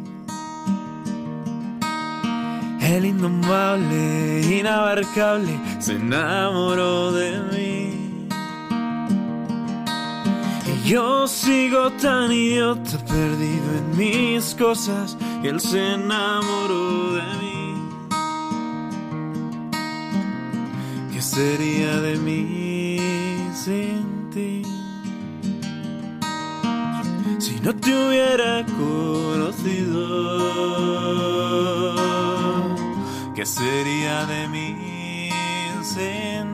El 2.80 3.06
indomable, 3.06 4.60
inabarcable, 4.60 5.60
se 5.80 5.94
enamoró 5.94 7.12
de 7.12 7.40
mí. 7.52 8.01
Yo 10.84 11.28
sigo 11.28 11.92
tan 11.92 12.32
idiota, 12.32 12.98
perdido 13.06 13.72
en 13.78 13.98
mis 13.98 14.56
cosas, 14.56 15.16
y 15.44 15.48
él 15.48 15.60
se 15.60 15.94
enamoró 15.94 17.14
de 17.14 17.22
mí. 17.42 17.76
¿Qué 21.14 21.22
sería 21.22 22.02
de 22.02 22.16
mí 22.18 22.98
sin 23.54 24.30
ti? 24.32 24.64
Si 27.38 27.60
no 27.60 27.76
te 27.76 28.08
hubiera 28.08 28.66
conocido, 28.66 30.02
¿qué 33.36 33.46
sería 33.46 34.26
de 34.26 34.48
mí 34.48 35.30
sin 35.84 36.46
ti? 36.46 36.51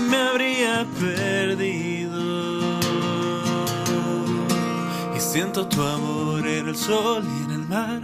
Me 0.00 0.16
habría 0.16 0.86
perdido? 0.98 2.20
Y 5.16 5.20
siento 5.20 5.66
tu 5.66 5.82
amor 5.82 6.46
en 6.46 6.68
el 6.68 6.76
sol 6.76 7.24
y 7.24 7.44
en 7.44 7.50
el 7.50 7.68
mar, 7.68 8.02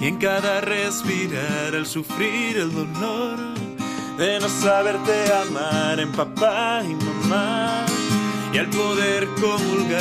y 0.00 0.06
en 0.06 0.16
cada 0.18 0.60
respirar, 0.60 1.74
al 1.74 1.86
sufrir 1.86 2.58
el 2.58 2.72
dolor 2.72 3.38
de 4.18 4.40
no 4.40 4.48
saberte 4.48 5.32
amar 5.32 6.00
en 6.00 6.12
papá 6.12 6.82
y 6.84 6.94
mamá, 6.94 7.84
y 8.52 8.58
al 8.58 8.68
poder 8.68 9.28
comulgar. 9.40 9.98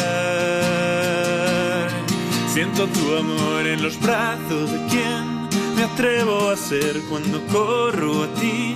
Siento 2.48 2.88
tu 2.88 3.16
amor 3.16 3.68
en 3.68 3.84
los 3.84 4.00
brazos 4.00 4.72
de 4.72 4.86
quien 4.88 5.48
me 5.76 5.84
atrevo 5.84 6.50
a 6.50 6.58
ser 6.58 7.00
cuando 7.10 7.40
corro 7.48 8.24
a 8.24 8.28
ti 8.40 8.76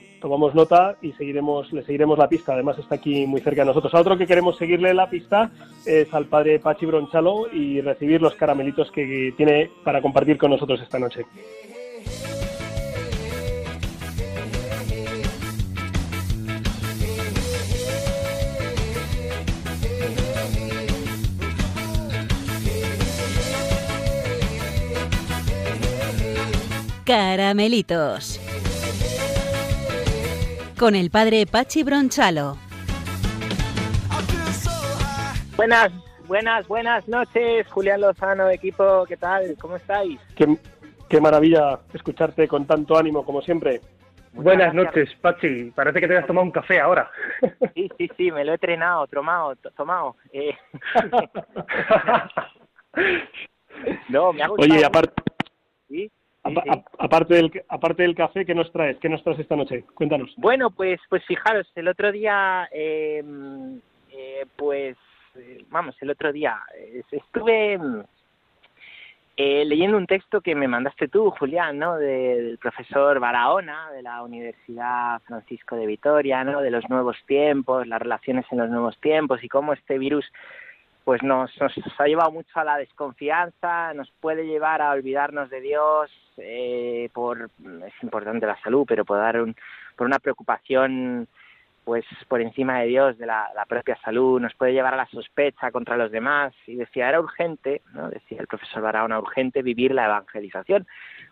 tomamos 0.21 0.55
nota 0.55 0.95
y 1.01 1.11
seguiremos, 1.13 1.73
le 1.73 1.83
seguiremos 1.83 2.17
la 2.17 2.29
pista. 2.29 2.53
Además 2.53 2.77
está 2.79 2.95
aquí 2.95 3.25
muy 3.27 3.41
cerca 3.41 3.61
de 3.61 3.65
nosotros. 3.65 3.93
A 3.93 3.99
otro 3.99 4.17
que 4.17 4.27
queremos 4.27 4.57
seguirle 4.57 4.93
la 4.93 5.09
pista 5.09 5.51
es 5.85 6.13
al 6.13 6.27
padre 6.27 6.59
Pachi 6.59 6.85
Bronchalo 6.85 7.51
y 7.51 7.81
recibir 7.81 8.21
los 8.21 8.35
caramelitos 8.35 8.89
que 8.91 9.33
tiene 9.35 9.69
para 9.83 10.01
compartir 10.01 10.37
con 10.37 10.51
nosotros 10.51 10.79
esta 10.81 10.99
noche. 10.99 11.25
Caramelitos 27.03 28.39
con 30.81 30.95
el 30.95 31.11
padre 31.11 31.45
Pachi 31.45 31.83
Bronchalo. 31.83 32.57
Buenas, 35.55 35.91
buenas, 36.25 36.67
buenas 36.67 37.07
noches, 37.07 37.67
Julián 37.69 38.01
Lozano, 38.01 38.49
equipo, 38.49 39.05
¿qué 39.07 39.15
tal? 39.15 39.55
¿Cómo 39.61 39.75
estáis? 39.75 40.19
Qué, 40.35 41.21
maravilla 41.21 41.77
escucharte 41.93 42.47
con 42.47 42.65
tanto 42.65 42.97
ánimo, 42.97 43.23
como 43.23 43.43
siempre. 43.43 43.79
buenas 44.33 44.73
noches, 44.73 45.13
Pachi. 45.21 45.65
Parece 45.69 45.99
que 45.99 46.07
te 46.07 46.17
has 46.17 46.25
tomado 46.25 46.45
un 46.45 46.51
café 46.51 46.79
ahora. 46.79 47.11
Sí, 47.75 47.87
sí, 47.99 48.09
sí, 48.17 48.31
me 48.31 48.43
lo 48.43 48.53
he 48.53 48.55
entrenado, 48.55 49.05
tomado, 49.05 49.55
tomado. 49.77 50.15
Eh. 50.33 50.57
no, 54.09 54.33
me 54.33 54.41
ha 54.41 54.47
gustado. 54.47 54.73
Oye, 54.73 54.83
aparte... 54.83 55.21
¿Sí? 55.87 56.11
Aparte, 56.43 57.35
del, 57.35 57.51
aparte 57.69 58.03
del 58.03 58.15
café, 58.15 58.45
¿qué 58.45 58.55
nos 58.55 58.71
traes? 58.71 58.97
¿Qué 58.99 59.09
nos 59.09 59.23
traes 59.23 59.39
esta 59.39 59.55
noche? 59.55 59.83
Cuéntanos. 59.93 60.33
Bueno, 60.37 60.71
pues, 60.71 60.99
pues 61.09 61.23
fijaros, 61.25 61.67
el 61.75 61.87
otro 61.87 62.11
día, 62.11 62.67
em, 62.71 63.79
eh, 64.11 64.45
pues, 64.55 64.97
eh, 65.35 65.63
vamos, 65.69 65.95
el 66.01 66.09
otro 66.09 66.31
día 66.31 66.59
eh, 66.77 67.03
estuve 67.11 67.79
eh, 69.37 69.63
leyendo 69.65 69.97
un 69.97 70.07
texto 70.07 70.41
que 70.41 70.55
me 70.55 70.67
mandaste 70.67 71.07
tú, 71.07 71.31
Julián, 71.31 71.79
¿no? 71.79 71.97
del 71.97 72.57
profesor 72.57 73.19
Barahona 73.19 73.89
de 73.91 74.01
la 74.01 74.21
Universidad 74.23 75.21
Francisco 75.21 75.75
de 75.75 75.87
Vitoria, 75.87 76.43
¿no? 76.43 76.61
De 76.61 76.69
los 76.69 76.87
nuevos 76.89 77.17
tiempos, 77.25 77.87
las 77.87 78.01
relaciones 78.01 78.45
en 78.51 78.57
los 78.57 78.69
nuevos 78.69 78.99
tiempos 78.99 79.43
y 79.43 79.47
cómo 79.47 79.73
este 79.73 79.97
virus 79.97 80.25
pues 81.03 81.23
nos, 81.23 81.51
nos 81.59 81.73
ha 81.99 82.05
llevado 82.05 82.31
mucho 82.31 82.59
a 82.59 82.63
la 82.63 82.77
desconfianza, 82.77 83.93
nos 83.93 84.11
puede 84.19 84.45
llevar 84.45 84.81
a 84.81 84.91
olvidarnos 84.91 85.49
de 85.49 85.61
Dios, 85.61 86.11
eh, 86.37 87.09
por 87.13 87.49
es 87.85 88.03
importante 88.03 88.45
la 88.45 88.61
salud, 88.61 88.85
pero 88.87 89.03
por 89.05 89.17
dar 89.17 89.41
un, 89.41 89.55
por 89.95 90.07
una 90.07 90.19
preocupación 90.19 91.27
pues 91.83 92.05
por 92.27 92.41
encima 92.41 92.79
de 92.79 92.87
Dios, 92.87 93.17
de 93.17 93.25
la, 93.25 93.49
propia 93.67 93.97
salud, 94.03 94.39
nos 94.39 94.53
puede 94.53 94.73
llevar 94.73 94.93
a 94.93 94.97
la 94.97 95.07
sospecha 95.07 95.71
contra 95.71 95.97
los 95.97 96.11
demás. 96.11 96.53
Y 96.67 96.75
decía, 96.75 97.09
era 97.09 97.19
urgente, 97.19 97.81
¿no? 97.93 98.09
decía 98.09 98.39
el 98.39 98.47
profesor 98.47 98.83
Barahona, 98.83 99.19
urgente 99.19 99.63
vivir 99.63 99.93
la 99.93 100.05
evangelización, 100.05 100.85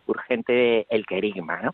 urgente 0.08 0.88
el 0.90 1.06
querigma, 1.06 1.62
¿no? 1.62 1.72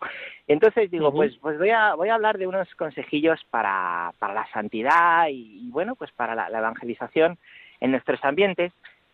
Entonces 0.48 0.92
digo, 0.92 1.14
pues, 1.14 1.38
pues 1.38 1.58
voy 1.58 1.70
a, 1.70 1.96
voy 1.96 2.10
a 2.10 2.16
hablar 2.16 2.38
de 2.38 2.48
unos 2.48 2.74
consejillos 2.76 3.40
para, 3.50 4.12
para 4.20 4.34
la 4.34 4.48
santidad 4.52 5.28
y, 5.30 5.70
bueno, 5.72 5.96
pues 5.96 6.12
para 6.12 6.36
la, 6.36 6.58
evangelización 6.58 7.38
en 7.80 7.92
nuestros 7.92 8.24
ambientes 8.24 8.72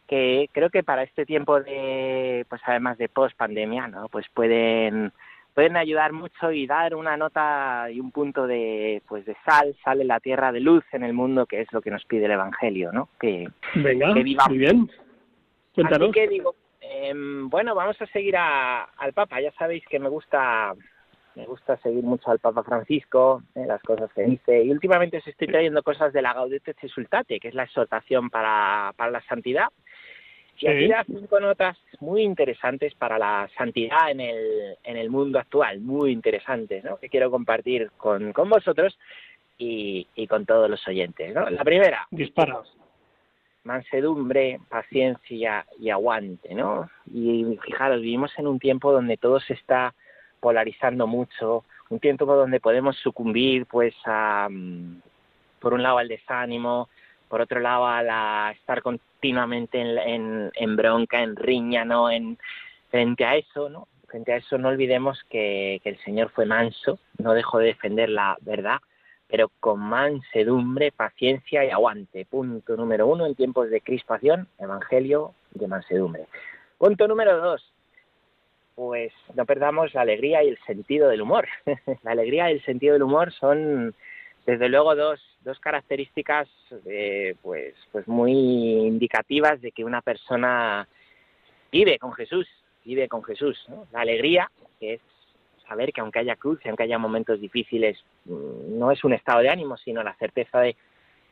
que 0.07 0.49
creo 0.51 0.69
que 0.69 0.83
para 0.83 1.03
este 1.03 1.25
tiempo 1.25 1.61
de, 1.61 2.45
pues 2.49 2.61
además 2.65 2.97
de 2.97 3.07
post 3.07 3.35
pandemia, 3.37 3.87
¿no? 3.87 4.09
Pues 4.09 4.25
pueden 4.33 5.13
pueden 5.53 5.77
ayudar 5.77 6.13
mucho 6.13 6.51
y 6.51 6.65
dar 6.67 6.95
una 6.95 7.17
nota 7.17 7.87
y 7.91 7.99
un 7.99 8.11
punto 8.11 8.47
de 8.47 9.01
pues 9.07 9.25
de 9.25 9.35
sal, 9.45 9.75
sale 9.83 10.03
la 10.03 10.19
tierra 10.19 10.51
de 10.51 10.59
luz 10.59 10.83
en 10.91 11.03
el 11.03 11.13
mundo, 11.13 11.45
que 11.45 11.61
es 11.61 11.71
lo 11.71 11.81
que 11.81 11.91
nos 11.91 12.03
pide 12.05 12.25
el 12.25 12.31
Evangelio, 12.31 12.91
¿no? 12.91 13.09
Que, 13.19 13.49
Venga, 13.75 14.13
muy 14.13 14.57
bien. 14.57 14.89
Cuéntanos. 15.73 16.09
Así 16.09 16.11
que 16.11 16.27
digo, 16.27 16.55
em, 16.81 17.49
bueno, 17.49 17.73
vamos 17.73 18.01
a 18.01 18.05
seguir 18.07 18.35
al 18.35 19.13
Papa. 19.13 19.39
Ya 19.39 19.51
sabéis 19.53 19.85
que 19.87 19.99
me 19.99 20.09
gusta 20.09 20.73
me 21.35 21.45
gusta 21.45 21.77
seguir 21.77 22.03
mucho 22.03 22.29
al 22.31 22.39
Papa 22.39 22.63
Francisco, 22.63 23.43
eh, 23.55 23.65
las 23.65 23.81
cosas 23.81 24.11
que 24.13 24.23
dice. 24.23 24.63
Y 24.63 24.71
últimamente 24.71 25.17
os 25.17 25.27
estoy 25.27 25.47
trayendo 25.47 25.83
cosas 25.83 26.11
de 26.13 26.21
la 26.21 26.33
Gaudete 26.33 26.75
Exultate, 26.81 27.39
que 27.39 27.47
es 27.47 27.53
la 27.53 27.63
exhortación 27.63 28.29
para, 28.29 28.93
para 28.97 29.11
la 29.11 29.21
santidad. 29.23 29.67
Y 30.57 30.67
aquí 30.67 30.87
da 30.87 31.03
cinco 31.05 31.39
notas 31.39 31.75
muy 32.01 32.21
interesantes 32.21 32.93
para 32.93 33.17
la 33.17 33.49
santidad 33.57 34.11
en 34.11 34.19
el, 34.19 34.77
en 34.83 34.97
el 34.97 35.09
mundo 35.09 35.39
actual, 35.39 35.79
muy 35.79 36.11
interesantes, 36.11 36.83
¿no? 36.83 36.97
Que 36.97 37.09
quiero 37.09 37.31
compartir 37.31 37.89
con, 37.97 38.31
con 38.31 38.47
vosotros 38.47 38.99
y, 39.57 40.07
y 40.13 40.27
con 40.27 40.45
todos 40.45 40.69
los 40.69 40.87
oyentes, 40.87 41.33
¿no? 41.33 41.49
La 41.49 41.63
primera. 41.63 42.07
Dispara. 42.11 42.61
Mansedumbre, 43.63 44.59
paciencia 44.69 45.65
y 45.79 45.89
aguante, 45.89 46.53
¿no? 46.53 46.89
Y 47.11 47.57
fijaros, 47.63 48.01
vivimos 48.01 48.31
en 48.37 48.45
un 48.45 48.59
tiempo 48.59 48.91
donde 48.91 49.17
todo 49.17 49.39
se 49.39 49.53
está 49.53 49.95
polarizando 50.41 51.07
mucho, 51.07 51.63
un 51.89 51.99
tiempo 51.99 52.25
donde 52.25 52.59
podemos 52.59 52.97
sucumbir, 52.97 53.65
pues, 53.67 53.95
a, 54.05 54.49
mm, 54.49 55.01
por 55.59 55.73
un 55.73 55.83
lado 55.83 55.99
al 55.99 56.09
desánimo, 56.09 56.89
por 57.29 57.39
otro 57.39 57.61
lado 57.61 57.87
a 57.87 58.03
la, 58.03 58.53
estar 58.57 58.81
continuamente 58.81 59.79
en, 59.79 60.51
en, 60.53 60.75
bronca, 60.75 61.21
en 61.23 61.37
riña, 61.37 61.85
¿no? 61.85 62.09
En, 62.11 62.37
frente 62.89 63.23
a 63.23 63.37
eso, 63.37 63.69
¿no? 63.69 63.87
Frente 64.07 64.33
a 64.33 64.37
eso 64.37 64.57
no 64.57 64.67
olvidemos 64.67 65.23
que, 65.29 65.79
que 65.83 65.89
el 65.91 65.97
Señor 65.99 66.29
fue 66.31 66.45
manso, 66.45 66.99
no 67.19 67.33
dejó 67.33 67.59
de 67.59 67.67
defender 67.67 68.09
la 68.09 68.37
verdad, 68.41 68.79
pero 69.29 69.49
con 69.61 69.79
mansedumbre, 69.79 70.91
paciencia 70.91 71.63
y 71.63 71.69
aguante. 71.69 72.25
Punto 72.25 72.75
número 72.75 73.07
uno 73.07 73.25
en 73.25 73.35
tiempos 73.35 73.69
de 73.69 73.79
crispación, 73.79 74.49
Evangelio 74.59 75.33
de 75.51 75.67
mansedumbre. 75.69 76.25
Punto 76.77 77.07
número 77.07 77.37
dos, 77.37 77.71
pues 78.75 79.13
no 79.35 79.45
perdamos 79.45 79.93
la 79.93 80.01
alegría 80.01 80.43
y 80.43 80.49
el 80.49 80.59
sentido 80.65 81.09
del 81.09 81.21
humor. 81.21 81.47
la 82.03 82.11
alegría 82.11 82.49
y 82.49 82.55
el 82.55 82.65
sentido 82.65 82.93
del 82.93 83.03
humor 83.03 83.31
son, 83.33 83.93
desde 84.45 84.69
luego, 84.69 84.95
dos 84.95 85.19
dos 85.43 85.59
características 85.59 86.47
eh, 86.85 87.35
pues, 87.41 87.73
pues 87.91 88.07
muy 88.07 88.31
indicativas 88.31 89.61
de 89.61 89.71
que 89.71 89.83
una 89.83 90.01
persona 90.01 90.87
vive 91.71 91.97
con 91.99 92.13
Jesús, 92.13 92.47
vive 92.85 93.07
con 93.07 93.23
Jesús. 93.23 93.57
La 93.91 94.01
alegría, 94.01 94.49
que 94.79 94.95
es 94.95 95.01
saber 95.67 95.91
que 95.93 96.01
aunque 96.01 96.19
haya 96.19 96.35
cruz 96.35 96.59
aunque 96.65 96.83
haya 96.83 96.97
momentos 96.97 97.39
difíciles, 97.39 97.97
mm, 98.25 98.77
no 98.77 98.91
es 98.91 99.03
un 99.03 99.13
estado 99.13 99.39
de 99.39 99.49
ánimo, 99.49 99.77
sino 99.77 100.03
la 100.03 100.15
certeza 100.15 100.59
de 100.59 100.75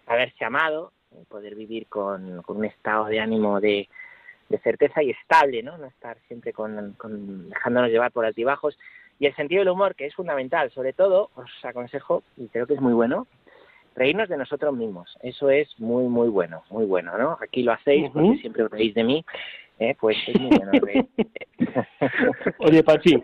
haberse 0.08 0.44
amado, 0.44 0.92
poder 1.28 1.56
vivir 1.56 1.88
con, 1.88 2.44
un 2.48 2.66
estado 2.66 3.06
de 3.06 3.20
ánimo 3.20 3.60
de, 4.50 4.58
certeza 4.60 5.04
y 5.04 5.12
estable, 5.12 5.64
¿no? 5.64 5.78
No 5.78 5.88
estar 5.88 6.18
siempre 6.28 6.54
con, 6.54 6.94
con, 6.98 7.50
dejándonos 7.50 7.90
llevar 7.90 8.12
por 8.12 8.26
altibajos. 8.26 8.78
Y 9.20 9.26
el 9.26 9.36
sentido 9.36 9.60
del 9.60 9.70
humor, 9.70 9.96
que 9.96 10.06
es 10.06 10.16
fundamental, 10.16 10.72
sobre 10.72 10.94
todo, 10.94 11.30
os 11.36 11.52
aconsejo, 11.64 12.24
y 12.38 12.48
creo 12.48 12.66
que 12.68 12.74
es 12.74 12.82
muy 12.82 12.94
bueno, 12.94 13.28
reírnos 13.96 14.30
de 14.30 14.38
nosotros 14.38 14.76
mismos. 14.76 15.18
Eso 15.22 15.50
es 15.50 15.68
muy, 15.80 16.06
muy 16.06 16.30
bueno, 16.30 16.64
muy 16.70 16.86
bueno, 16.86 17.18
¿no? 17.18 17.38
Aquí 17.42 17.64
lo 17.64 17.74
hacéis 17.74 18.10
porque 18.12 18.38
siempre 18.38 18.64
os 18.64 18.72
reís 18.72 18.94
de 18.94 19.04
mí, 19.04 19.26
¿eh? 19.80 19.96
pues 20.00 20.18
es 20.28 20.40
muy 20.40 20.58
bueno. 20.58 20.72
Oye, 22.60 22.84
Pachi. 22.84 23.22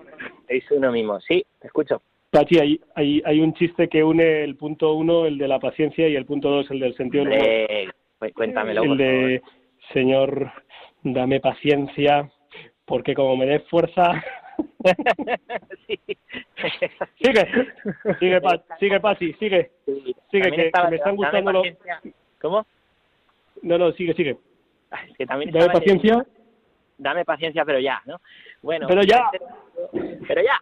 Reís 0.48 0.70
uno 0.72 0.92
mismo. 0.92 1.20
Sí, 1.22 1.46
te 1.60 1.68
escucho. 1.68 2.02
Pachi, 2.30 2.60
hay, 2.60 2.82
hay, 2.96 3.22
hay 3.26 3.40
un 3.40 3.54
chiste 3.54 3.88
que 3.88 4.04
une 4.04 4.44
el 4.44 4.58
punto 4.58 4.94
uno, 4.94 5.26
el 5.26 5.38
de 5.38 5.48
la 5.48 5.60
paciencia, 5.60 6.08
y 6.10 6.16
el 6.16 6.26
punto 6.26 6.50
dos, 6.50 6.70
el 6.70 6.80
del 6.82 6.96
sentido 6.96 7.24
del 7.24 7.34
humor. 7.34 7.96
Pues 8.20 8.34
cuéntamelo, 8.34 8.84
El 8.84 8.98
de, 8.98 9.42
Señor, 9.94 10.52
dame 11.14 11.39
paciencia, 11.39 12.30
porque 12.86 13.14
como 13.14 13.38
me 13.38 13.45
des 13.45 13.64
fuerza, 13.70 14.24
Sigue, 15.86 16.20
sigue, 18.20 18.41
sigue, 18.80 18.99
Pati, 18.99 19.34
sigue. 19.34 19.72
Sigue, 20.32 20.51
que, 20.51 20.72
me 20.89 20.95
están 20.95 21.16
gustando 21.16 21.51
los... 21.51 21.68
¿Cómo? 22.41 22.66
No, 23.62 23.78
no, 23.78 23.91
sigue, 23.93 24.14
sigue. 24.14 24.38
que 25.18 25.26
también 25.26 25.51
dame 25.51 25.70
paciencia. 25.70 26.26
Dame 26.97 27.26
paciencia, 27.26 27.66
pero 27.66 27.80
ya, 27.80 28.01
¿no? 28.06 28.22
Bueno, 28.62 28.88
pero 28.88 29.01
ya. 29.01 29.30
pero 30.28 30.41
ya. 30.41 30.62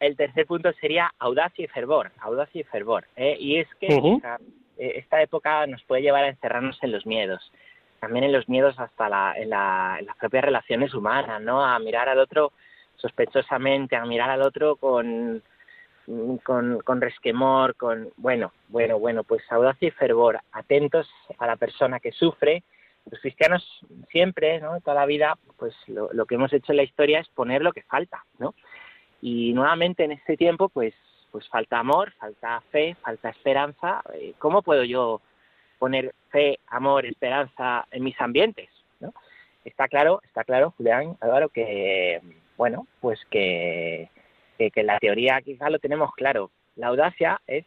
El 0.00 0.16
tercer 0.16 0.46
punto 0.46 0.72
sería 0.74 1.12
audacia 1.18 1.64
y 1.64 1.68
fervor, 1.68 2.12
audacia 2.20 2.60
y 2.60 2.64
fervor. 2.64 3.06
¿eh? 3.16 3.36
Y 3.38 3.58
es 3.58 3.68
que 3.80 3.86
eh, 3.86 4.92
esta, 4.96 5.22
época 5.22 5.66
nos 5.66 5.82
puede 5.84 6.02
llevar 6.02 6.24
a 6.24 6.28
encerrarnos 6.28 6.78
en 6.82 6.92
los 6.92 7.06
miedos, 7.06 7.52
también 8.04 8.26
en 8.26 8.32
los 8.32 8.46
miedos 8.50 8.78
hasta 8.78 9.08
la, 9.08 9.32
en, 9.34 9.48
la, 9.48 9.98
las 10.04 10.16
propias 10.16 10.44
relaciones 10.44 10.92
humanas, 10.92 11.40
¿no? 11.40 11.64
A 11.64 11.78
mirar 11.78 12.06
al 12.10 12.18
otro 12.18 12.52
sospechosamente, 12.96 13.96
a 13.96 14.04
mirar 14.04 14.28
al 14.28 14.42
otro 14.42 14.76
con, 14.76 15.42
con, 16.42 16.80
con 16.80 17.00
resquemor, 17.00 17.76
con, 17.76 18.10
bueno, 18.18 18.52
bueno, 18.68 18.98
bueno, 18.98 19.24
pues 19.24 19.42
audacia 19.50 19.88
y 19.88 19.90
fervor, 19.90 20.38
atentos 20.52 21.08
a 21.38 21.46
la 21.46 21.56
persona 21.56 21.98
que 21.98 22.12
sufre. 22.12 22.62
Los 23.10 23.20
cristianos 23.20 23.62
siempre, 24.10 24.60
¿no? 24.60 24.78
Toda 24.82 24.96
la 24.96 25.06
vida, 25.06 25.38
pues 25.56 25.74
lo, 25.86 26.12
lo 26.12 26.26
que 26.26 26.34
hemos 26.34 26.52
hecho 26.52 26.72
en 26.72 26.76
la 26.76 26.82
historia 26.82 27.20
es 27.20 27.28
poner 27.28 27.62
lo 27.62 27.72
que 27.72 27.84
falta, 27.84 28.22
¿no? 28.38 28.54
Y 29.22 29.54
nuevamente 29.54 30.04
en 30.04 30.12
este 30.12 30.36
tiempo, 30.36 30.68
pues, 30.68 30.92
pues 31.32 31.48
falta 31.48 31.78
amor, 31.78 32.12
falta 32.18 32.62
fe, 32.70 32.96
falta 33.00 33.30
esperanza. 33.30 34.02
Eh, 34.12 34.34
¿Cómo 34.38 34.60
puedo 34.60 34.84
yo 34.84 35.22
poner 35.84 36.14
fe, 36.30 36.58
amor, 36.68 37.04
esperanza 37.04 37.86
en 37.90 38.02
mis 38.02 38.18
ambientes? 38.18 38.70
¿no? 39.00 39.12
Está 39.66 39.86
claro, 39.86 40.22
está 40.24 40.42
claro, 40.42 40.72
Julián, 40.78 41.18
Álvaro, 41.20 41.50
que 41.50 42.22
bueno, 42.56 42.86
pues 43.02 43.20
que, 43.30 44.08
que, 44.56 44.82
la 44.82 44.98
teoría 44.98 45.42
quizá 45.42 45.68
lo 45.68 45.78
tenemos 45.78 46.14
claro. 46.14 46.50
La 46.76 46.86
audacia 46.86 47.38
es 47.46 47.66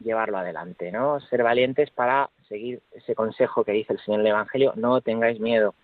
llevarlo 0.00 0.36
adelante, 0.36 0.92
¿no? 0.92 1.18
Ser 1.20 1.42
valientes 1.42 1.90
para 1.92 2.28
seguir 2.46 2.82
ese 2.92 3.14
consejo 3.14 3.64
que 3.64 3.72
dice 3.72 3.94
el 3.94 4.00
Señor 4.00 4.20
en 4.20 4.26
el 4.26 4.32
Evangelio, 4.32 4.74
no 4.76 5.00
tengáis 5.00 5.40
miedo. 5.40 5.74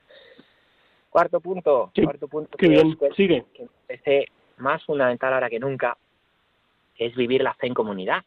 Cuarto 1.08 1.40
punto, 1.40 1.90
cuarto 2.04 2.28
punto 2.28 2.58
que, 2.58 2.68
bien, 2.68 2.98
sigue. 3.16 3.46
que 3.54 3.66
parece 3.86 4.26
más 4.58 4.84
fundamental 4.84 5.32
ahora 5.32 5.48
que 5.48 5.58
nunca, 5.58 5.96
es 6.98 7.16
vivir 7.16 7.42
la 7.42 7.54
fe 7.54 7.68
en 7.68 7.74
comunidad. 7.74 8.22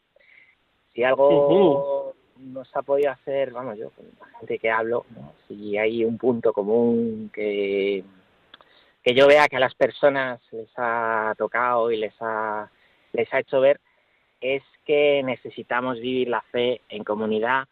Si 0.92 1.04
algo 1.04 1.95
nos 2.38 2.74
ha 2.76 2.82
podido 2.82 3.10
hacer, 3.10 3.52
vamos, 3.52 3.78
yo 3.78 3.90
con 3.90 4.06
la 4.20 4.38
gente 4.38 4.58
que 4.58 4.70
hablo, 4.70 5.06
si 5.48 5.76
hay 5.78 6.04
un 6.04 6.18
punto 6.18 6.52
común 6.52 7.30
que 7.32 8.04
que 9.06 9.14
yo 9.14 9.28
vea 9.28 9.46
que 9.46 9.54
a 9.54 9.60
las 9.60 9.76
personas 9.76 10.40
les 10.50 10.68
ha 10.76 11.32
tocado 11.38 11.92
y 11.92 11.96
les 11.96 12.12
ha, 12.18 12.68
les 13.12 13.32
ha 13.32 13.38
hecho 13.38 13.60
ver 13.60 13.78
es 14.40 14.64
que 14.84 15.22
necesitamos 15.22 16.00
vivir 16.00 16.26
la 16.26 16.40
fe 16.50 16.80
en 16.88 17.04
comunidad 17.04 17.68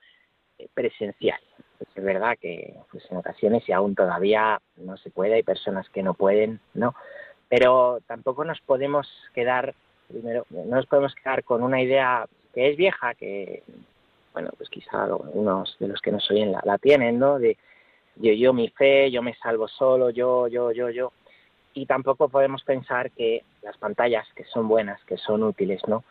eh, 0.59 0.69
presencial. 0.73 1.41
es 1.81 2.05
verdad 2.05 2.37
que 2.41 2.75
pues, 2.89 3.05
en 3.11 3.17
ocasiones 3.17 3.69
y 3.69 3.73
aún 3.73 3.97
todavía 3.97 4.61
no 4.77 4.97
se 4.97 5.11
puede, 5.11 5.35
hay 5.35 5.43
personas 5.43 5.89
que 5.89 6.05
no 6.05 6.15
pueden, 6.15 6.61
¿no? 6.73 6.95
Pero 7.49 7.99
tampoco 8.07 8.45
nos 8.45 8.61
podemos 8.61 9.09
quedar, 9.35 9.75
primero, 10.07 10.47
no 10.51 10.77
nos 10.77 10.87
podemos 10.87 11.17
quedar 11.17 11.43
con 11.43 11.65
una 11.65 11.83
idea 11.83 12.27
que 12.55 12.71
es 12.71 12.77
vieja, 12.77 13.13
que, 13.15 13.65
bueno, 14.35 14.51
pues 14.57 14.69
quizá 14.69 15.05
algunos 15.05 15.77
de 15.79 15.89
los 15.89 16.01
que 16.03 16.13
nos 16.13 16.31
oyen 16.31 16.53
la, 16.53 16.61
la 16.65 16.77
tienen, 16.77 17.19
¿no? 17.19 17.39
De 17.39 17.57
yo, 18.17 18.33
yo, 18.33 18.53
mi 18.53 18.69
fe, 18.69 19.11
yo 19.11 19.23
me 19.23 19.35
salvo 19.35 19.67
solo, 19.69 20.11
yo, 20.11 20.47
yo, 20.49 20.71
yo, 20.73 20.91
yo 20.91 21.13
y 21.75 21.87
tampoco 21.87 22.29
podemos 22.29 22.63
pensar 22.63 23.11
que 23.11 23.43
las 23.63 23.77
pantallas 23.79 24.27
que 24.35 24.45
son 24.45 24.69
buenas, 24.69 25.03
que 25.05 25.17
son 25.17 25.43
útiles, 25.43 25.83
¿no? 25.89 26.05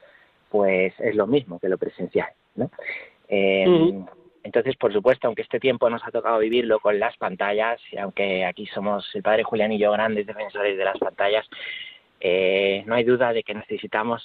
Pues 0.49 0.93
es 0.99 1.15
lo 1.15 1.25
mismo 1.25 1.59
que 1.59 1.69
lo 1.69 1.77
presencial, 1.77 2.29
¿no? 2.55 2.69
Eh, 3.29 4.03
Entonces, 4.43 4.75
por 4.75 4.91
supuesto, 4.91 5.27
aunque 5.27 5.41
este 5.41 5.59
tiempo 5.59 5.89
nos 5.89 6.05
ha 6.05 6.11
tocado 6.11 6.39
vivirlo 6.39 6.79
con 6.79 6.99
las 6.99 7.15
pantallas, 7.15 7.79
y 7.91 7.97
aunque 7.97 8.43
aquí 8.43 8.65
somos 8.67 9.09
el 9.15 9.23
padre 9.23 9.43
Julián 9.43 9.71
y 9.71 9.79
yo 9.79 9.91
grandes 9.93 10.27
defensores 10.27 10.77
de 10.77 10.83
las 10.83 10.97
pantallas, 10.97 11.47
eh, 12.19 12.83
no 12.85 12.95
hay 12.95 13.05
duda 13.05 13.31
de 13.31 13.43
que 13.43 13.53
necesitamos 13.53 14.21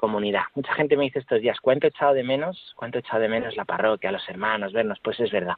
comunidad. 0.00 0.44
Mucha 0.54 0.72
gente 0.74 0.96
me 0.96 1.04
dice 1.04 1.18
estos 1.18 1.42
días, 1.42 1.60
¿cuánto 1.60 1.86
he 1.86 1.90
echado 1.90 2.14
de 2.14 2.24
menos? 2.24 2.72
¿Cuánto 2.74 2.96
he 2.98 3.00
echado 3.00 3.20
de 3.20 3.28
menos 3.28 3.54
la 3.54 3.66
parroquia, 3.66 4.10
los 4.10 4.26
hermanos, 4.28 4.72
vernos? 4.72 4.98
Pues 5.00 5.20
es 5.20 5.30
verdad. 5.30 5.54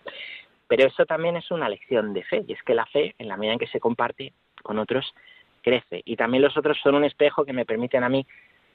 Pero 0.67 0.89
eso 0.89 1.07
también 1.07 1.37
es 1.37 1.51
una 1.53 1.69
lección 1.69 2.13
de 2.13 2.25
fe, 2.25 2.45
y 2.47 2.53
es 2.53 2.63
que 2.65 2.75
la 2.75 2.85
fe, 2.87 3.15
en 3.19 3.29
la 3.29 3.37
medida 3.37 3.53
en 3.53 3.59
que 3.61 3.69
se 3.69 3.79
comparte 3.79 4.33
con 4.63 4.81
otros, 4.81 5.15
crece. 5.63 6.03
Y 6.05 6.17
también 6.17 6.43
los 6.43 6.57
otros 6.57 6.77
son 6.83 6.97
un 6.97 7.05
espejo 7.05 7.45
que 7.45 7.53
me 7.53 7.65
permiten 7.65 8.03
a 8.03 8.09
mí 8.09 8.27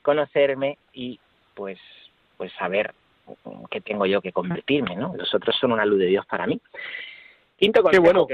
conocerme 0.01 0.77
y 0.93 1.19
pues, 1.53 1.79
pues 2.37 2.51
saber 2.53 2.93
qué 3.69 3.81
tengo 3.81 4.05
yo 4.05 4.21
que 4.21 4.31
convertirme, 4.31 4.95
¿no? 4.95 5.13
Los 5.17 5.33
otros 5.35 5.53
son 5.59 5.73
una 5.73 5.85
luz 5.85 5.99
de 5.99 6.05
Dios 6.05 6.25
para 6.25 6.47
mí. 6.47 6.61
Quinto 7.57 7.83
Qué 7.83 7.99
bueno. 7.99 8.25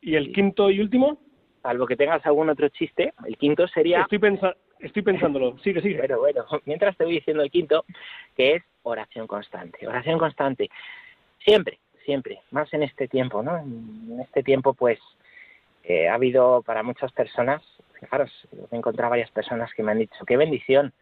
¿Y, 0.00 0.14
el 0.14 0.32
quinto 0.32 0.70
y 0.70 0.80
último? 0.80 1.18
Salvo 1.62 1.86
que 1.86 1.96
tengas 1.96 2.24
algún 2.24 2.48
otro 2.48 2.68
chiste, 2.70 3.12
el 3.26 3.36
quinto 3.36 3.68
sería... 3.68 4.00
Estoy, 4.00 4.18
estoy 4.82 5.02
pensándolo, 5.02 5.58
sigue, 5.58 5.80
sigue. 5.80 5.98
Bueno, 5.98 6.18
bueno, 6.18 6.44
mientras 6.66 6.96
te 6.96 7.04
voy 7.04 7.14
diciendo 7.14 7.42
el 7.42 7.50
quinto, 7.50 7.84
que 8.36 8.56
es 8.56 8.62
oración 8.82 9.26
constante. 9.26 9.86
Oración 9.86 10.18
constante. 10.18 10.70
Siempre, 11.44 11.78
siempre, 12.04 12.40
más 12.50 12.72
en 12.74 12.82
este 12.82 13.08
tiempo, 13.08 13.42
¿no? 13.42 13.58
En 13.58 14.20
este 14.20 14.42
tiempo, 14.42 14.74
pues, 14.74 14.98
eh, 15.84 16.08
ha 16.08 16.14
habido 16.14 16.62
para 16.62 16.82
muchas 16.82 17.10
personas, 17.12 17.62
fijaros, 17.98 18.30
he 18.70 18.76
encontrado 18.76 19.10
varias 19.10 19.30
personas 19.30 19.72
que 19.74 19.82
me 19.82 19.92
han 19.92 19.98
dicho, 19.98 20.24
qué 20.26 20.36
bendición. 20.36 20.92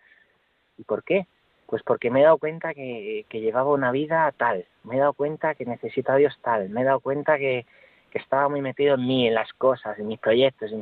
¿Y 0.79 0.85
por 0.85 1.05
qué? 1.05 1.27
Pues 1.67 1.83
porque 1.83 2.11
me 2.11 2.21
he 2.21 2.25
dado 2.25 2.39
cuenta 2.39 2.75
que, 2.75 3.27
llevaba 3.31 3.71
una 3.71 3.93
vida 3.93 4.33
tal, 4.37 4.65
me 4.85 4.97
he 4.97 4.99
dado 4.99 5.13
cuenta 5.13 5.55
que 5.55 5.67
necesito 5.67 6.13
a 6.13 6.17
Dios 6.17 6.37
tal, 6.43 6.71
me 6.71 6.81
he 6.81 6.85
dado 6.85 7.01
cuenta 7.01 7.39
que, 7.39 7.67
estaba 8.13 8.49
muy 8.49 8.61
metido 8.61 8.97
en 8.97 9.07
mí, 9.07 9.29
en 9.29 9.35
las 9.35 9.53
cosas, 9.53 9.97
en 10.01 10.09
mis 10.09 10.19
proyectos. 10.19 10.73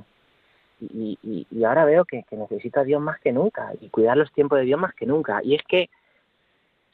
Y, 0.81 1.47
ahora 1.65 1.85
veo 1.85 2.05
que, 2.05 2.25
que 2.29 2.37
necesito 2.37 2.81
a 2.81 2.85
Dios 2.85 3.01
más 3.01 3.19
que 3.21 3.33
nunca 3.33 3.73
y 3.81 3.89
cuidar 3.89 4.17
los 4.17 4.33
tiempos 4.33 4.59
de 4.59 4.65
Dios 4.65 4.81
más 4.81 4.95
que 4.95 5.07
nunca. 5.07 5.41
Y 5.43 5.55
es 5.55 5.63
que 5.63 5.91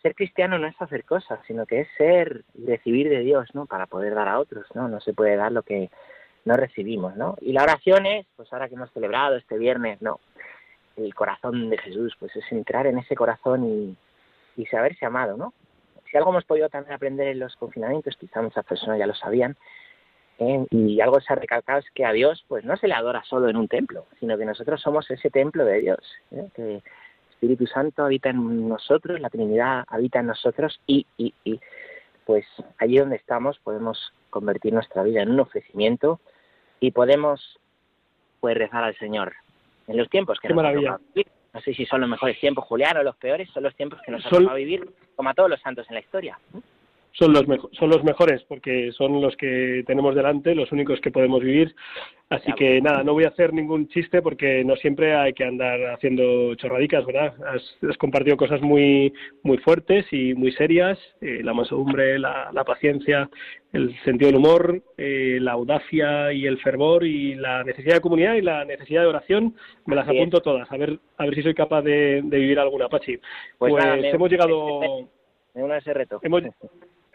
ser 0.02 0.14
cristiano 0.14 0.58
no 0.58 0.66
es 0.66 0.80
hacer 0.80 1.04
cosas, 1.04 1.40
sino 1.46 1.64
que 1.64 1.80
es 1.80 1.88
ser 1.96 2.44
y 2.54 2.66
recibir 2.66 3.08
de 3.08 3.20
Dios, 3.20 3.48
¿no? 3.54 3.66
Para 3.66 3.86
poder 3.86 4.14
dar 4.14 4.28
a 4.28 4.38
otros, 4.38 4.66
¿no? 4.74 4.88
No 4.88 5.00
se 5.00 5.14
puede 5.14 5.36
dar 5.36 5.50
lo 5.50 5.62
que 5.62 5.90
no 6.44 6.54
recibimos, 6.56 7.16
¿no? 7.16 7.36
Y 7.40 7.52
la 7.52 7.62
oración 7.62 8.04
es, 8.04 8.26
pues 8.36 8.52
ahora 8.52 8.68
que 8.68 8.74
hemos 8.74 8.92
celebrado 8.92 9.36
este 9.36 9.56
viernes, 9.56 10.02
¿no? 10.02 10.20
El 10.96 11.14
corazón 11.14 11.70
de 11.70 11.78
Jesús, 11.78 12.14
pues 12.18 12.36
es 12.36 12.44
entrar 12.52 12.86
en 12.86 12.98
ese 12.98 13.16
corazón 13.16 13.64
y, 13.64 13.96
y 14.60 14.66
saberse 14.66 15.06
amado, 15.06 15.38
¿no? 15.38 15.54
Si 16.10 16.18
algo 16.18 16.30
hemos 16.30 16.44
podido 16.44 16.68
también 16.68 16.94
aprender 16.94 17.28
en 17.28 17.38
los 17.38 17.56
confinamientos, 17.56 18.16
quizá 18.16 18.42
muchas 18.42 18.64
personas 18.66 18.98
ya 18.98 19.06
lo 19.06 19.14
sabían, 19.14 19.56
¿eh? 20.38 20.66
y 20.70 21.00
algo 21.00 21.20
se 21.20 21.32
ha 21.32 21.36
recalcado 21.36 21.78
es 21.78 21.90
que 21.92 22.04
a 22.04 22.12
Dios 22.12 22.44
pues 22.48 22.64
no 22.64 22.76
se 22.76 22.88
le 22.88 22.94
adora 22.94 23.22
solo 23.24 23.48
en 23.48 23.56
un 23.56 23.68
templo, 23.68 24.06
sino 24.20 24.36
que 24.36 24.44
nosotros 24.44 24.80
somos 24.80 25.10
ese 25.10 25.30
templo 25.30 25.64
de 25.64 25.80
Dios, 25.80 26.00
¿eh? 26.32 26.48
que 26.54 26.82
Espíritu 27.30 27.66
Santo 27.66 28.04
habita 28.04 28.30
en 28.30 28.68
nosotros, 28.68 29.20
la 29.20 29.30
Trinidad 29.30 29.84
habita 29.88 30.20
en 30.20 30.26
nosotros 30.26 30.80
y, 30.86 31.06
y, 31.18 31.34
y 31.44 31.60
pues 32.24 32.46
allí 32.78 32.98
donde 32.98 33.16
estamos 33.16 33.58
podemos 33.58 34.12
convertir 34.30 34.72
nuestra 34.72 35.02
vida 35.02 35.22
en 35.22 35.30
un 35.30 35.40
ofrecimiento 35.40 36.20
y 36.80 36.90
podemos 36.90 37.58
pues 38.40 38.56
rezar 38.56 38.84
al 38.84 38.96
Señor 38.96 39.32
en 39.86 39.96
los 39.96 40.08
tiempos 40.08 40.38
que 40.40 40.48
Qué 40.48 40.54
nos 40.54 40.62
maravilla. 40.62 40.98
vivir. 41.14 41.28
No 41.52 41.60
sé 41.60 41.72
si 41.72 41.86
son 41.86 42.00
los 42.00 42.10
mejores 42.10 42.40
tiempos, 42.40 42.64
Julián, 42.64 42.96
o 42.96 43.02
los 43.04 43.14
peores, 43.16 43.48
son 43.50 43.62
los 43.62 43.76
tiempos 43.76 44.00
que 44.04 44.10
nos 44.10 44.24
son... 44.24 44.48
a 44.48 44.54
vivir 44.54 44.90
como 45.14 45.30
a 45.30 45.34
todos 45.34 45.48
los 45.48 45.60
santos 45.60 45.86
en 45.88 45.94
la 45.94 46.00
historia 46.00 46.36
son 47.14 47.32
los, 47.32 47.44
son 47.72 47.90
los 47.90 48.02
mejores 48.02 48.42
porque 48.48 48.90
son 48.92 49.20
los 49.20 49.36
que 49.36 49.84
tenemos 49.86 50.14
delante, 50.14 50.54
los 50.54 50.70
únicos 50.72 51.00
que 51.00 51.10
podemos 51.10 51.42
vivir. 51.42 51.74
Así 52.28 52.52
que 52.54 52.80
nada, 52.80 53.04
no 53.04 53.12
voy 53.12 53.24
a 53.24 53.28
hacer 53.28 53.52
ningún 53.52 53.86
chiste 53.88 54.20
porque 54.20 54.64
no 54.64 54.74
siempre 54.76 55.14
hay 55.14 55.32
que 55.34 55.44
andar 55.44 55.78
haciendo 55.92 56.54
chorradicas, 56.56 57.06
¿verdad? 57.06 57.34
Has, 57.46 57.96
compartido 57.98 58.36
cosas 58.36 58.60
muy, 58.62 59.12
muy 59.42 59.58
fuertes 59.58 60.06
y 60.10 60.34
muy 60.34 60.50
serias, 60.52 60.98
eh, 61.20 61.40
la 61.44 61.54
mansedumbre, 61.54 62.18
la, 62.18 62.50
la, 62.52 62.64
paciencia, 62.64 63.28
el 63.72 63.94
sentido 64.04 64.30
del 64.30 64.38
humor, 64.38 64.82
eh, 64.96 65.38
la 65.40 65.52
audacia 65.52 66.32
y 66.32 66.46
el 66.46 66.58
fervor 66.58 67.04
y 67.04 67.34
la 67.34 67.62
necesidad 67.62 67.96
de 67.96 68.00
comunidad 68.00 68.34
y 68.34 68.42
la 68.42 68.64
necesidad 68.64 69.02
de 69.02 69.08
oración, 69.08 69.54
me 69.86 69.94
las 69.94 70.08
apunto 70.08 70.40
todas, 70.40 70.70
a 70.72 70.76
ver, 70.76 70.98
a 71.18 71.24
ver 71.26 71.34
si 71.34 71.42
soy 71.42 71.54
capaz 71.54 71.82
de, 71.82 72.22
vivir 72.24 72.58
alguna, 72.58 72.88
Pachi. 72.88 73.18
Pues, 73.58 73.72
pues 73.72 74.14
hemos 74.14 74.30
llegado... 74.30 75.08
Me 75.54 75.76
ese 75.76 75.94
reto. 75.94 76.18
Hemos, 76.20 76.42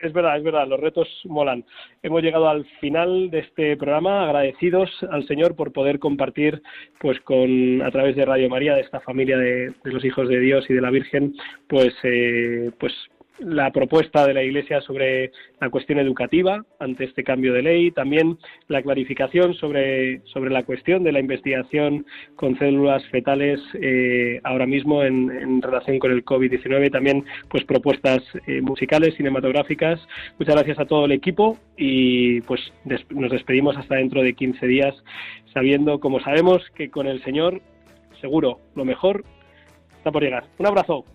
es 0.01 0.13
verdad, 0.13 0.37
es 0.37 0.43
verdad, 0.43 0.67
los 0.67 0.79
retos 0.79 1.07
molan. 1.25 1.65
Hemos 2.03 2.21
llegado 2.21 2.49
al 2.49 2.65
final 2.79 3.29
de 3.29 3.39
este 3.39 3.77
programa, 3.77 4.23
agradecidos 4.23 4.89
al 5.11 5.27
Señor 5.27 5.55
por 5.55 5.71
poder 5.73 5.99
compartir, 5.99 6.61
pues, 6.99 7.19
con 7.21 7.81
a 7.81 7.91
través 7.91 8.15
de 8.15 8.25
Radio 8.25 8.49
María, 8.49 8.75
de 8.75 8.81
esta 8.81 8.99
familia 8.99 9.37
de, 9.37 9.73
los 9.83 10.03
hijos 10.05 10.27
de 10.29 10.39
Dios 10.39 10.65
y 10.69 10.73
de 10.73 10.81
la 10.81 10.91
Virgen, 10.91 11.35
pues, 11.67 11.93
eh, 12.03 12.71
pues 12.79 12.93
la 13.39 13.71
propuesta 13.71 14.25
de 14.27 14.33
la 14.33 14.43
Iglesia 14.43 14.81
sobre 14.81 15.31
la 15.59 15.69
cuestión 15.69 15.99
educativa 15.99 16.65
ante 16.79 17.05
este 17.05 17.23
cambio 17.23 17.53
de 17.53 17.61
ley, 17.61 17.91
también 17.91 18.37
la 18.67 18.81
clarificación 18.81 19.53
sobre, 19.53 20.21
sobre 20.25 20.49
la 20.49 20.63
cuestión 20.63 21.03
de 21.03 21.11
la 21.11 21.19
investigación 21.19 22.05
con 22.35 22.57
células 22.57 23.05
fetales 23.07 23.59
eh, 23.81 24.39
ahora 24.43 24.65
mismo 24.65 25.03
en, 25.03 25.61
relación 25.61 25.99
con 25.99 26.11
el 26.11 26.23
COVID-19, 26.23 26.91
también 26.91 27.25
pues 27.49 27.63
propuestas 27.63 28.21
eh, 28.47 28.61
musicales, 28.61 29.15
cinematográficas. 29.15 29.99
Muchas 30.37 30.55
gracias 30.55 30.79
a 30.79 30.85
todo 30.85 31.05
el 31.05 31.11
equipo 31.11 31.57
y 31.77 32.41
pues 32.41 32.61
nos 33.09 33.31
despedimos 33.31 33.77
hasta 33.77 33.95
dentro 33.95 34.21
de 34.21 34.33
15 34.33 34.65
días, 34.67 34.95
sabiendo, 35.53 35.99
como 35.99 36.19
sabemos, 36.19 36.63
que 36.75 36.89
con 36.89 37.07
el 37.07 37.23
Señor 37.23 37.61
seguro 38.21 38.59
lo 38.75 38.85
mejor 38.85 39.23
está 39.97 40.11
por 40.11 40.23
llegar. 40.23 40.45
Un 40.57 40.67
abrazo. 40.67 41.05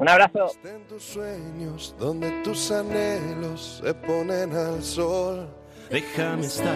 Un 0.00 0.08
abrazo. 0.08 0.50
En 0.64 0.86
tus 0.88 1.02
sueños, 1.02 1.94
donde 1.98 2.30
tus 2.42 2.70
anhelos 2.70 3.82
se 3.84 3.92
ponen 3.92 4.50
al 4.56 4.82
sol. 4.82 5.46
Déjame 5.90 6.46
estar 6.46 6.74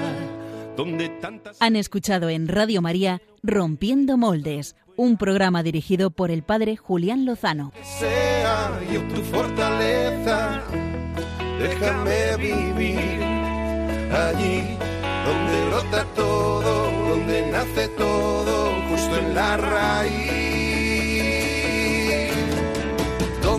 donde 0.77 1.09
tantas. 1.09 1.57
Han 1.59 1.75
escuchado 1.77 2.29
en 2.29 2.49
Radio 2.49 2.83
María 2.83 3.22
Rompiendo 3.43 4.18
Moldes, 4.18 4.77
un 4.97 5.16
programa 5.16 5.62
dirigido 5.62 6.11
por 6.11 6.31
el 6.31 6.43
padre 6.43 6.77
Julián 6.77 7.25
Lozano. 7.25 7.72
Sea 7.83 8.79
yo 8.93 9.01
tu 9.09 9.22
fortaleza, 9.22 10.62
déjame 11.59 12.37
vivir 12.37 13.22
allí 14.12 14.77
donde 15.25 15.66
brota 15.70 16.05
todo, 16.14 16.91
donde 17.09 17.51
nace 17.51 17.89
todo, 17.89 18.75
justo 18.91 19.16
en 19.16 19.35
la 19.35 19.57
raíz 19.57 20.54